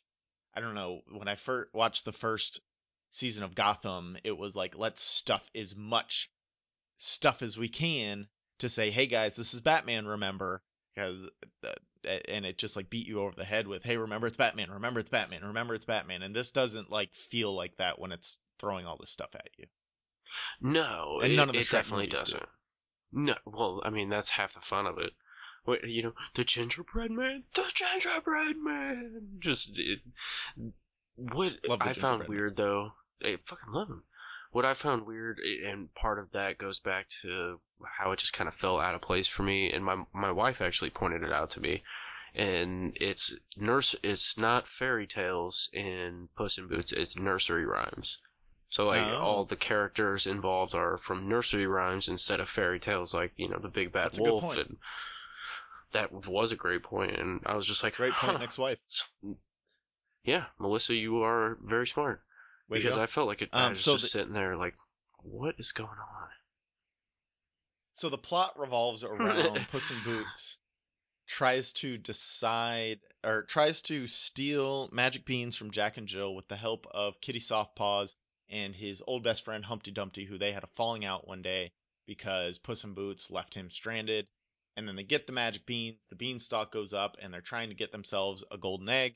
i 0.56 0.62
don't 0.62 0.76
know 0.76 1.02
when 1.12 1.28
i 1.28 1.36
first 1.36 1.74
watched 1.74 2.06
the 2.06 2.12
first 2.12 2.62
season 3.10 3.44
of 3.44 3.56
gotham 3.56 4.18
it 4.24 4.38
was 4.38 4.56
like 4.56 4.78
let's 4.78 5.02
stuff 5.02 5.50
as 5.56 5.76
much 5.76 6.30
stuff 6.98 7.42
as 7.42 7.58
we 7.58 7.70
can 7.70 8.28
to 8.60 8.70
say 8.70 8.90
hey 8.90 9.08
guys 9.08 9.36
this 9.36 9.54
is 9.54 9.62
batman 9.62 10.06
remember 10.06 10.62
because 10.96 11.28
uh, 11.64 11.74
and 12.30 12.46
it 12.46 12.58
just 12.58 12.76
like 12.76 12.90
beat 12.90 13.08
you 13.08 13.20
over 13.20 13.36
the 13.36 13.44
head 13.46 13.68
with 13.68 13.84
hey 13.84 13.98
remember 13.98 14.28
it's 14.28 14.38
batman 14.38 14.72
remember 14.72 15.00
it's 15.00 15.10
batman 15.10 15.44
remember 15.44 15.76
it's 15.76 15.86
batman 15.86 16.22
and 16.24 16.36
this 16.36 16.52
doesn't 16.52 16.90
like 16.92 17.14
feel 17.14 17.54
like 17.54 17.76
that 17.78 18.00
when 18.00 18.12
it's 18.12 18.38
throwing 18.60 18.86
all 18.86 18.98
this 18.98 19.10
stuff 19.10 19.30
at 19.36 19.50
you 19.58 19.66
No, 20.62 21.20
And 21.22 21.34
it, 21.34 21.36
none 21.36 21.50
of 21.50 21.56
the 21.56 21.62
it 21.62 21.70
definitely 21.70 22.08
doesn't. 22.08 22.44
No, 23.12 23.36
well, 23.46 23.82
I 23.84 23.90
mean 23.90 24.10
that's 24.10 24.30
half 24.30 24.54
the 24.54 24.62
fun 24.62 24.88
of 24.88 24.98
it. 24.98 25.14
Wait, 25.66 25.84
you 25.86 26.04
know, 26.04 26.14
the 26.36 26.44
gingerbread 26.44 27.12
man, 27.12 27.44
the 27.54 27.66
gingerbread 27.74 28.56
man. 28.58 29.38
Just 29.40 29.80
it, 29.80 30.00
what 31.16 31.54
Love 31.68 31.80
I 31.82 31.94
found 31.94 31.96
gingerbread 31.96 32.20
man. 32.20 32.30
weird 32.30 32.56
though, 32.58 32.92
I 33.24 33.38
fucking 33.46 33.74
love 33.74 33.88
him. 33.90 34.04
What 34.52 34.66
I 34.66 34.74
found 34.74 35.06
weird, 35.06 35.40
and 35.40 35.94
part 35.96 36.18
of 36.20 36.32
that 36.32 36.58
goes 36.58 36.80
back 36.80 37.08
to 37.22 37.60
how 37.98 38.12
it 38.12 38.20
just 38.20 38.34
kind 38.34 38.48
of 38.48 38.54
fell 38.54 38.80
out 38.80 38.96
of 38.96 39.02
place 39.02 39.28
for 39.28 39.44
me, 39.44 39.72
and 39.72 39.84
my 39.84 40.04
my 40.14 40.32
wife 40.32 40.62
actually 40.62 40.92
pointed 40.92 41.24
it 41.24 41.34
out 41.34 41.52
to 41.52 41.60
me. 41.62 41.84
And 42.34 42.98
it's 43.00 43.34
nurse. 43.58 43.96
It's 44.04 44.38
not 44.38 44.68
fairy 44.68 45.08
tales 45.08 45.70
in 45.74 46.28
Puss 46.36 46.58
in 46.58 46.68
Boots. 46.68 46.92
It's 46.92 47.18
nursery 47.18 47.66
rhymes. 47.66 48.18
So 48.70 48.84
like 48.86 49.08
Oh. 49.08 49.18
all 49.20 49.46
the 49.46 49.56
characters 49.56 50.28
involved 50.28 50.76
are 50.76 50.98
from 50.98 51.30
nursery 51.30 51.66
rhymes 51.68 52.08
instead 52.10 52.40
of 52.42 52.50
fairy 52.50 52.80
tales, 52.80 53.14
like 53.14 53.32
you 53.38 53.48
know 53.48 53.60
the 53.60 53.70
Big 53.70 53.92
Bad 53.94 54.06
That's 54.08 54.18
good 54.20 54.28
Wolf. 54.30 54.44
point. 54.44 54.60
And 54.60 54.78
that 55.94 56.12
was 56.28 56.52
a 56.52 56.56
great 56.56 56.84
point, 56.84 57.18
and 57.18 57.42
I 57.46 57.56
was 57.56 57.66
just 57.66 57.84
like, 57.84 57.96
Great 57.96 58.14
point, 58.14 58.34
huh. 58.34 58.38
next 58.40 58.58
wife. 58.58 58.78
Yeah, 60.24 60.46
Melissa, 60.60 60.96
you 60.96 61.22
are 61.24 61.58
very 61.64 61.88
smart 61.88 62.22
Way 62.68 62.80
because. 62.80 62.98
I 62.98 63.06
felt 63.06 63.28
like 63.28 63.42
it, 63.44 63.50
I 63.54 63.66
Um, 63.66 63.70
was 63.72 63.82
so 63.82 63.94
just 63.94 64.04
the- 64.06 64.10
sitting 64.10 64.34
there 64.34 64.56
like, 64.56 64.76
what 65.22 65.56
is 65.58 65.72
going 65.72 65.90
on? 65.90 66.28
So 67.94 68.10
the 68.10 68.18
plot 68.18 68.60
revolves 68.60 69.04
around 69.04 69.68
Puss 69.72 69.90
in 69.92 70.02
Boots 70.04 70.58
tries 71.28 71.74
to 71.74 71.98
decide 71.98 73.00
or 73.24 73.44
tries 73.44 73.82
to 73.84 74.06
steal 74.08 74.90
magic 74.92 75.26
beans 75.26 75.56
from 75.56 75.72
Jack 75.72 75.98
and 75.98 76.08
Jill 76.08 76.36
with 76.36 76.48
the 76.48 76.56
help 76.58 76.86
of 76.92 77.20
Kitty 77.22 77.40
Softpaws 77.40 78.14
and 78.50 78.76
his 78.76 79.02
old 79.08 79.24
best 79.24 79.44
friend 79.46 79.64
Humpty 79.66 79.92
Dumpty, 79.92 80.26
who 80.26 80.38
they 80.38 80.52
had 80.52 80.64
a 80.64 80.68
falling 80.68 81.06
out 81.06 81.28
one 81.28 81.42
day 81.42 81.72
because 82.06 82.60
Puss 82.60 82.84
in 82.84 82.94
Boots 82.94 83.32
left 83.32 83.54
him 83.56 83.70
stranded. 83.70 84.28
And 84.78 84.88
then 84.88 84.96
they 84.96 85.04
get 85.04 85.26
the 85.26 85.34
magic 85.34 85.66
beans, 85.66 85.98
the 86.10 86.16
beanstalk 86.16 86.72
goes 86.72 86.94
up, 86.94 87.18
and 87.22 87.34
they're 87.34 87.42
trying 87.42 87.70
to 87.70 87.76
get 87.76 87.92
themselves 87.92 88.44
a 88.52 88.58
golden 88.58 88.90
egg. 88.90 89.16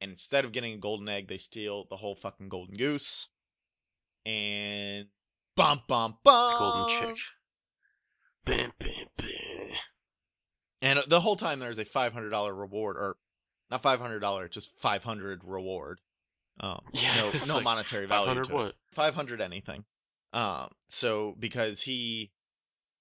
And 0.00 0.10
instead 0.10 0.44
of 0.44 0.52
getting 0.52 0.74
a 0.74 0.78
golden 0.78 1.08
egg, 1.08 1.28
they 1.28 1.36
steal 1.36 1.86
the 1.88 1.96
whole 1.96 2.14
fucking 2.14 2.48
golden 2.48 2.76
goose. 2.76 3.28
And 4.24 5.06
bum 5.56 5.80
bum 5.88 6.18
bum. 6.24 6.58
Golden 6.58 6.88
chick. 6.88 7.16
Bam, 8.44 8.72
bam, 8.78 9.06
bam. 9.16 9.28
And 10.82 10.98
the 11.08 11.20
whole 11.20 11.36
time 11.36 11.60
there's 11.60 11.78
a 11.78 11.84
five 11.84 12.12
hundred 12.12 12.30
dollar 12.30 12.52
reward, 12.52 12.96
or 12.96 13.16
not 13.70 13.82
five 13.82 14.00
hundred 14.00 14.20
dollar, 14.20 14.48
just 14.48 14.72
five 14.80 15.04
hundred 15.04 15.42
reward. 15.44 16.00
Um, 16.60 16.80
Yeah, 16.92 17.14
no, 17.16 17.32
no 17.48 17.54
like 17.54 17.64
monetary 17.64 18.06
value 18.06 18.26
500 18.26 18.44
to 18.44 18.54
what? 18.54 18.74
Five 18.92 19.14
hundred 19.14 19.40
anything. 19.40 19.84
Um, 20.32 20.68
so 20.88 21.36
because 21.38 21.80
he 21.80 22.30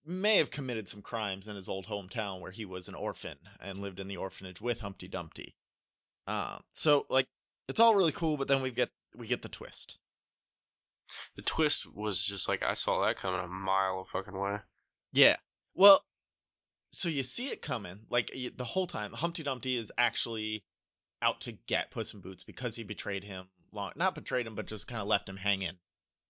may 0.06 0.38
have 0.38 0.52
committed 0.52 0.88
some 0.88 1.02
crimes 1.02 1.48
in 1.48 1.56
his 1.56 1.70
old 1.70 1.86
hometown 1.86 2.40
where 2.40 2.52
he 2.52 2.66
was 2.66 2.88
an 2.88 2.96
orphan 2.96 3.38
and 3.60 3.80
lived 3.80 4.00
in 4.00 4.08
the 4.08 4.18
orphanage 4.18 4.62
with 4.62 4.80
Humpty 4.80 5.08
Dumpty. 5.08 5.56
Um, 6.28 6.62
so 6.74 7.06
like 7.10 7.28
it's 7.68 7.80
all 7.80 7.96
really 7.96 8.12
cool, 8.12 8.38
but 8.38 8.48
then 8.48 8.62
we 8.62 8.72
get 8.72 8.90
we 9.16 9.28
get 9.28 9.42
the 9.42 9.50
twist. 9.50 9.98
The 11.36 11.42
twist 11.42 11.92
was 11.94 12.24
just 12.24 12.48
like 12.48 12.64
I 12.64 12.74
saw 12.74 13.02
that 13.02 13.18
coming 13.18 13.42
a 13.42 13.48
mile 13.48 14.02
a 14.02 14.06
fucking 14.06 14.38
way. 14.38 14.58
Yeah. 15.12 15.38
Well, 15.74 16.04
so 16.92 17.10
you 17.10 17.24
see 17.24 17.48
it 17.50 17.62
coming, 17.62 18.00
like 18.10 18.32
the 18.56 18.64
whole 18.64 18.88
time. 18.88 19.14
Humpty 19.14 19.44
Dumpty 19.44 19.78
is 19.78 19.92
actually 19.98 20.64
out 21.22 21.42
to 21.42 21.54
get 21.54 21.92
Puss 21.92 22.14
in 22.14 22.22
Boots 22.22 22.44
because 22.44 22.76
he 22.76 22.84
betrayed 22.84 23.24
him. 23.24 23.48
Long, 23.74 23.94
not 23.96 24.16
betrayed 24.16 24.48
him, 24.48 24.56
but 24.56 24.68
just 24.68 24.88
kind 24.88 25.02
of 25.02 25.08
left 25.08 25.30
him 25.30 25.38
hanging. 25.38 25.78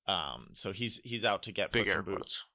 Um, 0.07 0.49
so 0.53 0.71
he's 0.71 0.99
he's 1.03 1.25
out 1.25 1.43
to 1.43 1.51
get 1.51 1.71
Big 1.71 1.85
Puss 1.85 1.95
in 1.95 2.01
Boots. 2.01 2.45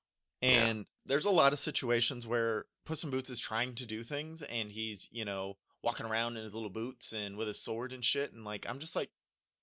Quotes. 0.46 0.56
Yeah. 0.56 0.66
And 0.66 0.86
there's 1.06 1.24
a 1.24 1.30
lot 1.30 1.52
of 1.52 1.58
situations 1.58 2.26
where 2.26 2.66
Puss 2.84 3.04
in 3.04 3.10
Boots 3.10 3.30
is 3.30 3.40
trying 3.40 3.74
to 3.76 3.86
do 3.86 4.02
things, 4.02 4.42
and 4.42 4.70
he's 4.70 5.08
you 5.10 5.24
know 5.24 5.56
walking 5.82 6.06
around 6.06 6.36
in 6.36 6.42
his 6.42 6.54
little 6.54 6.70
boots 6.70 7.12
and 7.12 7.36
with 7.36 7.48
his 7.48 7.62
sword 7.62 7.92
and 7.92 8.04
shit, 8.04 8.32
and 8.32 8.44
like 8.44 8.66
I'm 8.68 8.78
just 8.78 8.96
like, 8.96 9.10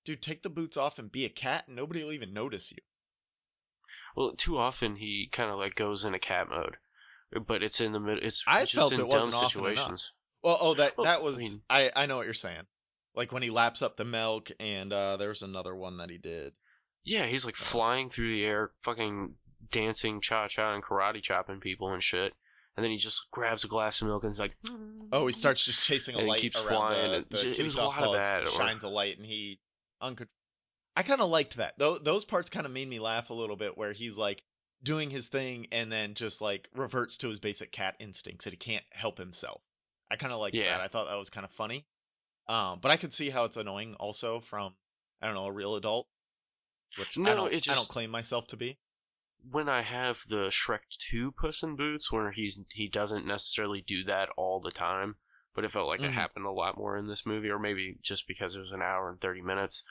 dude, 0.04 0.22
take 0.22 0.42
the 0.42 0.50
boots 0.50 0.76
off 0.76 0.98
and 0.98 1.10
be 1.10 1.24
a 1.24 1.30
cat, 1.30 1.64
and 1.66 1.76
nobody 1.76 2.02
will 2.02 2.12
even 2.12 2.32
notice 2.32 2.72
you. 2.72 2.78
Well, 4.16 4.34
too 4.36 4.58
often 4.58 4.96
he 4.96 5.28
kind 5.30 5.50
of 5.50 5.58
like 5.58 5.74
goes 5.74 6.04
in 6.04 6.14
a 6.14 6.18
cat 6.18 6.48
mode, 6.48 6.76
but 7.46 7.62
it's 7.62 7.80
in 7.80 7.92
the 7.92 8.00
middle. 8.00 8.24
It's 8.24 8.44
I 8.46 8.62
just 8.62 8.74
felt 8.74 8.92
in 8.92 9.00
it 9.00 9.10
dumb 9.10 9.32
situations. 9.32 10.12
Well, 10.42 10.58
oh, 10.60 10.74
that 10.74 10.94
Well, 10.96 11.04
that 11.04 11.20
I 11.20 11.22
was 11.22 11.38
mean- 11.38 11.62
I 11.68 11.90
I 11.94 12.06
know 12.06 12.16
what 12.16 12.26
you're 12.26 12.34
saying. 12.34 12.62
Like 13.16 13.32
when 13.32 13.42
he 13.42 13.50
laps 13.50 13.82
up 13.82 13.96
the 13.96 14.04
milk, 14.04 14.50
and 14.58 14.92
uh, 14.92 15.16
there 15.16 15.28
was 15.28 15.42
another 15.42 15.74
one 15.74 15.98
that 15.98 16.10
he 16.10 16.18
did. 16.18 16.52
Yeah, 17.04 17.26
he's 17.26 17.44
like 17.44 17.56
flying 17.56 18.08
through 18.08 18.32
the 18.32 18.44
air, 18.44 18.70
fucking 18.82 19.34
dancing 19.74 20.20
cha 20.20 20.48
cha 20.48 20.72
and 20.74 20.82
karate 20.82 21.22
chopping 21.22 21.60
people 21.60 21.92
and 21.92 22.02
shit. 22.02 22.32
And 22.76 22.82
then 22.82 22.90
he 22.90 22.96
just 22.96 23.30
grabs 23.30 23.62
a 23.64 23.68
glass 23.68 24.00
of 24.00 24.08
milk 24.08 24.24
and 24.24 24.32
he's 24.32 24.38
like, 24.40 24.56
Oh, 25.12 25.26
he 25.26 25.32
starts 25.32 25.64
just 25.64 25.82
chasing 25.82 26.14
a 26.16 26.18
And 26.18 26.26
he 26.26 26.30
light 26.30 26.40
keeps 26.40 26.56
around 26.56 26.68
flying, 26.68 27.10
the, 27.10 27.16
and 27.18 27.26
the 27.30 27.50
it 27.60 27.62
was 27.62 27.76
a 27.76 27.84
lot 27.84 28.02
of 28.02 28.14
that, 28.18 28.42
or- 28.44 28.50
shines 28.50 28.82
a 28.84 28.88
light, 28.88 29.16
and 29.16 29.24
he 29.26 29.60
unco- 30.00 30.26
I 30.96 31.02
kind 31.02 31.20
of 31.20 31.28
liked 31.30 31.56
that. 31.58 31.74
Though 31.78 31.98
those 31.98 32.24
parts 32.24 32.50
kind 32.50 32.66
of 32.66 32.72
made 32.72 32.88
me 32.88 32.98
laugh 33.00 33.30
a 33.30 33.34
little 33.34 33.56
bit, 33.56 33.76
where 33.78 33.92
he's 33.92 34.16
like 34.18 34.42
doing 34.82 35.08
his 35.10 35.28
thing 35.28 35.68
and 35.72 35.90
then 35.90 36.14
just 36.14 36.40
like 36.40 36.68
reverts 36.74 37.18
to 37.18 37.28
his 37.28 37.38
basic 37.40 37.70
cat 37.72 37.94
instincts 38.00 38.44
that 38.44 38.52
he 38.52 38.56
can't 38.58 38.84
help 38.90 39.18
himself. 39.18 39.62
I 40.10 40.16
kind 40.16 40.32
of 40.32 40.40
liked 40.40 40.54
Yeah. 40.56 40.70
that. 40.76 40.80
I 40.80 40.88
thought 40.88 41.08
that 41.08 41.16
was 41.18 41.30
kind 41.30 41.44
of 41.44 41.50
funny. 41.52 41.86
Um, 42.48 42.80
but 42.82 42.90
I 42.90 42.96
could 42.96 43.12
see 43.12 43.30
how 43.30 43.44
it's 43.44 43.56
annoying 43.56 43.94
also 43.94 44.40
from 44.40 44.74
I 45.22 45.26
don't 45.26 45.36
know 45.36 45.46
a 45.46 45.52
real 45.52 45.76
adult, 45.76 46.06
which 46.98 47.16
I 47.16 47.22
No, 47.22 47.34
don't 47.36 47.52
it 47.54 47.68
I 47.70 47.74
don't 47.74 47.88
claim 47.88 48.10
myself 48.10 48.46
to 48.48 48.56
be. 48.56 48.78
When 49.50 49.68
I 49.68 49.82
have 49.82 50.18
the 50.28 50.48
Shrek 50.50 50.80
2 51.10 51.32
Puss 51.32 51.62
in 51.62 51.76
Boots, 51.76 52.10
where 52.10 52.30
he's 52.32 52.60
he 52.70 52.88
doesn't 52.88 53.26
necessarily 53.26 53.82
do 53.82 54.04
that 54.04 54.28
all 54.36 54.60
the 54.60 54.70
time, 54.70 55.16
but 55.54 55.64
it 55.64 55.70
felt 55.72 55.88
like 55.88 56.00
Mhm. 56.00 56.08
it 56.08 56.12
happened 56.12 56.46
a 56.46 56.50
lot 56.50 56.76
more 56.76 56.96
in 56.96 57.06
this 57.06 57.26
movie, 57.26 57.50
or 57.50 57.58
maybe 57.58 57.98
just 58.02 58.26
because 58.26 58.54
it 58.54 58.60
was 58.60 58.72
an 58.72 58.82
hour 58.82 59.10
and 59.10 59.20
30 59.20 59.42
minutes, 59.42 59.82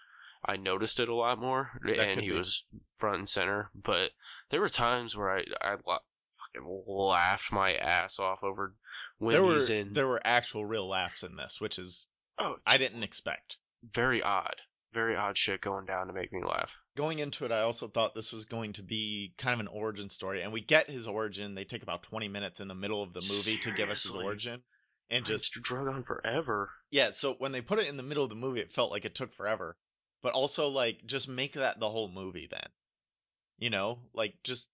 I 0.46 0.58
noticed 0.58 1.00
it 1.00 1.08
a 1.10 1.16
lot 1.16 1.38
more, 1.40 1.72
That 1.84 2.00
and 2.00 2.20
he 2.20 2.32
be. 2.32 2.38
was 2.38 2.64
front 2.98 3.18
and 3.18 3.30
center. 3.30 3.70
But 3.76 4.12
there 4.50 4.60
were 4.62 4.70
times 4.70 5.16
where 5.16 5.30
I 5.38 5.46
I 5.62 5.78
fucking 5.78 6.84
laughed 6.88 7.52
my 7.52 7.76
ass 7.76 8.20
off 8.20 8.44
over 8.44 8.76
when 9.20 9.34
there 9.34 9.44
were 9.44 9.54
he's 9.54 9.70
in. 9.70 9.94
there 9.94 10.08
were 10.08 10.22
actual 10.26 10.66
real 10.66 10.88
laughs 10.88 11.24
in 11.24 11.36
this, 11.36 11.62
which 11.62 11.80
is 11.80 12.10
oh, 12.40 12.58
I 12.66 12.78
didn't 12.78 13.04
expect. 13.04 13.58
very 13.84 14.22
odd, 14.24 14.56
very 14.94 15.16
odd 15.16 15.38
shit 15.38 15.62
going 15.62 15.86
down 15.86 16.08
to 16.08 16.14
make 16.14 16.32
me 16.34 16.44
laugh. 16.44 16.72
Going 16.96 17.20
into 17.20 17.46
it, 17.46 17.52
I 17.52 17.62
also 17.62 17.88
thought 17.88 18.14
this 18.16 18.32
was 18.32 18.46
going 18.46 18.74
to 18.74 18.84
be 18.84 19.34
kind 19.38 19.54
of 19.54 19.60
an 19.60 19.68
origin 19.68 20.10
story, 20.10 20.42
and 20.42 20.54
we 20.54 20.62
get 20.62 20.90
his 20.90 21.08
origin. 21.08 21.56
They 21.56 21.64
take 21.66 21.84
about 21.84 22.04
20 22.04 22.28
minutes 22.28 22.60
in 22.60 22.68
the 22.68 22.76
middle 22.76 23.02
of 23.04 23.14
the 23.14 23.22
movie 23.22 23.58
to 23.62 23.72
give 23.72 23.90
us 23.90 24.04
his 24.04 24.12
origin, 24.14 24.62
and 25.10 25.26
Just 25.26 25.54
just 25.54 25.64
drug 25.66 25.88
on 25.88 26.04
forever. 26.04 26.70
yeah. 26.92 27.10
So 27.12 27.34
when 27.34 27.52
they 27.52 27.62
put 27.62 27.80
it 27.80 27.88
in 27.88 27.98
the 27.98 28.04
middle 28.04 28.24
of 28.24 28.30
the 28.30 28.36
movie, 28.36 28.60
it 28.62 28.72
felt 28.74 28.92
like 28.92 29.06
it 29.06 29.16
took 29.16 29.34
forever. 29.34 29.76
But 30.22 30.34
also 30.34 30.70
like 30.70 31.06
just 31.06 31.28
make 31.28 31.54
that 31.54 31.80
the 31.80 31.90
whole 31.90 32.08
movie 32.10 32.48
then, 32.50 32.68
you 33.60 33.70
know, 33.70 34.00
like 34.14 34.36
just 34.44 34.70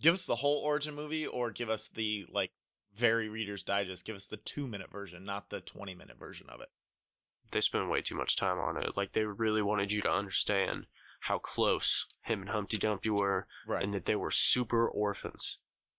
give 0.00 0.14
us 0.14 0.26
the 0.26 0.36
whole 0.36 0.58
origin 0.58 0.94
movie, 0.94 1.26
or 1.26 1.50
give 1.50 1.70
us 1.70 1.88
the 1.94 2.24
like 2.30 2.52
very 2.96 3.28
Reader's 3.28 3.64
Digest. 3.64 4.04
Give 4.04 4.14
us 4.16 4.26
the 4.26 4.36
two 4.36 4.68
minute 4.68 4.90
version, 4.92 5.24
not 5.24 5.48
the 5.50 5.60
20 5.60 5.94
minute 5.94 6.18
version 6.18 6.48
of 6.50 6.60
it. 6.60 6.68
they 7.50 7.60
spend 7.60 7.90
way 7.90 8.00
too 8.02 8.14
much 8.14 8.36
time 8.36 8.58
on 8.58 8.76
it. 8.76 8.96
Like 8.96 9.12
they 9.12 9.24
really 9.24 9.62
wanted 9.62 9.90
you 9.90 10.02
to 10.02 10.10
understand 10.12 10.86
how 11.22 11.38
close 11.38 12.06
him 12.22 12.40
and 12.40 12.50
Humpty 12.50 12.76
Dumpty 12.78 13.08
were, 13.10 13.46
Right. 13.66 13.82
and 13.84 13.94
that 13.94 14.04
they 14.06 14.16
were 14.16 14.32
super 14.32 14.88
orphans. 14.88 15.58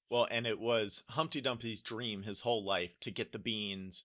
Well, 0.10 0.28
and 0.30 0.46
it 0.46 0.60
was 0.60 1.02
Humpty 1.08 1.40
Dumpty's 1.40 1.82
dream 1.82 2.24
his 2.24 2.42
whole 2.42 2.66
life 2.66 2.94
to 3.00 3.12
get 3.12 3.32
the 3.32 3.40
beans 3.40 4.04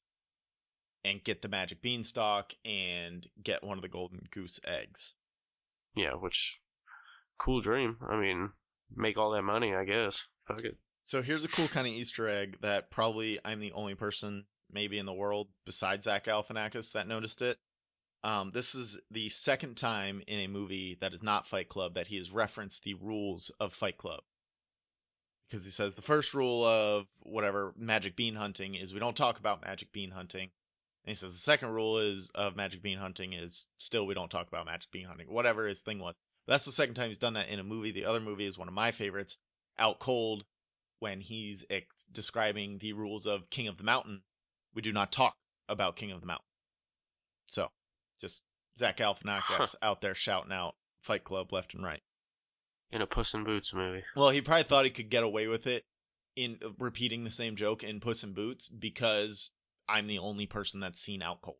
and 1.04 1.22
get 1.22 1.42
the 1.42 1.48
magic 1.48 1.82
beanstalk 1.82 2.52
and 2.64 3.26
get 3.42 3.64
one 3.64 3.76
of 3.78 3.82
the 3.82 3.88
golden 3.88 4.26
goose 4.30 4.60
eggs. 4.64 5.12
Yeah, 5.96 6.12
which 6.14 6.60
cool 7.36 7.60
dream. 7.60 7.96
I 8.08 8.16
mean, 8.16 8.52
make 8.94 9.18
all 9.18 9.32
that 9.32 9.42
money, 9.42 9.74
I 9.74 9.84
guess. 9.84 10.24
Fuck 10.46 10.60
it. 10.64 10.76
So 11.02 11.20
here's 11.20 11.44
a 11.44 11.48
cool 11.48 11.66
kind 11.68 11.86
of 11.88 11.92
Easter 11.94 12.28
egg 12.28 12.58
that 12.60 12.90
probably 12.90 13.40
I'm 13.44 13.58
the 13.60 13.72
only 13.72 13.96
person 13.96 14.46
maybe 14.70 14.98
in 14.98 15.06
the 15.06 15.12
world 15.12 15.48
besides 15.66 16.04
Zach 16.04 16.26
Galifianakis 16.26 16.92
that 16.92 17.08
noticed 17.08 17.42
it. 17.42 17.58
Um, 18.24 18.50
this 18.50 18.74
is 18.74 18.98
the 19.10 19.28
second 19.28 19.76
time 19.76 20.22
in 20.26 20.40
a 20.40 20.48
movie 20.48 20.96
that 21.00 21.14
is 21.14 21.22
not 21.22 21.46
Fight 21.46 21.68
Club 21.68 21.94
that 21.94 22.08
he 22.08 22.16
has 22.16 22.30
referenced 22.30 22.82
the 22.82 22.94
rules 22.94 23.50
of 23.60 23.72
Fight 23.72 23.96
Club. 23.96 24.20
Because 25.48 25.64
he 25.64 25.70
says 25.70 25.94
the 25.94 26.02
first 26.02 26.34
rule 26.34 26.64
of 26.64 27.06
whatever 27.20 27.72
magic 27.76 28.16
bean 28.16 28.34
hunting 28.34 28.74
is 28.74 28.92
we 28.92 29.00
don't 29.00 29.16
talk 29.16 29.38
about 29.38 29.62
magic 29.62 29.92
bean 29.92 30.10
hunting. 30.10 30.50
And 31.04 31.10
he 31.10 31.14
says 31.14 31.32
the 31.32 31.38
second 31.38 31.70
rule 31.70 31.98
is 31.98 32.30
of 32.34 32.56
magic 32.56 32.82
bean 32.82 32.98
hunting 32.98 33.32
is 33.32 33.66
still 33.78 34.06
we 34.06 34.14
don't 34.14 34.30
talk 34.30 34.48
about 34.48 34.66
magic 34.66 34.90
bean 34.90 35.06
hunting. 35.06 35.32
Whatever 35.32 35.66
his 35.66 35.80
thing 35.80 36.00
was. 36.00 36.16
That's 36.46 36.64
the 36.64 36.72
second 36.72 36.94
time 36.96 37.08
he's 37.08 37.18
done 37.18 37.34
that 37.34 37.48
in 37.48 37.60
a 37.60 37.64
movie. 37.64 37.92
The 37.92 38.06
other 38.06 38.20
movie 38.20 38.46
is 38.46 38.58
one 38.58 38.68
of 38.68 38.74
my 38.74 38.90
favorites, 38.90 39.36
Out 39.78 40.00
Cold, 40.00 40.44
when 40.98 41.20
he's 41.20 41.64
ex- 41.70 42.04
describing 42.10 42.78
the 42.78 42.94
rules 42.94 43.26
of 43.26 43.48
King 43.48 43.68
of 43.68 43.76
the 43.76 43.84
Mountain. 43.84 44.22
We 44.74 44.82
do 44.82 44.92
not 44.92 45.12
talk 45.12 45.36
about 45.68 45.96
King 45.96 46.10
of 46.10 46.20
the 46.20 46.26
Mountain. 46.26 46.44
So, 47.46 47.70
just 48.20 48.44
Zach 48.78 48.96
Galifianakis 48.98 49.74
out 49.82 50.00
there 50.00 50.14
shouting 50.14 50.52
out 50.52 50.74
Fight 51.02 51.24
Club 51.24 51.52
left 51.52 51.74
and 51.74 51.84
right. 51.84 52.02
In 52.90 53.02
a 53.02 53.06
Puss 53.06 53.34
in 53.34 53.44
Boots 53.44 53.74
movie. 53.74 54.02
Well, 54.16 54.30
he 54.30 54.40
probably 54.40 54.62
thought 54.64 54.84
he 54.86 54.90
could 54.90 55.10
get 55.10 55.22
away 55.22 55.46
with 55.46 55.66
it 55.66 55.84
in 56.36 56.58
repeating 56.78 57.24
the 57.24 57.30
same 57.30 57.56
joke 57.56 57.84
in 57.84 58.00
Puss 58.00 58.24
in 58.24 58.32
Boots 58.32 58.68
because 58.68 59.50
I'm 59.88 60.06
the 60.06 60.20
only 60.20 60.46
person 60.46 60.80
that's 60.80 61.00
seen 61.00 61.20
Out 61.22 61.42
Cold. 61.42 61.58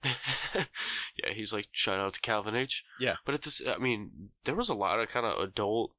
yeah, 0.04 1.32
he's 1.32 1.52
like 1.52 1.68
shout 1.72 1.98
out 1.98 2.14
to 2.14 2.20
Kalvin 2.20 2.54
H. 2.54 2.84
Yeah. 3.00 3.16
but 3.26 3.34
it's 3.34 3.58
this. 3.58 3.66
I 3.66 3.78
mean, 3.78 4.30
there 4.44 4.54
was 4.54 4.68
a 4.68 4.74
lot 4.74 5.00
of 5.00 5.08
kind 5.08 5.26
of 5.26 5.40
adult 5.42 5.92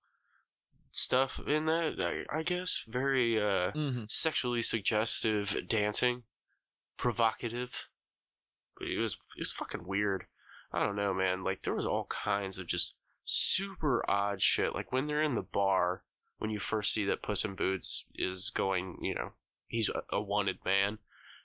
stuff 0.92 1.40
in 1.46 1.66
that. 1.66 1.96
I, 2.32 2.40
I 2.40 2.44
guess 2.44 2.84
very 2.88 3.40
uh, 3.42 3.72
Mm-hmm. 3.72 4.04
sexually 4.08 4.62
suggestive 4.62 5.56
dancing, 5.68 6.24
provocative. 6.98 7.72
It 8.82 9.00
was 9.00 9.14
it 9.38 9.42
was 9.42 9.52
fucking 9.52 9.86
weird. 9.86 10.26
I 10.72 10.84
don't 10.84 10.96
know, 10.96 11.14
man. 11.14 11.44
Like 11.44 11.62
there 11.64 11.74
was 11.76 11.86
all 11.88 12.06
kinds 12.06 12.60
of 12.60 12.68
just 12.68 12.94
super 13.26 14.04
odd 14.10 14.42
shit. 14.42 14.74
Like 14.76 14.92
when 14.92 15.08
they're 15.08 15.24
in 15.24 15.36
the 15.36 15.42
bar, 15.42 16.04
when 16.38 16.50
you 16.52 16.60
first 16.60 16.94
see 16.94 17.06
that 17.06 17.22
Puss 17.24 17.46
in 17.46 17.56
Boots 17.56 18.06
is 18.16 18.52
going, 18.52 19.00
you 19.02 19.16
know, 19.16 19.32
he's 19.68 19.90
a, 19.90 20.04
a 20.10 20.22
wanted 20.22 20.58
man, 20.66 20.98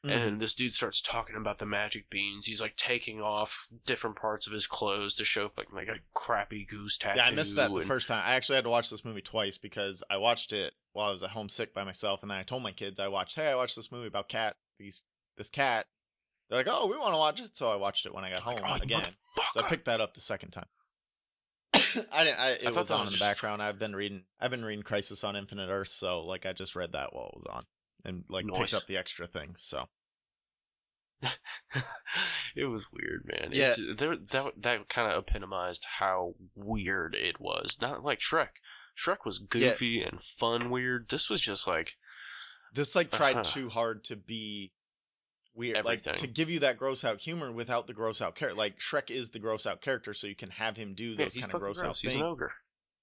Mm-hmm. 0.05 0.11
and 0.29 0.39
this 0.41 0.55
dude 0.55 0.75
starts 0.75 1.01
talking 1.01 1.37
about 1.37 1.59
the 1.59 1.65
magic 1.65 2.11
beans. 2.11 2.45
He's 2.45 2.61
like 2.61 2.77
taking 2.77 3.23
off 3.23 3.67
different 3.87 4.17
parts 4.17 4.47
of 4.47 4.53
his 4.53 4.67
clothes 4.67 5.15
to 5.15 5.25
show 5.25 5.51
like 5.57 5.73
like 5.73 5.89
a 5.89 5.97
crappy 6.13 6.67
goose 6.67 6.99
tattoo. 6.99 7.21
Yeah, 7.21 7.27
I 7.27 7.31
missed 7.31 7.57
that 7.57 7.73
the 7.75 7.87
first 7.87 8.09
time. 8.09 8.23
I 8.23 8.35
actually 8.35 8.57
had 8.57 8.65
to 8.65 8.71
watch 8.71 8.91
this 8.91 9.03
movie 9.03 9.23
twice 9.23 9.57
because 9.57 10.03
I 10.11 10.19
watched 10.19 10.53
it 10.53 10.75
while 10.93 11.09
I 11.09 11.13
was 11.13 11.23
at 11.23 11.31
home 11.31 11.49
sick 11.49 11.73
by 11.73 11.85
myself, 11.85 12.21
and 12.21 12.31
then 12.31 12.37
I 12.37 12.43
told 12.43 12.63
my 12.63 12.73
kids 12.73 13.01
I 13.01 13.09
watched. 13.09 13.35
Hey, 13.35 13.47
I 13.47 13.55
watched 13.55 13.77
this 13.77 13.91
movie 13.91 14.09
about 14.09 14.29
cat. 14.29 14.57
These 14.79 15.05
this 15.39 15.49
cat. 15.49 15.87
They're 16.49 16.59
like, 16.59 16.69
oh, 16.71 16.87
we 16.87 16.97
want 16.97 17.15
to 17.15 17.19
watch 17.19 17.41
it, 17.41 17.57
so 17.57 17.71
I 17.71 17.77
watched 17.77 18.07
it 18.07 18.15
when 18.15 18.25
I 18.25 18.31
got 18.31 18.43
home 18.43 18.61
"Oh, 18.63 18.75
again. 18.75 19.07
So 19.53 19.61
I 19.61 19.69
picked 19.69 19.87
that 19.87 20.01
up 20.01 20.15
the 20.15 20.21
second 20.21 20.51
time. 20.51 20.67
I 22.13 22.25
didn't. 22.25 22.39
I, 22.39 22.51
it 22.51 22.63
thought 22.63 22.75
was 22.77 22.91
on 22.91 23.01
was 23.03 23.13
in 23.13 23.19
the 23.19 23.25
background. 23.25 23.63
I've 23.63 23.79
been 23.79 23.97
reading. 23.97 24.23
I've 24.41 24.51
been 24.51 24.65
reading 24.65 24.83
Crisis 24.83 25.25
on 25.25 25.37
Infinite 25.37 25.69
Earth, 25.71 25.89
so 25.89 26.21
like 26.25 26.47
I 26.47 26.53
just 26.53 26.77
read 26.77 26.93
that 26.93 27.15
while 27.15 27.27
it 27.29 27.35
was 27.37 27.47
on, 27.47 27.63
and 28.05 28.25
like 28.29 28.45
Nice. 28.45 28.59
picked 28.59 28.75
up 28.75 28.87
the 28.87 28.97
extra 28.99 29.27
things. 29.27 29.63
So 29.63 29.89
it 32.55 32.65
was 32.65 32.83
weird, 32.93 33.25
man. 33.27 33.51
Yeah. 33.53 33.69
It's, 33.71 33.81
there, 33.99 34.17
that 34.17 34.53
that 34.63 34.89
kind 34.89 35.11
of 35.11 35.25
epitomized 35.25 35.85
how 35.89 36.35
weird 36.55 37.15
it 37.15 37.41
was. 37.41 37.79
Not 37.81 38.05
like 38.05 38.21
Shrek. 38.21 38.51
Shrek 38.97 39.25
was 39.25 39.39
goofy 39.39 40.03
and 40.03 40.23
fun 40.23 40.71
weird. 40.71 41.09
This 41.09 41.31
was 41.31 41.41
just 41.41 41.67
like 41.67 41.93
this 42.75 42.95
like 42.95 43.11
tried 43.11 43.37
Uh-huh. 43.37 43.43
too 43.45 43.69
hard 43.69 44.05
to 44.05 44.17
be 44.17 44.73
weird, 45.55 45.85
like 45.85 46.03
to 46.03 46.27
give 46.27 46.51
you 46.51 46.61
that 46.61 46.79
gross 46.79 47.05
out 47.05 47.19
humor 47.21 47.53
without 47.53 47.87
the 47.87 47.93
gross 47.93 48.21
out 48.21 48.35
character. 48.35 48.57
Like 48.57 48.79
Shrek 48.79 49.11
is 49.11 49.31
the 49.31 49.39
gross 49.39 49.67
out 49.67 49.81
character, 49.81 50.15
so 50.15 50.27
you 50.27 50.35
can 50.35 50.51
have 50.51 50.77
him 50.77 50.95
do 50.95 51.15
those 51.15 51.35
he's 51.35 51.45
kind 51.45 51.55
of 51.55 51.61
fucking 51.61 51.75
gross, 51.75 51.83
out 51.83 51.97
He's 51.97 52.11
things. 52.13 52.21
an 52.21 52.27
ogre. 52.27 52.53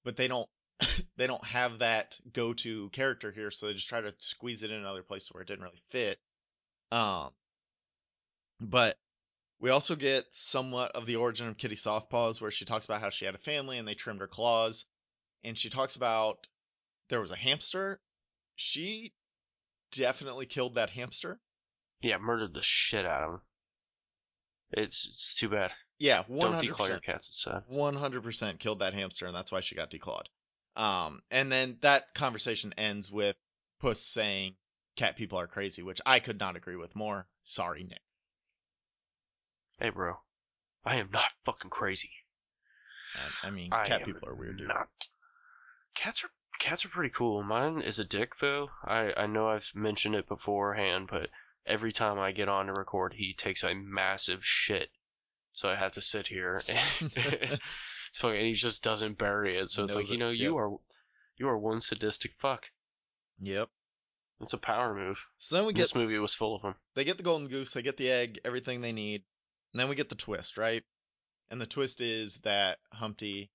but 0.04 0.16
they 0.16 0.28
don't 0.28 0.48
they 1.18 1.28
don't 1.28 1.44
have 1.46 1.80
that 1.80 2.20
go 2.34 2.54
to 2.54 2.90
character 2.90 3.32
here, 3.32 3.52
so 3.52 3.68
they 3.68 3.74
just 3.74 3.90
try 3.90 4.02
to 4.02 4.14
squeeze 4.18 4.64
it 4.64 4.72
in 4.72 4.86
other 4.86 5.04
places 5.04 5.30
where 5.32 5.42
it 5.42 5.48
didn't 5.48 5.64
really 5.64 5.82
fit. 5.90 6.20
Um, 6.92 7.30
but 8.60 8.98
we 9.60 9.70
also 9.70 9.96
get 9.96 10.26
somewhat 10.32 10.92
of 10.96 11.06
the 11.06 11.18
origin 11.18 11.48
of 11.48 11.58
Kitty 11.58 11.76
Softpaws, 11.76 12.42
where 12.42 12.52
she 12.52 12.66
talks 12.66 12.86
about 12.86 13.02
how 13.02 13.10
she 13.10 13.26
had 13.26 13.36
a 13.36 13.40
family 13.40 13.78
and 13.78 13.88
they 13.88 13.94
trimmed 13.94 14.20
her 14.20 14.28
claws, 14.28 14.86
and 15.44 15.58
she 15.58 15.70
talks 15.70 15.96
about 15.96 16.48
there 17.10 17.22
was 17.22 17.32
a 17.32 17.36
hamster. 17.36 18.00
She 18.56 19.14
definitely 19.92 20.46
killed 20.48 20.76
that 20.76 20.90
hamster. 20.90 21.40
Yeah, 22.02 22.18
murdered 22.18 22.54
the 22.54 22.62
shit 22.64 23.06
out 23.06 23.24
of 23.24 23.30
him. 23.32 23.42
It's 24.72 25.08
it's 25.08 25.36
too 25.36 25.50
bad. 25.50 25.72
Yeah, 26.00 26.24
one 26.28 26.52
Don't 26.52 26.56
hundred 26.56 26.72
declaw 26.72 26.78
your 26.80 26.88
percent. 26.98 27.04
cats. 27.04 27.28
It's 27.28 27.44
sad. 27.44 27.64
One 27.68 27.94
hundred 27.96 28.24
percent 28.24 28.60
killed 28.60 28.80
that 28.80 28.94
hamster, 28.94 29.28
and 29.28 29.36
that's 29.36 29.52
why 29.52 29.62
she 29.62 29.76
got 29.76 29.92
declawed. 29.92 30.26
Um, 30.76 31.22
and 31.30 31.52
then 31.52 31.78
that 31.82 32.14
conversation 32.16 32.74
ends 32.78 33.12
with 33.12 33.36
Puss 33.80 34.00
saying, 34.02 34.56
"Cat 34.96 35.16
people 35.18 35.38
are 35.40 35.48
crazy," 35.48 35.84
which 35.84 36.02
I 36.06 36.20
could 36.20 36.40
not 36.40 36.56
agree 36.56 36.78
with 36.78 36.96
more. 36.96 37.28
Sorry, 37.44 37.84
Nick. 37.84 38.02
Hey, 39.80 39.90
bro, 39.90 40.16
I 40.86 40.96
am 40.98 41.10
not 41.12 41.30
fucking 41.46 41.70
crazy. 41.72 42.12
I, 43.44 43.48
I 43.48 43.52
mean, 43.52 43.74
I 43.74 43.86
cat 43.86 44.06
people 44.06 44.30
are 44.30 44.36
weird, 44.36 44.58
dude. 44.58 44.70
Not. 44.70 44.88
Cats 45.96 46.24
are 46.24 46.30
cats 46.60 46.86
are 46.86 46.90
pretty 46.90 47.14
cool. 47.14 47.44
Mine 47.44 47.82
is 47.82 48.00
a 48.00 48.06
dick 48.06 48.38
though. 48.38 48.70
I 48.84 49.12
I 49.18 49.28
know 49.28 49.50
I've 49.50 49.70
mentioned 49.76 50.16
it 50.16 50.28
beforehand, 50.28 51.10
but 51.12 51.30
every 51.66 51.92
time 51.92 52.20
I 52.20 52.32
get 52.32 52.50
on 52.50 52.68
to 52.68 52.74
record, 52.74 53.14
he 53.14 53.34
takes 53.34 53.64
a 53.64 53.74
massive 53.74 54.44
shit. 54.44 54.90
So 55.54 55.70
I 55.70 55.76
have 55.76 55.94
to 55.94 56.02
sit 56.02 56.28
here 56.28 56.64
and 56.68 57.12
it's 57.16 58.20
fucking, 58.20 58.38
and 58.38 58.48
he 58.48 58.54
just 58.54 58.84
doesn't 58.84 59.18
bury 59.18 59.58
it. 59.58 59.70
So 59.72 59.84
it's 59.84 59.96
like 59.96 60.10
you 60.10 60.16
it, 60.16 60.20
know 60.20 60.30
you 60.30 60.58
are 60.58 60.72
you 61.38 61.48
are 61.50 61.58
one 61.58 61.82
sadistic 61.82 62.34
fuck. 62.40 62.66
Yep. 63.40 63.70
It's 64.42 64.54
a 64.54 64.58
power 64.58 64.94
move. 64.96 65.18
So 65.38 65.56
then 65.56 65.66
we 65.66 65.74
get 65.74 65.82
This 65.82 65.96
movie 65.96 66.18
was 66.18 66.34
full 66.34 66.56
of 66.56 66.62
them. 66.62 66.76
they 66.96 67.04
get 67.04 67.18
the 67.18 67.24
golden 67.24 67.48
goose, 67.48 67.74
they 67.74 67.82
get 67.82 67.98
the 67.98 68.10
egg, 68.10 68.40
everything 68.44 68.82
they 68.82 68.92
need, 68.92 69.24
and 69.74 69.80
then 69.80 69.90
we 69.90 69.96
get 69.96 70.10
the 70.10 70.16
twist, 70.16 70.58
right? 70.58 70.84
And 71.52 71.60
the 71.62 71.68
twist 71.68 72.02
is 72.02 72.40
that 72.40 72.80
Humpty 72.92 73.52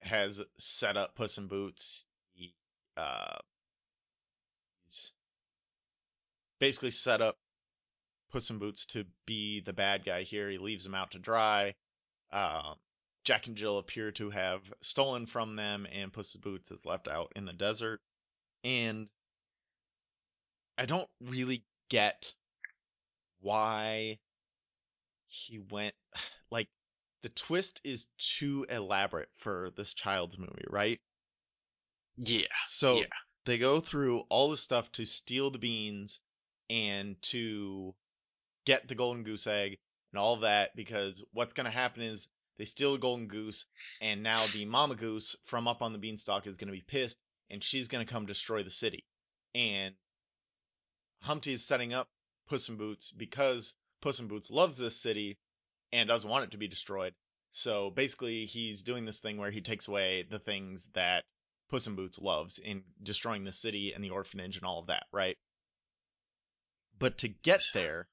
has 0.00 0.40
set 0.58 0.96
up 0.96 1.14
Puss 1.14 1.36
in 1.36 1.48
Boots. 1.48 2.06
He, 2.34 2.54
uh, 2.96 3.36
he's 4.84 5.12
basically 6.64 6.90
set 6.90 7.20
up 7.20 7.36
Puss 8.32 8.48
in 8.48 8.56
Boots 8.56 8.86
to 8.86 9.04
be 9.26 9.60
the 9.60 9.74
bad 9.74 10.02
guy 10.02 10.22
here. 10.22 10.48
He 10.48 10.56
leaves 10.56 10.86
him 10.86 10.94
out 10.94 11.10
to 11.10 11.18
dry. 11.18 11.74
Um, 12.32 12.76
Jack 13.22 13.48
and 13.48 13.54
Jill 13.54 13.76
appear 13.76 14.12
to 14.12 14.30
have 14.30 14.62
stolen 14.80 15.26
from 15.26 15.56
them, 15.56 15.86
and 15.92 16.10
Puss 16.10 16.34
in 16.34 16.40
Boots 16.40 16.70
is 16.70 16.86
left 16.86 17.06
out 17.06 17.32
in 17.36 17.44
the 17.44 17.52
desert. 17.52 18.00
And 18.64 19.10
I 20.78 20.86
don't 20.86 21.08
really 21.20 21.66
get 21.90 22.32
why 23.42 24.18
he 25.26 25.58
went 25.58 25.94
like 26.50 26.68
the 27.22 27.28
twist 27.28 27.82
is 27.84 28.06
too 28.16 28.64
elaborate 28.70 29.28
for 29.34 29.68
this 29.76 29.92
child's 29.92 30.38
movie, 30.38 30.64
right? 30.70 30.98
Yeah. 32.16 32.46
So 32.68 33.00
Yeah. 33.00 33.06
they 33.44 33.58
go 33.58 33.80
through 33.80 34.20
all 34.30 34.48
the 34.48 34.56
stuff 34.56 34.90
to 34.92 35.04
steal 35.04 35.50
the 35.50 35.58
beans 35.58 36.20
and 36.70 37.20
to 37.22 37.94
get 38.64 38.88
the 38.88 38.94
golden 38.94 39.22
goose 39.22 39.46
egg 39.46 39.78
and 40.12 40.18
all 40.18 40.36
that 40.38 40.74
because 40.76 41.22
what's 41.32 41.54
going 41.54 41.66
to 41.66 41.70
happen 41.70 42.02
is 42.02 42.28
they 42.58 42.64
steal 42.64 42.92
the 42.92 42.98
golden 42.98 43.26
goose 43.26 43.66
and 44.00 44.22
now 44.22 44.44
the 44.52 44.64
mama 44.64 44.94
goose 44.94 45.36
from 45.44 45.68
up 45.68 45.82
on 45.82 45.92
the 45.92 45.98
beanstalk 45.98 46.46
is 46.46 46.56
going 46.56 46.68
to 46.68 46.72
be 46.72 46.84
pissed 46.86 47.18
and 47.50 47.62
she's 47.62 47.88
going 47.88 48.04
to 48.04 48.12
come 48.12 48.26
destroy 48.26 48.62
the 48.62 48.70
city. 48.70 49.04
And 49.54 49.94
Humpty 51.22 51.52
is 51.52 51.64
setting 51.64 51.92
up 51.92 52.08
Puss 52.48 52.68
in 52.68 52.76
Boots 52.76 53.10
because 53.12 53.74
Puss 54.02 54.20
in 54.20 54.28
Boots 54.28 54.50
loves 54.50 54.76
this 54.76 55.00
city 55.00 55.38
and 55.92 56.08
doesn't 56.08 56.28
want 56.28 56.44
it 56.44 56.50
to 56.50 56.58
be 56.58 56.68
destroyed. 56.68 57.14
So 57.50 57.90
basically, 57.90 58.46
he's 58.46 58.82
doing 58.82 59.04
this 59.04 59.20
thing 59.20 59.38
where 59.38 59.50
he 59.50 59.60
takes 59.60 59.88
away 59.88 60.26
the 60.28 60.38
things 60.38 60.88
that 60.94 61.24
Puss 61.70 61.86
in 61.86 61.94
Boots 61.94 62.18
loves 62.18 62.58
in 62.58 62.82
destroying 63.02 63.44
the 63.44 63.52
city 63.52 63.92
and 63.92 64.02
the 64.02 64.10
orphanage 64.10 64.56
and 64.56 64.66
all 64.66 64.80
of 64.80 64.88
that, 64.88 65.06
right? 65.12 65.38
But 66.98 67.18
to 67.18 67.28
get 67.28 67.62
there, 67.72 68.08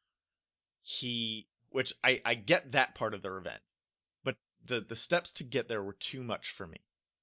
he, 0.82 1.48
which 1.70 1.94
I, 2.04 2.22
I 2.26 2.36
get 2.36 2.72
that 2.74 2.96
part 2.96 3.14
of 3.14 3.22
the 3.22 3.32
revenge, 3.32 3.62
but 4.24 4.36
the, 4.66 4.82
the 4.82 4.96
steps 4.96 5.32
to 5.34 5.44
get 5.44 5.68
there 5.68 5.84
were 5.84 5.94
too 5.94 6.24
much 6.24 6.52
for 6.52 6.66
me. 6.68 6.78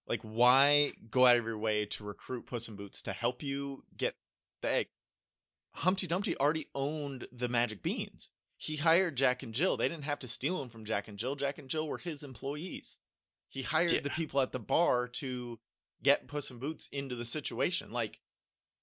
Like, 0.07 0.23
why 0.23 0.93
go 1.11 1.27
out 1.27 1.37
of 1.37 1.45
your 1.45 1.59
way 1.59 1.87
to 1.87 2.05
recruit 2.05 2.47
Puss 2.47 2.69
in 2.69 2.77
Boots 2.77 3.03
to 3.03 3.13
help 3.13 3.43
you 3.43 3.85
get 3.97 4.15
the 4.63 4.71
egg? 4.71 4.89
Humpty 5.73 6.07
Dumpty 6.07 6.37
already 6.37 6.67
owned 6.75 7.29
the 7.33 7.49
magic 7.49 7.83
beans. 7.83 8.31
He 8.57 8.77
hired 8.77 9.17
Jack 9.17 9.43
and 9.43 9.53
Jill. 9.55 9.77
They 9.77 9.89
didn't 9.89 10.05
have 10.05 10.21
to 10.21 10.29
steal 10.29 10.59
them 10.59 10.71
from 10.71 10.85
Jack 10.87 11.09
and 11.09 11.19
Jill. 11.19 11.37
Jack 11.37 11.59
and 11.59 11.69
Jill 11.69 11.87
were 11.87 11.99
his 11.99 12.23
employees. 12.23 12.99
He 13.51 13.63
hired 13.63 13.93
Yeah. 13.93 14.01
the 14.01 14.11
people 14.11 14.41
at 14.41 14.51
the 14.51 14.59
bar 14.59 15.09
to 15.09 15.59
get 16.03 16.27
Puss 16.27 16.51
in 16.51 16.59
Boots 16.59 16.89
into 16.91 17.15
the 17.15 17.25
situation. 17.25 17.93
Like, 17.93 18.19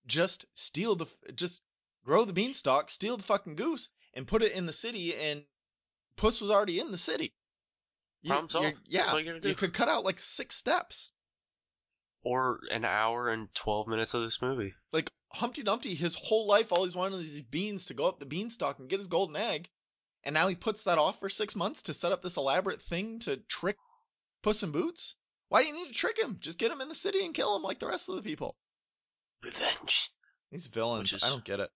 just 0.06 0.46
steal 0.54 0.96
the, 0.96 1.08
just 1.34 1.64
grow 2.06 2.24
the 2.26 2.34
beanstalk, 2.34 2.90
steal 2.90 3.18
the 3.18 3.24
fucking 3.24 3.56
goose, 3.56 3.90
and 4.14 4.28
put 4.28 4.44
it 4.44 4.54
in 4.54 4.66
the 4.66 4.74
city. 4.74 5.16
And 5.16 5.44
Puss 6.16 6.40
was 6.40 6.52
already 6.52 6.80
in 6.80 6.92
the 6.92 6.98
city. 6.98 7.34
You- 8.22 8.30
Problem 8.30 8.50
solved. 8.50 8.68
Yeah, 8.86 9.12
you 9.50 9.56
could 9.56 9.74
cut 9.74 9.90
out 9.90 10.04
like 10.06 10.20
six 10.20 10.56
steps. 10.56 11.12
Or 12.24 12.60
an 12.72 12.86
hour 12.86 13.30
and 13.30 13.54
twelve 13.54 13.88
minutes 13.88 14.14
of 14.16 14.22
this 14.24 14.42
movie. 14.42 14.74
Like 14.92 15.12
Humpty 15.32 15.62
Dumpty, 15.62 15.94
his 15.94 16.16
whole 16.16 16.48
life, 16.48 16.72
all 16.72 16.84
he's 16.86 16.96
wanted 16.96 17.18
is 17.18 17.34
these 17.34 17.42
beans 17.44 17.86
to 17.88 17.94
go 17.94 18.06
up 18.08 18.20
the 18.20 18.26
beanstalk 18.26 18.80
and 18.80 18.90
get 18.90 19.00
his 19.00 19.08
golden 19.10 19.36
egg, 19.36 19.70
and 20.24 20.34
now 20.34 20.48
he 20.48 20.56
puts 20.56 20.86
that 20.86 20.98
off 20.98 21.20
for 21.20 21.30
six 21.30 21.56
months 21.56 21.84
to 21.84 21.94
set 21.94 22.12
up 22.12 22.24
this 22.24 22.38
elaborate 22.38 22.82
thing 22.82 23.20
to 23.20 23.38
trick 23.38 23.78
Puss 24.42 24.64
in 24.64 24.72
Boots. 24.72 25.16
Why 25.50 25.62
do 25.62 25.68
you 25.68 25.76
need 25.76 25.88
to 25.90 25.94
trick 25.94 26.18
him? 26.20 26.38
Just 26.40 26.58
get 26.58 26.72
him 26.72 26.82
in 26.82 26.90
the 26.90 26.96
city 26.96 27.24
and 27.24 27.34
kill 27.36 27.56
him 27.56 27.62
like 27.62 27.78
the 27.78 27.88
rest 27.88 28.10
of 28.10 28.16
the 28.16 28.24
people. 28.24 28.56
Revenge. 29.44 30.10
These 30.52 30.66
villains, 30.68 31.14
is- 31.14 31.24
I 31.24 31.30
don't 31.30 31.46
get 31.46 31.60
it. 31.60 31.70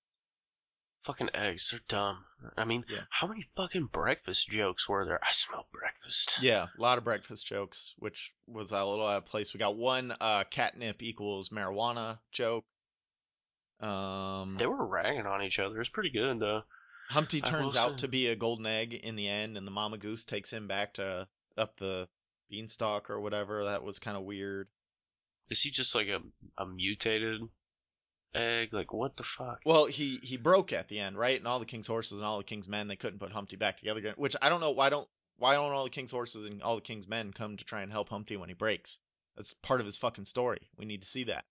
Fucking 1.06 1.30
eggs, 1.34 1.70
they're 1.72 1.80
dumb. 1.88 2.26
I 2.58 2.66
mean, 2.66 2.84
Yeah. 2.90 3.04
how 3.10 3.28
many 3.28 3.48
fucking 3.56 3.88
breakfast 3.88 4.50
jokes 4.50 4.88
were 4.88 5.06
there? 5.06 5.20
I 5.24 5.32
smell 5.32 5.68
breakfast. 5.72 6.40
Yeah, 6.42 6.68
a 6.78 6.82
lot 6.82 6.98
of 6.98 7.04
breakfast 7.04 7.48
jokes, 7.48 7.94
which 7.98 8.34
was 8.48 8.72
a 8.72 8.84
little 8.86 9.08
out 9.08 9.18
of 9.20 9.26
place. 9.26 9.54
We 9.54 9.60
got 9.60 9.76
one 9.78 10.14
uh, 10.20 10.44
catnip 10.46 11.02
equals 11.02 11.50
marijuana 11.50 12.20
joke. 12.32 12.66
Um, 13.80 14.58
They 14.58 14.68
were 14.68 14.86
ragging 14.86 15.26
on 15.26 15.42
each 15.42 15.60
other. 15.60 15.80
It's 15.80 15.90
pretty 15.90 16.10
good 16.12 16.40
though. 16.40 16.64
Humpty 17.10 17.42
turns 17.42 17.76
out 17.76 18.00
to 18.00 18.08
be 18.08 18.28
a 18.28 18.36
golden 18.36 18.66
egg 18.68 18.94
in 18.94 19.16
the 19.16 19.28
end, 19.28 19.58
and 19.58 19.66
the 19.66 19.72
mama 19.72 19.98
goose 19.98 20.26
takes 20.26 20.52
him 20.52 20.68
back 20.68 20.94
to 20.96 21.28
up 21.58 21.76
the 21.78 22.08
beanstalk 22.50 23.10
or 23.10 23.20
whatever. 23.20 23.66
That 23.66 23.84
was 23.84 23.98
kind 24.00 24.16
of 24.18 24.24
weird. 24.24 24.68
Is 25.50 25.62
he 25.62 25.72
just 25.72 25.96
like 25.96 26.08
a 26.08 26.20
a 26.58 26.66
mutated 26.68 27.42
egg? 28.34 28.74
Like 28.74 28.94
what 28.94 29.18
the 29.18 29.24
fuck? 29.24 29.62
Well, 29.66 29.86
he 29.86 30.20
he 30.24 30.38
broke 30.38 30.74
at 30.74 30.88
the 30.88 31.00
end, 31.00 31.18
right? 31.18 31.38
And 31.38 31.48
all 31.48 31.60
the 31.60 31.66
king's 31.66 31.88
horses 31.88 32.14
and 32.14 32.24
all 32.24 32.38
the 32.38 32.44
king's 32.44 32.68
men 32.68 32.88
they 32.88 32.96
couldn't 32.96 33.20
put 33.20 33.32
Humpty 33.32 33.56
back 33.56 33.78
together 33.78 34.00
again. 34.00 34.14
Which 34.18 34.36
I 34.42 34.50
don't 34.50 34.62
know 34.62 34.72
why 34.72 34.90
don't 34.90 35.08
why 35.38 35.54
don't 35.56 35.72
all 35.72 35.84
the 35.84 35.90
king's 35.90 36.12
horses 36.12 36.46
and 36.46 36.62
all 36.62 36.76
the 36.76 36.82
king's 36.82 37.08
men 37.08 37.32
come 37.32 37.58
to 37.58 37.64
try 37.64 37.82
and 37.82 37.92
help 37.92 38.10
Humpty 38.10 38.38
when 38.38 38.50
he 38.50 38.56
breaks? 38.56 39.00
That's 39.36 39.54
part 39.54 39.80
of 39.80 39.86
his 39.86 39.98
fucking 39.98 40.26
story. 40.26 40.70
We 40.78 40.86
need 40.86 41.02
to 41.02 41.08
see 41.08 41.26
that. 41.26 41.46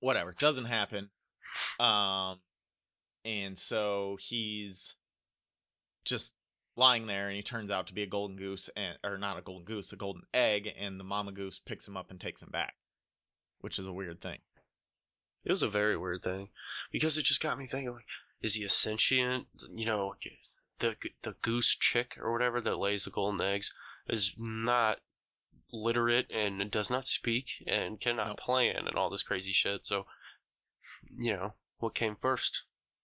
Whatever, 0.00 0.34
doesn't 0.38 0.64
happen. 0.64 1.10
Um, 1.78 2.40
and 3.24 3.58
so 3.58 4.16
he's 4.20 4.96
just 6.04 6.34
lying 6.76 7.06
there, 7.06 7.26
and 7.26 7.36
he 7.36 7.42
turns 7.42 7.70
out 7.70 7.88
to 7.88 7.94
be 7.94 8.02
a 8.02 8.06
golden 8.06 8.36
goose, 8.36 8.70
and 8.76 8.96
or 9.04 9.18
not 9.18 9.38
a 9.38 9.42
golden 9.42 9.64
goose, 9.64 9.92
a 9.92 9.96
golden 9.96 10.22
egg, 10.32 10.72
and 10.78 10.98
the 10.98 11.04
mama 11.04 11.32
goose 11.32 11.58
picks 11.58 11.86
him 11.86 11.96
up 11.96 12.10
and 12.10 12.20
takes 12.20 12.42
him 12.42 12.50
back, 12.50 12.74
which 13.60 13.78
is 13.78 13.86
a 13.86 13.92
weird 13.92 14.20
thing. 14.20 14.38
It 15.44 15.50
was 15.50 15.62
a 15.62 15.68
very 15.68 15.96
weird 15.96 16.22
thing 16.22 16.50
because 16.90 17.16
it 17.16 17.24
just 17.24 17.40
got 17.40 17.58
me 17.58 17.66
thinking 17.66 17.92
like, 17.92 18.06
is 18.42 18.54
he 18.54 18.64
a 18.64 18.68
sentient? 18.68 19.46
You 19.74 19.86
know, 19.86 20.14
the 20.80 20.96
the 21.22 21.34
goose 21.42 21.74
chick 21.74 22.16
or 22.18 22.32
whatever 22.32 22.60
that 22.60 22.76
lays 22.76 23.04
the 23.04 23.10
golden 23.10 23.40
eggs 23.40 23.72
is 24.08 24.34
not 24.36 25.00
literate 25.72 26.30
and 26.30 26.70
does 26.70 26.90
not 26.90 27.06
speak 27.06 27.46
and 27.66 28.00
cannot 28.00 28.28
Nope. 28.28 28.38
plan 28.38 28.86
and 28.86 28.96
all 28.96 29.10
this 29.10 29.22
crazy 29.22 29.52
shit. 29.52 29.84
So, 29.84 30.06
you 31.18 31.32
know, 31.34 31.54
what 31.78 31.94
came 31.94 32.16
first? 32.16 32.62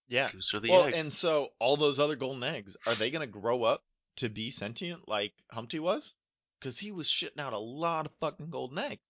Yeah. 0.09 0.31
Goose 0.31 0.55
or 0.55 0.61
the 0.61 0.71
well, 0.71 0.87
egg? 0.87 0.95
and 0.95 1.13
so 1.13 1.49
all 1.59 1.77
those 1.77 1.99
other 1.99 2.17
golden 2.17 2.43
eggs, 2.43 2.77
are 2.87 2.95
they 2.95 3.11
gonna 3.11 3.27
grow 3.27 3.63
up 3.65 3.85
to 4.17 4.29
be 4.29 4.51
sentient 4.51 5.09
like 5.09 5.33
Humpty 5.51 5.79
was? 5.79 6.15
Because 6.59 6.79
he 6.79 6.93
was 6.93 7.09
shitting 7.09 7.39
out 7.41 7.53
a 7.53 7.59
lot 7.59 8.07
of 8.07 8.15
fucking 8.17 8.51
golden 8.51 8.79
eggs. 8.79 9.03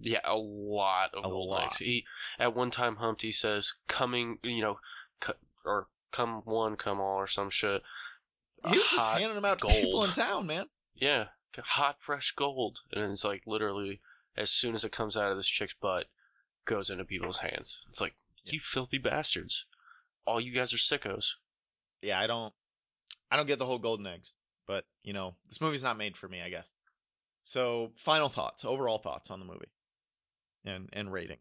Yeah, 0.00 0.20
a 0.24 0.36
lot 0.36 1.14
of 1.14 1.24
A 1.24 1.28
lot. 1.28 1.66
eggs. 1.66 1.78
He 1.78 2.04
at 2.38 2.54
one 2.54 2.70
time 2.70 2.96
Humpty 2.96 3.32
says 3.32 3.72
coming, 3.88 4.38
you 4.42 4.60
know, 4.62 4.78
cu- 5.20 5.32
or 5.64 5.86
come 6.12 6.42
one, 6.44 6.76
come 6.76 7.00
all, 7.00 7.16
or 7.16 7.26
some 7.26 7.50
shit. 7.50 7.82
He 8.68 8.76
was 8.76 8.86
just 8.88 9.08
handing 9.08 9.34
them 9.34 9.44
out 9.44 9.58
to 9.60 9.66
people 9.68 10.04
in 10.04 10.10
town, 10.10 10.46
man. 10.46 10.66
Yeah, 10.94 11.26
hot 11.58 11.96
fresh 12.00 12.32
gold, 12.32 12.80
and 12.92 13.12
it's 13.12 13.24
like 13.24 13.42
literally 13.46 14.00
as 14.36 14.50
soon 14.50 14.74
as 14.74 14.84
it 14.84 14.92
comes 14.92 15.16
out 15.16 15.30
of 15.30 15.36
this 15.36 15.48
chick's 15.48 15.74
butt, 15.80 16.06
goes 16.64 16.90
into 16.90 17.04
people's 17.04 17.38
hands. 17.38 17.80
It's 17.88 18.00
like 18.00 18.14
Yeah. 18.44 18.54
you 18.54 18.60
filthy 18.60 18.98
bastards! 18.98 19.64
All 20.26 20.40
you 20.40 20.52
guys 20.52 20.72
are 20.74 20.78
sickos. 20.78 21.34
Yeah, 22.02 22.18
I 22.20 22.26
don't, 22.26 22.52
I 23.30 23.36
don't 23.36 23.46
get 23.46 23.58
the 23.58 23.66
whole 23.66 23.78
golden 23.78 24.06
eggs, 24.06 24.34
but 24.66 24.84
you 25.04 25.12
know, 25.12 25.36
this 25.48 25.60
movie's 25.60 25.82
not 25.82 25.96
made 25.96 26.16
for 26.16 26.28
me, 26.28 26.42
I 26.42 26.50
guess. 26.50 26.72
So, 27.44 27.92
final 27.96 28.28
thoughts, 28.28 28.64
overall 28.64 28.98
thoughts 28.98 29.30
on 29.30 29.38
the 29.38 29.46
movie, 29.46 29.68
and 30.66 30.88
and 30.92 31.12
rating. 31.12 31.38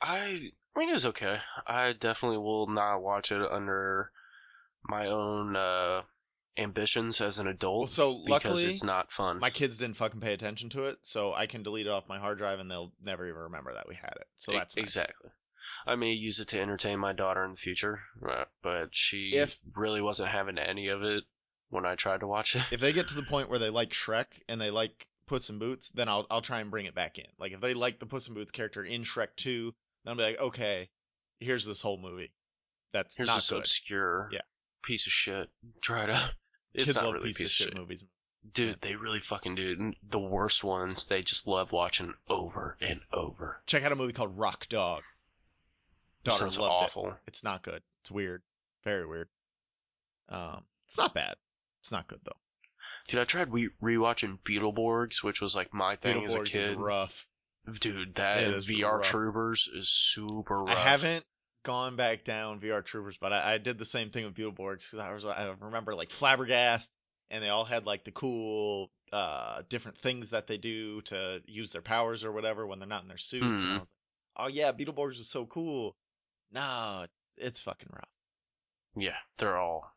I, 0.00 0.38
I 0.76 0.78
mean, 0.78 0.88
it 0.88 0.92
was 0.92 1.06
okay. 1.06 1.38
I 1.66 1.92
definitely 1.92 2.38
will 2.38 2.68
not 2.68 3.02
watch 3.02 3.32
it 3.32 3.42
under 3.50 4.10
my 4.84 5.06
own 5.08 5.56
uh, 5.56 6.02
ambitions 6.56 7.20
as 7.20 7.38
an 7.38 7.46
adult. 7.48 7.80
Well, 7.80 7.86
so 7.88 8.12
because 8.24 8.44
luckily, 8.44 8.64
it's 8.66 8.84
not 8.84 9.10
fun. 9.12 9.38
my 9.40 9.50
kids 9.50 9.78
didn't 9.78 9.96
fucking 9.96 10.20
pay 10.20 10.32
attention 10.32 10.70
to 10.70 10.84
it, 10.84 10.98
so 11.02 11.32
I 11.34 11.46
can 11.46 11.62
delete 11.62 11.86
it 11.86 11.90
off 11.92 12.08
my 12.08 12.18
hard 12.18 12.38
drive, 12.38 12.60
and 12.60 12.70
they'll 12.70 12.92
never 13.02 13.26
even 13.26 13.40
remember 13.42 13.72
that 13.74 13.88
we 13.88 13.94
had 13.96 14.14
it. 14.16 14.26
So 14.36 14.52
that's 14.52 14.76
nice. 14.76 14.84
exactly. 14.84 15.30
I 15.86 15.96
may 15.96 16.12
use 16.12 16.38
it 16.38 16.48
to 16.48 16.60
entertain 16.60 16.98
my 16.98 17.12
daughter 17.12 17.44
in 17.44 17.52
the 17.52 17.56
future, 17.56 18.00
uh, 18.28 18.44
but 18.62 18.90
she 18.94 19.30
If- 19.34 19.58
really 19.74 20.00
wasn't 20.00 20.30
having 20.30 20.58
any 20.58 20.88
of 20.88 21.02
it 21.02 21.24
when 21.70 21.86
I 21.86 21.94
tried 21.96 22.20
to 22.20 22.26
watch 22.26 22.54
it. 22.56 22.62
if 22.70 22.80
they 22.80 22.92
get 22.92 23.08
to 23.08 23.14
the 23.14 23.22
point 23.28 23.50
where 23.50 23.58
they 23.58 23.70
like 23.70 23.90
Shrek 23.90 24.26
and 24.48 24.60
they 24.60 24.70
like 24.70 25.06
Puss 25.26 25.48
in 25.50 25.58
Boots, 25.58 25.90
then 25.90 26.08
I'll 26.08 26.26
I'll 26.30 26.42
try 26.42 26.60
and 26.60 26.70
bring 26.70 26.86
it 26.86 26.94
back 26.94 27.18
in. 27.18 27.26
Like 27.38 27.52
if 27.52 27.60
they 27.60 27.74
like 27.74 27.98
the 27.98 28.06
Puss 28.06 28.28
in 28.28 28.34
Boots 28.34 28.50
character 28.52 28.82
in 28.84 29.02
Shrek 29.02 29.28
2, 29.36 29.72
then 30.04 30.10
I'll 30.10 30.16
be 30.16 30.22
like, 30.22 30.40
okay, 30.40 30.88
here's 31.40 31.64
this 31.64 31.80
whole 31.80 31.98
movie. 31.98 32.32
That's 32.92 33.16
Here's 33.16 33.26
not 33.28 33.36
this 33.36 33.50
good. 33.50 33.58
obscure 33.60 34.28
Yeah. 34.32 34.40
piece 34.84 35.06
of 35.06 35.12
shit. 35.12 35.48
Try 35.80 36.06
to. 36.06 36.30
It's 36.74 36.84
Kids 36.86 36.96
not 36.96 37.04
love 37.04 37.14
really 37.16 37.26
piece 37.28 37.40
a 37.40 37.42
of 37.42 37.44
piece 37.48 37.50
shit 37.50 37.76
movies. 37.76 38.04
Dude, 38.54 38.78
they 38.80 38.96
really 38.96 39.20
fucking 39.20 39.56
do. 39.56 39.92
The 40.10 40.18
worst 40.18 40.64
ones, 40.64 41.04
they 41.04 41.20
just 41.20 41.46
love 41.46 41.70
watching 41.70 42.14
over 42.30 42.78
and 42.80 43.00
over. 43.12 43.60
Check 43.66 43.82
out 43.84 43.92
a 43.92 43.94
movie 43.94 44.14
called 44.14 44.38
Rock 44.38 44.66
Dog. 44.70 45.02
Daughter 46.24 46.38
Sounds 46.38 46.58
loved 46.58 46.72
awful. 46.72 47.08
it. 47.08 47.14
It's 47.26 47.44
not 47.44 47.62
good. 47.62 47.82
It's 48.00 48.10
weird. 48.10 48.40
Very 48.84 49.06
weird. 49.06 49.28
Um, 50.30 50.62
it's 50.86 50.96
not 50.96 51.12
bad. 51.12 51.34
It's 51.82 51.92
not 51.92 52.08
good 52.08 52.20
though. 52.24 52.32
Dude, 53.08 53.20
I 53.20 53.24
tried 53.24 53.52
re- 53.52 53.70
rewatching 53.82 54.38
Beetleborgs, 54.40 55.22
which 55.22 55.40
was 55.40 55.54
like 55.54 55.72
my 55.74 55.96
thing 55.96 56.24
as 56.24 56.30
a 56.30 56.36
Beetleborgs 56.38 56.50
kid. 56.52 56.70
is 56.72 56.76
rough. 56.76 57.26
Dude, 57.80 58.14
that 58.16 58.38
It 58.42 58.46
and 58.48 58.54
is 58.56 58.66
VR 58.68 58.98
rough. 58.98 59.02
Troopers 59.06 59.68
is 59.72 59.88
super 59.90 60.64
rough. 60.64 60.76
I 60.76 60.80
haven't 60.80 61.24
gone 61.64 61.94
back 61.96 62.24
down 62.24 62.58
VR 62.60 62.84
Troopers, 62.84 63.18
but 63.18 63.32
I, 63.32 63.54
I 63.54 63.58
did 63.58 63.78
the 63.78 63.84
same 63.84 64.10
thing 64.10 64.24
with 64.24 64.34
Beetleborgs 64.34 64.90
because 64.90 64.98
I 64.98 65.12
was 65.12 65.24
I 65.24 65.54
remember 65.60 65.94
like 65.94 66.08
Flabbergast, 66.08 66.90
and 67.30 67.42
they 67.42 67.48
all 67.50 67.64
had 67.64 67.86
like 67.86 68.04
the 68.04 68.10
cool 68.12 68.90
uh 69.12 69.62
different 69.68 69.98
things 69.98 70.30
that 70.30 70.46
they 70.46 70.56
do 70.56 71.02
to 71.02 71.40
use 71.46 71.70
their 71.72 71.82
powers 71.82 72.24
or 72.24 72.32
whatever 72.32 72.66
when 72.66 72.78
they're 72.78 72.88
not 72.88 73.02
in 73.02 73.08
their 73.08 73.16
suits. 73.18 73.62
And 73.62 73.72
I 73.72 73.76
Mhm. 73.76 73.78
was 73.80 73.92
like, 74.36 74.44
oh 74.44 74.48
yeah, 74.48 74.72
Beetleborgs 74.72 75.18
was 75.18 75.28
so 75.28 75.46
cool. 75.46 75.94
No, 76.50 77.06
it's 77.36 77.60
fucking 77.60 77.90
rough. 77.92 78.08
Yeah, 78.96 79.16
they're 79.38 79.56
all 79.56 79.94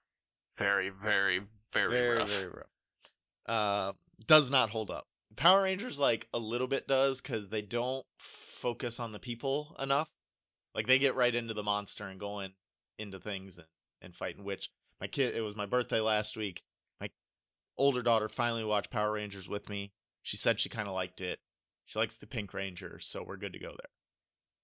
very, 0.58 0.90
very, 0.90 1.42
very, 1.74 1.92
very 1.92 2.18
rough. 2.20 2.30
very 2.30 2.48
rough. 2.48 2.68
Uh, 3.46 3.94
does 4.28 4.50
not 4.50 4.70
hold 4.70 4.90
up. 4.92 5.08
Power 5.36 5.64
Rangers 5.64 6.00
like 6.00 6.28
a 6.34 6.40
little 6.40 6.68
bit 6.68 6.88
does 6.88 7.22
because 7.22 7.50
they 7.50 7.62
don't 7.62 8.06
focus 8.18 9.00
on 9.00 9.12
the 9.12 9.20
people 9.20 9.76
enough. 9.80 10.10
Like 10.74 10.88
they 10.88 11.00
get 11.00 11.16
right 11.16 11.34
into 11.34 11.54
the 11.54 11.64
monster 11.64 12.06
and 12.06 12.20
going 12.20 12.54
into 12.98 13.20
things 13.20 13.58
and, 13.58 13.68
and 14.02 14.16
fighting. 14.16 14.44
Which 14.44 14.70
my 15.00 15.08
kid, 15.08 15.36
it 15.36 15.42
was 15.42 15.56
my 15.56 15.66
birthday 15.66 16.00
last 16.00 16.38
week. 16.38 16.64
My 17.00 17.10
older 17.78 18.02
daughter 18.02 18.30
finally 18.30 18.64
watched 18.64 18.92
Power 18.92 19.12
Rangers 19.14 19.48
with 19.48 19.70
me. 19.70 19.92
She 20.24 20.38
said 20.38 20.60
she 20.60 20.70
kind 20.70 20.88
of 20.88 20.94
liked 20.94 21.22
it. 21.22 21.40
She 21.86 22.00
likes 22.00 22.18
the 22.18 22.28
Pink 22.28 22.54
Ranger, 22.54 23.00
so 23.00 23.24
we're 23.24 23.38
good 23.38 23.54
to 23.54 23.60
go 23.60 23.70
there. 23.70 23.90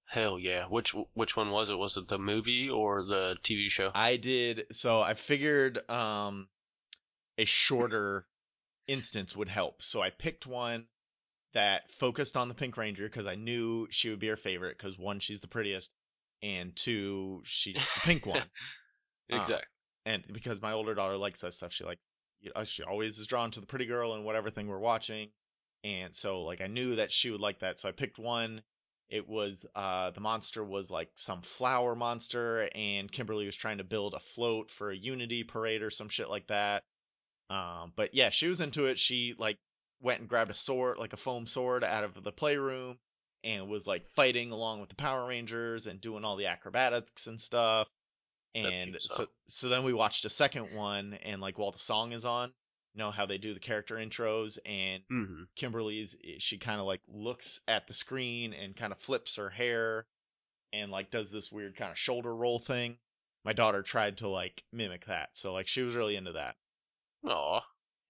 Hell 0.05 0.39
yeah. 0.39 0.65
Which 0.65 0.93
which 1.13 1.37
one 1.37 1.51
was 1.51 1.69
it? 1.69 1.77
Was 1.77 1.95
it 1.95 2.07
the 2.07 2.17
movie 2.17 2.69
or 2.69 3.03
the 3.03 3.37
TV 3.43 3.69
show? 3.69 3.91
I 3.93 4.17
did 4.17 4.65
so 4.71 5.01
I 5.01 5.13
figured 5.13 5.89
um 5.89 6.49
a 7.37 7.45
shorter 7.45 8.25
instance 8.87 9.35
would 9.35 9.49
help. 9.49 9.81
So 9.81 10.01
I 10.01 10.09
picked 10.09 10.47
one 10.47 10.87
that 11.53 11.91
focused 11.91 12.37
on 12.37 12.47
the 12.47 12.53
Pink 12.53 12.77
Ranger 12.77 13.03
because 13.03 13.27
I 13.27 13.35
knew 13.35 13.87
she 13.89 14.09
would 14.09 14.19
be 14.19 14.27
her 14.27 14.37
favorite 14.37 14.77
because 14.77 14.97
one, 14.97 15.19
she's 15.19 15.41
the 15.41 15.47
prettiest, 15.47 15.91
and 16.41 16.75
two, 16.75 17.41
she's 17.43 17.75
the 17.75 18.01
pink 18.03 18.25
one. 18.25 18.43
exactly. 19.29 19.67
And 20.05 20.23
because 20.31 20.61
my 20.61 20.73
older 20.73 20.95
daughter 20.95 21.17
likes 21.17 21.41
that 21.41 21.53
stuff, 21.53 21.73
she 21.73 21.83
like 21.83 21.99
you 22.41 22.51
know, 22.55 22.63
she 22.63 22.83
always 22.83 23.17
is 23.19 23.27
drawn 23.27 23.51
to 23.51 23.59
the 23.59 23.67
pretty 23.67 23.85
girl 23.85 24.13
and 24.13 24.25
whatever 24.25 24.49
thing 24.49 24.67
we're 24.67 24.79
watching. 24.79 25.29
And 25.83 26.13
so 26.13 26.41
like 26.43 26.61
I 26.61 26.67
knew 26.67 26.95
that 26.95 27.11
she 27.11 27.29
would 27.29 27.41
like 27.41 27.59
that. 27.59 27.79
So 27.79 27.87
I 27.89 27.91
picked 27.91 28.19
one. 28.19 28.61
It 29.09 29.27
was 29.27 29.65
uh 29.75 30.11
the 30.11 30.21
monster 30.21 30.63
was 30.63 30.89
like 30.89 31.09
some 31.15 31.41
flower 31.41 31.95
monster 31.95 32.69
and 32.73 33.11
Kimberly 33.11 33.45
was 33.45 33.55
trying 33.55 33.79
to 33.79 33.83
build 33.83 34.13
a 34.13 34.19
float 34.19 34.71
for 34.71 34.89
a 34.89 34.95
unity 34.95 35.43
parade 35.43 35.81
or 35.81 35.89
some 35.89 36.09
shit 36.09 36.29
like 36.29 36.47
that. 36.47 36.83
Um 37.51 37.93
but 37.95 38.13
yeah, 38.13 38.29
she 38.29 38.47
was 38.47 38.61
into 38.61 38.85
it. 38.85 38.99
She 38.99 39.35
like 39.37 39.59
went 40.01 40.19
and 40.21 40.29
grabbed 40.29 40.51
a 40.51 40.55
sword, 40.55 40.97
like 40.97 41.13
a 41.13 41.17
foam 41.17 41.47
sword 41.47 41.83
out 41.83 42.03
of 42.03 42.23
the 42.23 42.31
playroom 42.31 42.99
and 43.43 43.67
was 43.69 43.87
like 43.87 44.07
fighting 44.07 44.51
along 44.51 44.79
with 44.81 44.89
the 44.89 44.95
Power 44.95 45.27
Rangers 45.27 45.87
and 45.87 45.99
doing 46.01 46.23
all 46.25 46.35
the 46.37 46.47
acrobatics 46.47 47.27
and 47.27 47.39
stuff. 47.41 47.87
And 48.55 48.95
so 48.99 49.27
so 49.49 49.69
then 49.69 49.83
we 49.85 49.93
watched 49.93 50.25
a 50.25 50.29
second 50.29 50.73
one 50.73 51.13
and 51.15 51.41
like 51.41 51.57
while 51.57 51.71
the 51.71 51.79
song 51.79 52.11
is 52.13 52.25
on, 52.25 52.49
you 52.93 52.99
know 52.99 53.11
how 53.11 53.25
they 53.25 53.37
do 53.37 53.53
the 53.53 53.59
character 53.59 53.95
intros 53.95 54.57
and 54.65 55.03
hmm 55.09 55.43
Kimberly's 55.55 56.15
eh, 56.23 56.35
she 56.39 56.57
kind 56.57 56.79
of 56.79 56.85
like 56.87 57.01
looks 57.07 57.59
at 57.67 57.87
the 57.87 57.93
screen 57.93 58.53
and 58.53 58.75
kind 58.75 58.91
of 58.93 58.99
flips 58.99 59.35
her 59.37 59.49
hair 59.49 60.05
and 60.73 60.91
like 60.91 61.11
does 61.11 61.31
this 61.31 61.51
weird 61.51 61.75
kind 61.75 61.91
of 61.91 61.97
shoulder 61.99 62.35
roll 62.35 62.59
thing. 62.59 62.97
My 63.45 63.53
daughter 63.53 63.83
tried 63.83 64.17
to 64.19 64.27
like 64.29 64.63
mimic 64.73 65.05
that. 65.05 65.35
So 65.37 65.53
like 65.53 65.67
she 65.67 65.81
was 65.81 65.95
really 65.95 66.15
into 66.15 66.33
that. 66.33 66.55
Aw. 67.25 67.61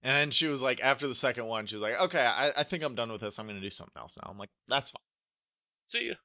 And 0.03 0.15
then 0.15 0.31
she 0.31 0.47
was 0.47 0.61
like 0.61 0.81
after 0.81 1.07
the 1.07 1.15
second 1.15 1.45
one, 1.45 1.65
she 1.65 1.75
was 1.75 1.83
like, 1.83 1.99
"Okay, 2.01 2.25
I, 2.25 2.51
I 2.57 2.63
think 2.63 2.83
I'm 2.83 2.95
done 2.95 3.11
with 3.11 3.21
this. 3.21 3.37
I'm 3.37 3.45
going 3.45 3.59
to 3.59 3.61
do 3.61 3.69
something 3.69 3.99
else 3.99 4.17
now." 4.17 4.29
I'm 4.31 4.37
like, 4.37 4.49
"That's 4.67 4.89
fine." 4.89 5.01
See 5.89 6.07
ya. 6.07 6.15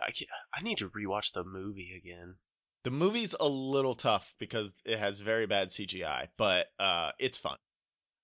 I 0.00 0.10
can't, 0.10 0.30
I 0.52 0.62
need 0.62 0.78
to 0.78 0.90
rewatch 0.90 1.32
the 1.32 1.44
movie 1.44 1.94
again. 1.96 2.36
The 2.82 2.90
movie's 2.90 3.34
a 3.38 3.48
little 3.48 3.94
tough 3.94 4.34
because 4.38 4.74
it 4.84 4.98
has 4.98 5.18
very 5.18 5.46
bad 5.46 5.68
CGI, 5.68 6.28
but 6.36 6.68
uh 6.78 7.12
it's 7.18 7.38
fun. 7.38 7.56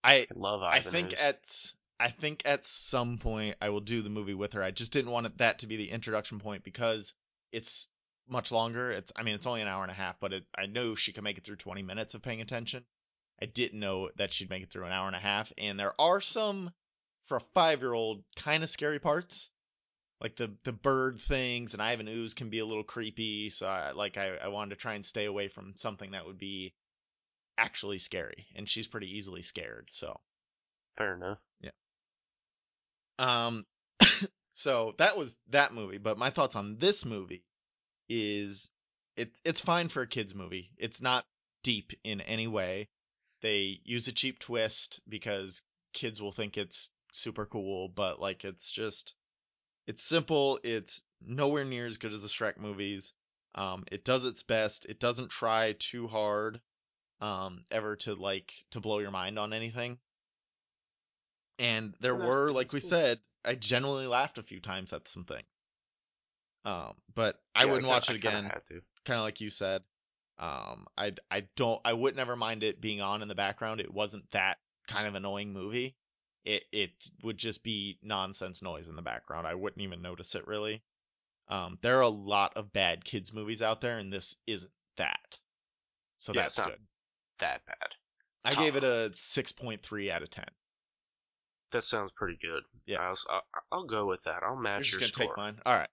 I 0.05 0.15
I 0.15 0.27
love 0.35 0.63
I 0.63 0.81
think 0.81 1.15
at 1.19 1.73
I 1.99 2.11
think 2.11 2.43
at 2.45 2.65
some 2.65 3.19
point 3.19 3.57
I 3.61 3.71
will 3.71 3.81
do 3.81 4.03
the 4.03 4.11
movie 4.11 4.35
with 4.35 4.53
her. 4.53 4.63
I 4.63 4.71
just 4.71 4.93
didn't 4.93 5.13
want 5.13 5.27
it, 5.27 5.39
that 5.39 5.61
to 5.61 5.67
be 5.67 5.77
the 5.77 5.91
introduction 5.91 6.39
point 6.39 6.65
because 6.65 7.15
it's 7.53 7.89
much 8.29 8.53
longer. 8.53 8.91
It's 8.91 9.13
I 9.17 9.23
mean 9.23 9.35
it's 9.35 9.47
only 9.47 9.63
an 9.63 9.69
hour 9.69 9.83
and 9.83 9.93
a 9.93 9.95
half, 9.95 10.21
but 10.21 10.33
it, 10.33 10.45
I 10.57 10.67
know 10.67 10.95
she 10.95 11.13
can 11.13 11.25
make 11.25 11.39
it 11.39 11.45
through 11.45 11.57
20 11.57 11.83
minutes 11.83 12.15
of 12.15 12.23
paying 12.23 12.41
attention. 12.41 12.85
I 13.43 13.47
didn't 13.47 13.81
know 13.81 14.11
that 14.17 14.33
she'd 14.33 14.51
make 14.51 14.63
it 14.63 14.71
through 14.71 14.87
an 14.87 14.93
hour 14.93 15.07
and 15.07 15.17
a 15.17 15.21
half, 15.21 15.53
and 15.57 15.79
there 15.79 15.99
are 16.01 16.21
some 16.21 16.73
for 17.27 17.39
a 17.39 17.41
five 17.55 17.81
year 17.81 17.93
old 17.93 18.25
kind 18.37 18.63
of 18.63 18.71
scary 18.71 18.99
parts. 18.99 19.51
Like 20.21 20.37
the 20.37 20.55
the 20.65 20.73
bird 20.73 21.21
things 21.21 21.73
and 21.73 21.83
Ivan 21.83 22.09
Ooze 22.09 22.35
can 22.35 22.51
be 22.51 22.59
a 22.59 22.67
little 22.67 22.85
creepy, 22.85 23.49
so 23.51 23.67
I 23.67 23.93
like 23.93 24.17
I, 24.19 24.37
I 24.37 24.49
wanted 24.49 24.71
to 24.71 24.77
try 24.77 24.95
and 24.95 25.07
stay 25.07 25.25
away 25.25 25.49
from 25.49 25.77
something 25.77 26.11
that 26.11 26.27
would 26.27 26.39
be 26.39 26.75
actually 27.57 27.99
scary. 27.99 28.47
And 28.55 28.69
she's 28.69 28.87
pretty 28.87 29.17
easily 29.17 29.43
scared, 29.43 29.89
so 29.91 30.21
Fair 30.97 31.15
enough. 31.15 31.39
Yeah. 31.61 31.71
Um 33.19 33.65
so 34.51 34.95
that 34.99 35.17
was 35.17 35.39
that 35.49 35.73
movie, 35.73 35.99
but 35.99 36.19
my 36.19 36.29
thoughts 36.29 36.57
on 36.57 36.77
this 36.77 37.07
movie 37.07 37.45
is 38.11 38.69
it 39.17 39.31
it's 39.45 39.61
fine 39.61 39.89
for 39.89 40.03
a 40.03 40.07
kids 40.07 40.35
movie. 40.35 40.71
It's 40.77 41.01
not 41.01 41.25
deep 41.63 41.93
in 42.05 42.21
any 42.21 42.47
way. 42.47 42.89
They 43.41 43.81
use 43.85 44.07
a 44.09 44.13
cheap 44.13 44.39
twist 44.39 45.01
because 45.09 45.63
kids 45.93 46.21
will 46.21 46.33
think 46.33 46.57
it's 46.59 46.91
super 47.13 47.47
cool, 47.47 47.89
but 47.89 48.21
like 48.21 48.45
it's 48.45 48.71
just 48.71 49.15
it's 49.87 50.03
simple, 50.03 50.61
it's 50.63 51.01
nowhere 51.27 51.65
near 51.65 51.87
as 51.87 51.97
good 51.99 52.13
as 52.13 52.23
the 52.23 52.29
Shrek 52.29 52.59
movies. 52.59 53.13
Um 53.55 53.85
it 53.91 54.05
does 54.05 54.25
its 54.25 54.43
best. 54.43 54.87
It 54.87 55.01
doesn't 55.01 55.31
try 55.31 55.73
too 55.79 56.07
hard 56.07 56.61
um 57.21 57.65
ever 57.71 57.97
to 57.97 58.15
like 58.15 58.53
to 58.71 58.81
blow 58.81 58.99
your 58.99 59.11
mind 59.11 59.39
on 59.39 59.53
anything. 59.53 59.99
And 61.59 61.95
there 62.01 62.15
were 62.17 62.53
like 62.53 62.73
we 62.73 62.81
cool. 62.81 62.91
said, 62.91 63.21
I 63.45 63.55
genuinely 63.55 64.07
laughed 64.07 64.39
a 64.39 64.43
few 64.43 64.61
times 64.61 64.93
at 64.93 65.09
some 65.09 65.25
things. 65.25 65.47
Um 66.65 66.95
but 67.15 67.41
I 67.55 67.65
Yeah, 67.65 67.73
wouldn't 67.73 67.83
kinda- 67.85 67.89
watch 67.95 68.11
it 68.11 68.17
again 68.17 68.51
kind 69.05 69.19
of 69.19 69.25
like 69.25 69.41
you 69.41 69.51
said. 69.51 69.83
Um, 70.41 70.87
I 70.97 71.13
I 71.31 71.45
don't 71.55 71.81
I 71.85 71.93
would 71.93 72.17
never 72.17 72.35
mind 72.35 72.63
it 72.63 72.81
being 72.81 73.03
on 73.03 73.21
in 73.21 73.29
the 73.29 73.35
background. 73.35 73.81
It 73.81 73.93
wasn't 73.93 74.29
that 74.31 74.57
kind 74.89 75.07
of 75.07 75.15
annoying 75.15 75.53
movie. 75.53 75.97
It 76.47 76.63
it 76.73 76.91
would 77.23 77.37
just 77.37 77.63
be 77.63 77.99
nonsense 78.03 78.63
noise 78.63 78.89
in 78.89 78.97
the 78.97 79.03
background. 79.03 79.47
I 79.47 79.55
wouldn't 79.55 79.83
even 79.83 80.01
notice 80.01 80.35
it 80.35 80.47
really. 80.47 80.83
Um, 81.49 81.79
there 81.83 81.99
are 81.99 82.03
a 82.03 82.09
lot 82.09 82.57
of 82.57 82.73
bad 82.73 83.05
kids 83.05 83.33
movies 83.35 83.61
out 83.61 83.83
there, 83.83 83.99
and 83.99 84.11
this 84.11 84.35
isn't 84.47 84.73
that. 84.97 85.39
So 86.17 86.33
Yeah, 86.33 86.43
that's 86.43 86.55
it's 86.55 86.59
not 86.59 86.71
good. 86.71 86.81
That 87.41 87.67
bad. 87.67 87.89
I 88.45 88.55
gave 88.55 88.77
it 88.77 88.85
a 88.85 89.11
six 89.15 89.53
point 89.53 89.83
three 89.83 90.11
out 90.11 90.23
of 90.23 90.31
ten. 90.31 90.47
That 91.73 91.85
sounds 91.85 92.13
pretty 92.17 92.39
good. 92.41 92.63
Yeah. 92.87 93.01
I'll, 93.01 93.19
I'll, 93.29 93.43
I'll 93.71 93.87
go 93.87 94.07
with 94.07 94.23
that. 94.25 94.43
I'll 94.43 94.57
match 94.57 94.91
You're 94.91 95.01
just 95.01 95.17
your 95.19 95.27
gonna 95.27 95.35
score. 95.35 95.47
take 95.47 95.55
mine. 95.55 95.63
All 95.67 95.77
right. 95.77 95.89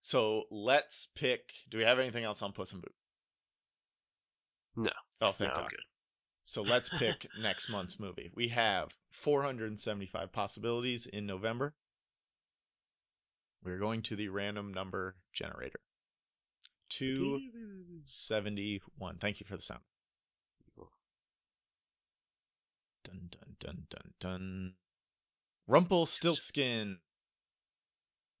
So 0.00 0.44
let's 0.50 1.08
pick. 1.14 1.52
Do 1.68 1.78
we 1.78 1.84
have 1.84 1.98
anything 1.98 2.24
else 2.24 2.40
on 2.42 2.52
Puss 2.52 2.72
in 2.72 2.80
Boots? 2.80 3.01
No. 4.76 4.90
Oh, 5.20 5.26
No, 5.26 5.32
thank 5.32 5.50
I'm 5.50 5.56
God. 5.56 5.72
So 6.44 6.62
let's 6.62 6.88
pick 6.90 7.26
next 7.40 7.68
month's 7.68 7.98
movie. 8.00 8.30
We 8.34 8.48
have 8.48 8.92
475 9.10 10.32
possibilities 10.32 11.06
in 11.06 11.26
November. 11.26 11.74
We're 13.64 13.78
going 13.78 14.02
to 14.02 14.16
the 14.16 14.28
random 14.28 14.74
number 14.74 15.14
generator. 15.32 15.78
271. 16.90 19.18
Thank 19.18 19.40
you 19.40 19.46
for 19.46 19.56
the 19.56 19.62
sound. 19.62 19.80
Dun 23.04 23.30
dun 23.30 23.56
dun 23.58 23.86
dun 23.88 24.12
dun. 24.20 24.74
Rumpelstiltskin. 25.66 26.98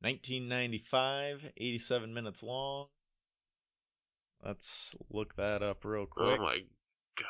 1995, 0.00 1.52
87 1.56 2.12
minutes 2.12 2.42
long. 2.42 2.88
Let's 4.44 4.94
look 5.10 5.36
that 5.36 5.62
up 5.62 5.84
real 5.84 6.02
oh 6.02 6.06
quick. 6.06 6.40
Oh 6.40 6.42
my 6.42 6.58
god 7.16 7.26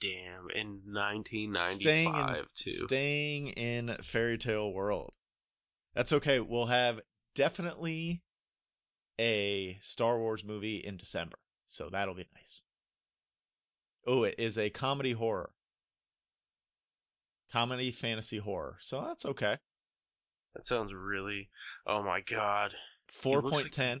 damn. 0.00 0.50
In 0.54 0.82
1995 0.84 1.74
staying 1.74 2.14
in, 2.14 2.44
too. 2.54 2.70
Staying 2.70 3.46
in 3.48 3.96
fairy 4.02 4.36
tale 4.36 4.72
world. 4.72 5.12
That's 5.94 6.12
okay. 6.12 6.40
We'll 6.40 6.66
have 6.66 7.00
definitely 7.34 8.22
a 9.18 9.78
Star 9.80 10.18
Wars 10.18 10.44
movie 10.44 10.78
in 10.78 10.96
December, 10.96 11.38
so 11.64 11.88
that'll 11.90 12.14
be 12.14 12.26
nice. 12.34 12.62
Oh, 14.06 14.24
it 14.24 14.34
is 14.38 14.58
a 14.58 14.68
comedy 14.68 15.12
horror. 15.12 15.50
Comedy 17.52 17.90
fantasy 17.90 18.38
horror. 18.38 18.76
So 18.80 19.02
that's 19.02 19.24
okay. 19.24 19.56
that 20.54 20.66
sounds 20.66 20.92
really. 20.92 21.48
Oh 21.86 22.02
my 22.02 22.20
god. 22.20 22.72
Four 23.06 23.40
looks 23.40 23.62
point 23.62 23.72
ten 23.72 24.00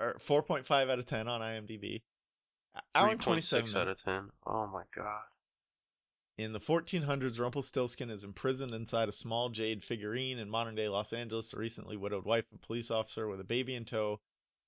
or 0.00 0.18
four 0.18 0.42
point 0.42 0.66
five 0.66 0.88
out 0.88 0.98
of 0.98 1.06
ten 1.06 1.28
on 1.28 1.40
IMDb. 1.40 2.02
Hour 2.94 3.10
and 3.10 3.20
out 3.76 3.88
of 3.88 4.02
10. 4.02 4.30
Oh 4.46 4.66
my 4.66 4.84
god. 4.94 5.22
In 6.36 6.52
the 6.52 6.60
1400s, 6.60 7.40
Rumpelstiltskin 7.40 8.10
is 8.10 8.22
imprisoned 8.22 8.72
inside 8.72 9.08
a 9.08 9.12
small 9.12 9.48
jade 9.48 9.82
figurine 9.82 10.38
in 10.38 10.48
modern 10.48 10.76
day 10.76 10.88
Los 10.88 11.12
Angeles. 11.12 11.50
The 11.50 11.58
recently 11.58 11.96
widowed 11.96 12.24
wife 12.24 12.44
of 12.52 12.58
a 12.58 12.66
police 12.66 12.92
officer 12.92 13.26
with 13.26 13.40
a 13.40 13.44
baby 13.44 13.74
in 13.74 13.84
tow 13.84 14.20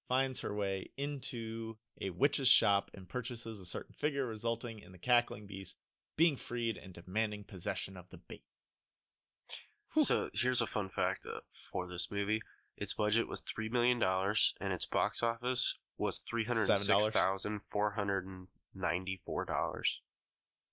finds 0.09 0.41
her 0.41 0.53
way 0.53 0.91
into 0.97 1.77
a 2.01 2.11
witch's 2.11 2.49
shop 2.49 2.91
and 2.95 3.09
purchases 3.09 3.61
a 3.61 3.65
certain 3.65 3.95
figure, 3.95 4.27
resulting 4.27 4.81
in 4.81 4.91
the 4.91 4.99
cackling 4.99 5.47
beast 5.47 5.77
being 6.17 6.37
freed 6.37 6.77
and 6.77 6.93
demanding 6.93 7.45
possession 7.45 7.97
of 7.97 8.09
the 8.11 8.19
baby. 8.19 8.43
So 9.93 10.31
here's 10.35 10.61
a 10.61 10.67
fun 10.67 10.89
fact 10.89 11.25
uh, 11.27 11.41
for 11.71 11.89
this 11.89 12.11
movie. 12.11 12.43
Its 12.77 12.95
budget 12.95 13.29
was 13.29 13.41
three 13.41 13.69
million 13.69 13.99
dollars, 13.99 14.55
and 14.61 14.73
its 14.73 14.87
box 14.87 15.23
office 15.23 15.77
was 15.99 16.19
three 16.19 16.45
hundred 16.45 16.67
six 16.67 17.09
thousand 17.09 17.61
four 17.71 17.91
hundred 17.91 18.27
and 18.27 18.49
ninety-four 18.75 19.45
dollars. 19.45 20.01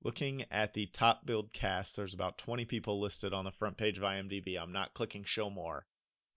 Looking 0.03 0.45
at 0.51 0.73
the 0.73 0.85
top 0.87 1.25
build 1.25 1.51
cast, 1.51 1.95
there's 1.95 2.13
about 2.13 2.37
20 2.37 2.65
people 2.65 3.01
listed 3.01 3.33
on 3.33 3.45
the 3.45 3.51
front 3.51 3.77
page 3.77 3.97
of 3.97 4.03
IMDb. 4.03 4.57
I'm 4.57 4.71
not 4.71 4.93
clicking 4.93 5.23
show 5.23 5.49
more. 5.49 5.87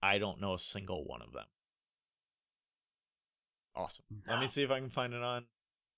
I 0.01 0.17
don't 0.17 0.41
know 0.41 0.55
a 0.55 0.59
single 0.59 1.05
one 1.05 1.21
of 1.21 1.31
them. 1.31 1.45
Awesome. 3.75 4.05
Let 4.27 4.39
me 4.39 4.47
see 4.47 4.63
if 4.63 4.71
I 4.71 4.79
can 4.79 4.89
find 4.89 5.13
it 5.13 5.21
on 5.21 5.45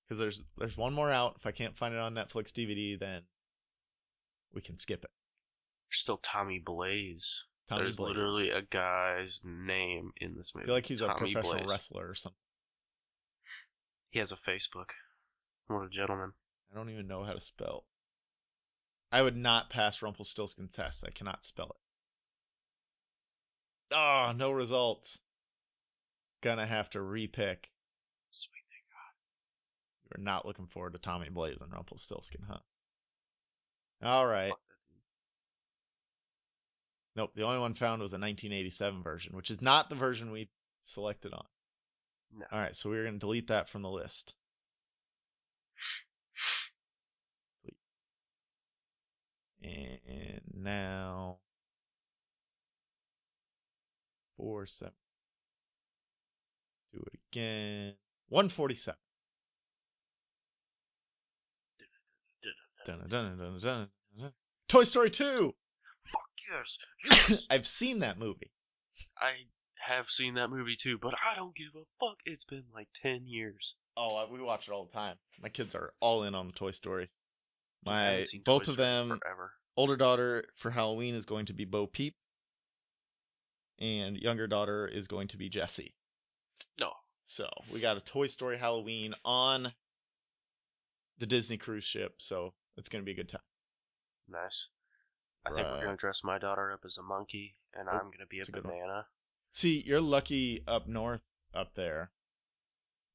because 0.06 0.20
there's 0.20 0.44
there's 0.58 0.78
one 0.78 0.94
more 0.94 1.10
out. 1.10 1.38
If 1.38 1.46
I 1.46 1.52
can't 1.52 1.78
find 1.78 1.94
it 1.94 2.00
on 2.00 2.14
Netflix 2.14 2.52
DVD, 2.52 3.00
then 3.00 3.24
we 4.54 4.62
can 4.62 4.78
skip 4.78 5.04
it. 5.04 5.12
There's 5.88 6.00
still 6.00 6.18
Tommy 6.18 6.60
Blaze. 6.60 7.46
Tommy 7.70 7.82
There's 7.84 7.98
Blaze. 7.98 8.16
literally 8.16 8.50
a 8.50 8.62
guy's 8.62 9.40
name 9.44 10.12
in 10.18 10.36
this 10.36 10.52
I 10.54 10.60
movie. 10.60 10.66
feel 10.68 10.76
like 10.76 10.86
he's 10.86 11.02
a 11.02 11.08
professional 11.10 11.54
Blaze. 11.54 11.70
wrestler 11.70 12.10
or 12.10 12.16
something. 12.16 12.38
He 14.12 14.20
has 14.20 14.32
a 14.32 14.36
Facebook. 14.36 14.90
What 15.68 15.86
a 15.86 15.90
gentleman. 15.90 16.34
I 16.72 16.76
don't 16.76 16.90
even 16.90 17.08
know 17.08 17.24
how 17.24 17.34
to 17.34 17.42
spell. 17.42 17.86
I 19.12 19.22
would 19.22 19.38
not 19.38 19.70
pass 19.70 20.02
Rumpelstiltskin's 20.02 20.74
test. 20.74 21.04
I 21.08 21.12
cannot 21.12 21.46
spell 21.46 21.68
it. 21.68 23.96
Ah, 23.96 24.34
no 24.36 24.52
results. 24.52 25.20
Gonna 26.42 26.66
have 26.66 26.90
to 26.92 27.00
repick. 27.00 27.66
Sweet 28.32 28.64
God. 28.92 30.18
You're 30.18 30.24
not 30.24 30.46
looking 30.46 30.68
forward 30.68 30.94
to 30.94 31.00
Tommy 31.00 31.30
Blaze 31.30 31.62
and 31.62 31.72
Rumpelstiltskin, 31.72 32.42
huh? 32.48 32.58
All 34.02 34.26
right. 34.26 34.54
Fuck 37.16 37.34
that 37.34 37.36
dude. 37.36 37.36
Nope. 37.36 37.36
The 37.36 37.44
only 37.44 37.60
one 37.60 37.74
found 37.74 38.02
was 38.02 38.14
a 38.14 38.18
1987 38.18 39.04
version, 39.04 39.36
which 39.36 39.52
is 39.52 39.62
not 39.62 39.90
the 39.90 39.96
version 39.96 40.32
we 40.32 40.50
selected 40.82 41.34
on. 41.34 41.46
No. 42.36 42.46
All 42.52 42.60
right, 42.60 42.76
so 42.76 42.90
we're 42.90 43.06
gonna 43.06 43.20
delete 43.20 43.48
that 43.48 43.70
from 43.70 43.82
the 43.82 43.90
list. 43.90 44.34
And 49.64 50.42
now 50.54 51.38
four 54.36 54.66
seven. 54.66 54.94
Do 56.92 57.00
it 57.00 57.20
again. 57.32 57.96
147. 58.30 58.98
Dun, 62.86 63.00
dun, 63.00 63.10
dun, 63.10 63.38
dun, 63.38 63.60
dun, 63.60 63.90
dun. 64.20 64.32
Toy 64.68 64.84
Story 64.84 65.10
2. 65.10 65.56
Yes. 66.52 67.46
I've 67.50 67.68
seen 67.68 68.00
that 68.00 68.18
movie. 68.18 68.52
I 69.18 69.32
have 69.88 70.10
seen 70.10 70.36
that 70.36 70.50
movie 70.50 70.76
too, 70.80 70.98
but 71.02 71.14
I 71.14 71.36
don't 71.36 71.56
give 71.56 71.68
a 71.76 71.84
fuck. 72.00 72.18
It's 72.26 72.46
been 72.46 72.64
like 72.74 72.88
10 73.02 73.22
years. 73.26 73.76
Oh, 73.96 74.28
we 74.32 74.42
watch 74.42 74.68
it 74.68 74.72
all 74.72 74.86
the 74.86 74.94
time. 74.94 75.18
My 75.42 75.50
kids 75.50 75.76
are 75.76 75.94
all 76.00 76.24
in 76.24 76.36
on 76.36 76.48
the 76.48 76.54
Toy 76.54 76.72
Story. 76.72 77.10
My 77.86 78.24
both 78.46 78.68
of 78.70 78.78
them 78.78 79.20
Forever. 79.20 79.52
older 79.76 79.98
daughter 79.98 80.46
for 80.56 80.72
Halloween 80.72 81.16
is 81.16 81.26
going 81.26 81.48
to 81.48 81.54
be 81.54 81.66
Bo 81.66 81.86
Peep, 81.86 82.16
and 83.80 84.18
younger 84.18 84.48
daughter 84.48 84.88
is 84.88 85.08
going 85.08 85.28
to 85.30 85.38
be 85.38 85.50
Jessie. 85.50 85.94
No. 86.80 86.92
So 87.26 87.50
we 87.72 87.82
got 87.82 87.98
a 87.98 88.02
Toy 88.02 88.28
Story 88.28 88.58
Halloween 88.58 89.14
on 89.26 89.74
the 91.20 91.26
Disney 91.26 91.58
cruise 91.58 91.84
ship, 91.84 92.16
so 92.20 92.54
it's 92.78 92.90
gonna 92.90 93.04
be 93.04 93.12
a 93.12 93.16
good 93.16 93.30
time. 93.30 93.42
Nice. 94.30 94.68
I 95.46 95.52
think 95.52 95.70
we're 95.70 95.78
gonna 95.78 95.96
dress 95.96 96.22
my 96.24 96.38
daughter 96.38 96.74
up 96.74 96.84
as 96.84 96.98
a 96.98 97.02
monkey, 97.02 97.56
and 97.74 97.90
Oh, 97.92 98.00
I'm 98.00 98.12
gonna 98.12 98.26
be 98.26 98.42
a 98.42 98.46
that's 98.46 98.50
a 98.50 98.52
banana. 98.52 99.08
See, 99.52 99.82
you're 99.82 100.02
lucky 100.02 100.64
up 100.68 100.88
north 100.88 101.24
up 101.54 101.76
there 101.76 102.12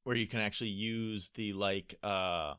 where 0.05 0.17
you 0.17 0.27
can 0.27 0.41
actually 0.41 0.71
use 0.71 1.29
the 1.35 1.53
like 1.53 1.99
uh 2.03 2.55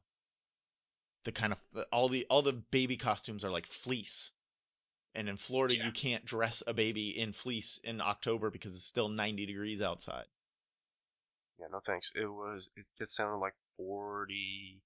the 1.24 1.32
kind 1.32 1.54
of 1.54 1.86
all 1.94 2.10
the 2.10 2.26
all 2.30 2.42
the 2.42 2.52
baby 2.54 2.98
costumes 2.98 3.46
are 3.46 3.52
like 3.52 3.66
fleece. 3.66 4.32
And 5.16 5.30
in 5.30 5.38
Florida 5.38 5.76
Yeah. 5.76 5.86
you 5.86 5.92
can't 5.92 6.26
dress 6.26 6.64
a 6.68 6.74
baby 6.74 7.18
in 7.18 7.34
fleece 7.34 7.80
in 7.84 8.02
October 8.02 8.50
because 8.52 8.76
it's 8.76 8.86
still 8.86 9.10
90 9.10 9.46
degrees 9.46 9.82
outside. 9.82 10.26
Yeah, 11.60 11.68
no 11.72 11.80
thanks. 11.80 12.12
It 12.16 12.26
was. 12.26 12.70
It, 12.76 12.86
it 13.00 13.10
sounded 13.12 13.38
like 13.38 13.54
40, 13.78 14.82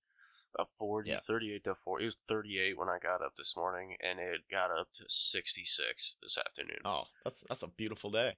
uh, 0.60 0.66
40, 0.80 1.10
Yeah. 1.10 1.20
38 1.28 1.64
to 1.66 1.76
40. 1.76 2.04
It 2.04 2.08
was 2.08 2.18
38 2.28 2.78
when 2.78 2.90
I 2.90 2.98
got 3.02 3.22
up 3.22 3.36
this 3.38 3.56
morning, 3.56 3.96
and 4.02 4.20
it 4.20 4.42
got 4.52 4.72
up 4.72 4.88
to 4.96 5.04
66 5.08 6.16
this 6.22 6.38
afternoon. 6.38 6.80
Oh, 6.86 7.04
that's 7.24 7.44
that's 7.50 7.64
a 7.64 7.68
beautiful 7.68 8.12
day. 8.12 8.36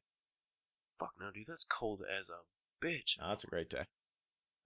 Fuck 1.00 1.12
no, 1.20 1.32
dude. 1.32 1.46
That's 1.48 1.66
cold 1.66 2.04
as 2.20 2.30
a 2.30 2.86
bitch. 2.86 3.18
That's 3.20 3.44
a 3.44 3.48
great 3.48 3.70
day. 3.70 3.86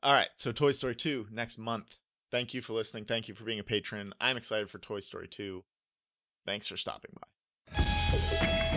All 0.03 0.13
right, 0.13 0.29
so 0.35 0.51
Toy 0.51 0.71
Story 0.71 0.95
2 0.95 1.27
next 1.31 1.57
month. 1.57 1.95
Thank 2.31 2.53
you 2.53 2.61
for 2.61 2.73
listening. 2.73 3.05
Thank 3.05 3.27
you 3.27 3.33
for 3.35 3.43
being 3.43 3.59
a 3.59 3.63
patron. 3.63 4.13
I'm 4.21 4.37
excited 4.37 4.69
for 4.69 4.77
Toy 4.77 4.99
Story 4.99 5.27
2. 5.27 5.63
Thanks 6.45 6.67
for 6.67 6.77
stopping 6.77 7.11
by. 7.19 8.68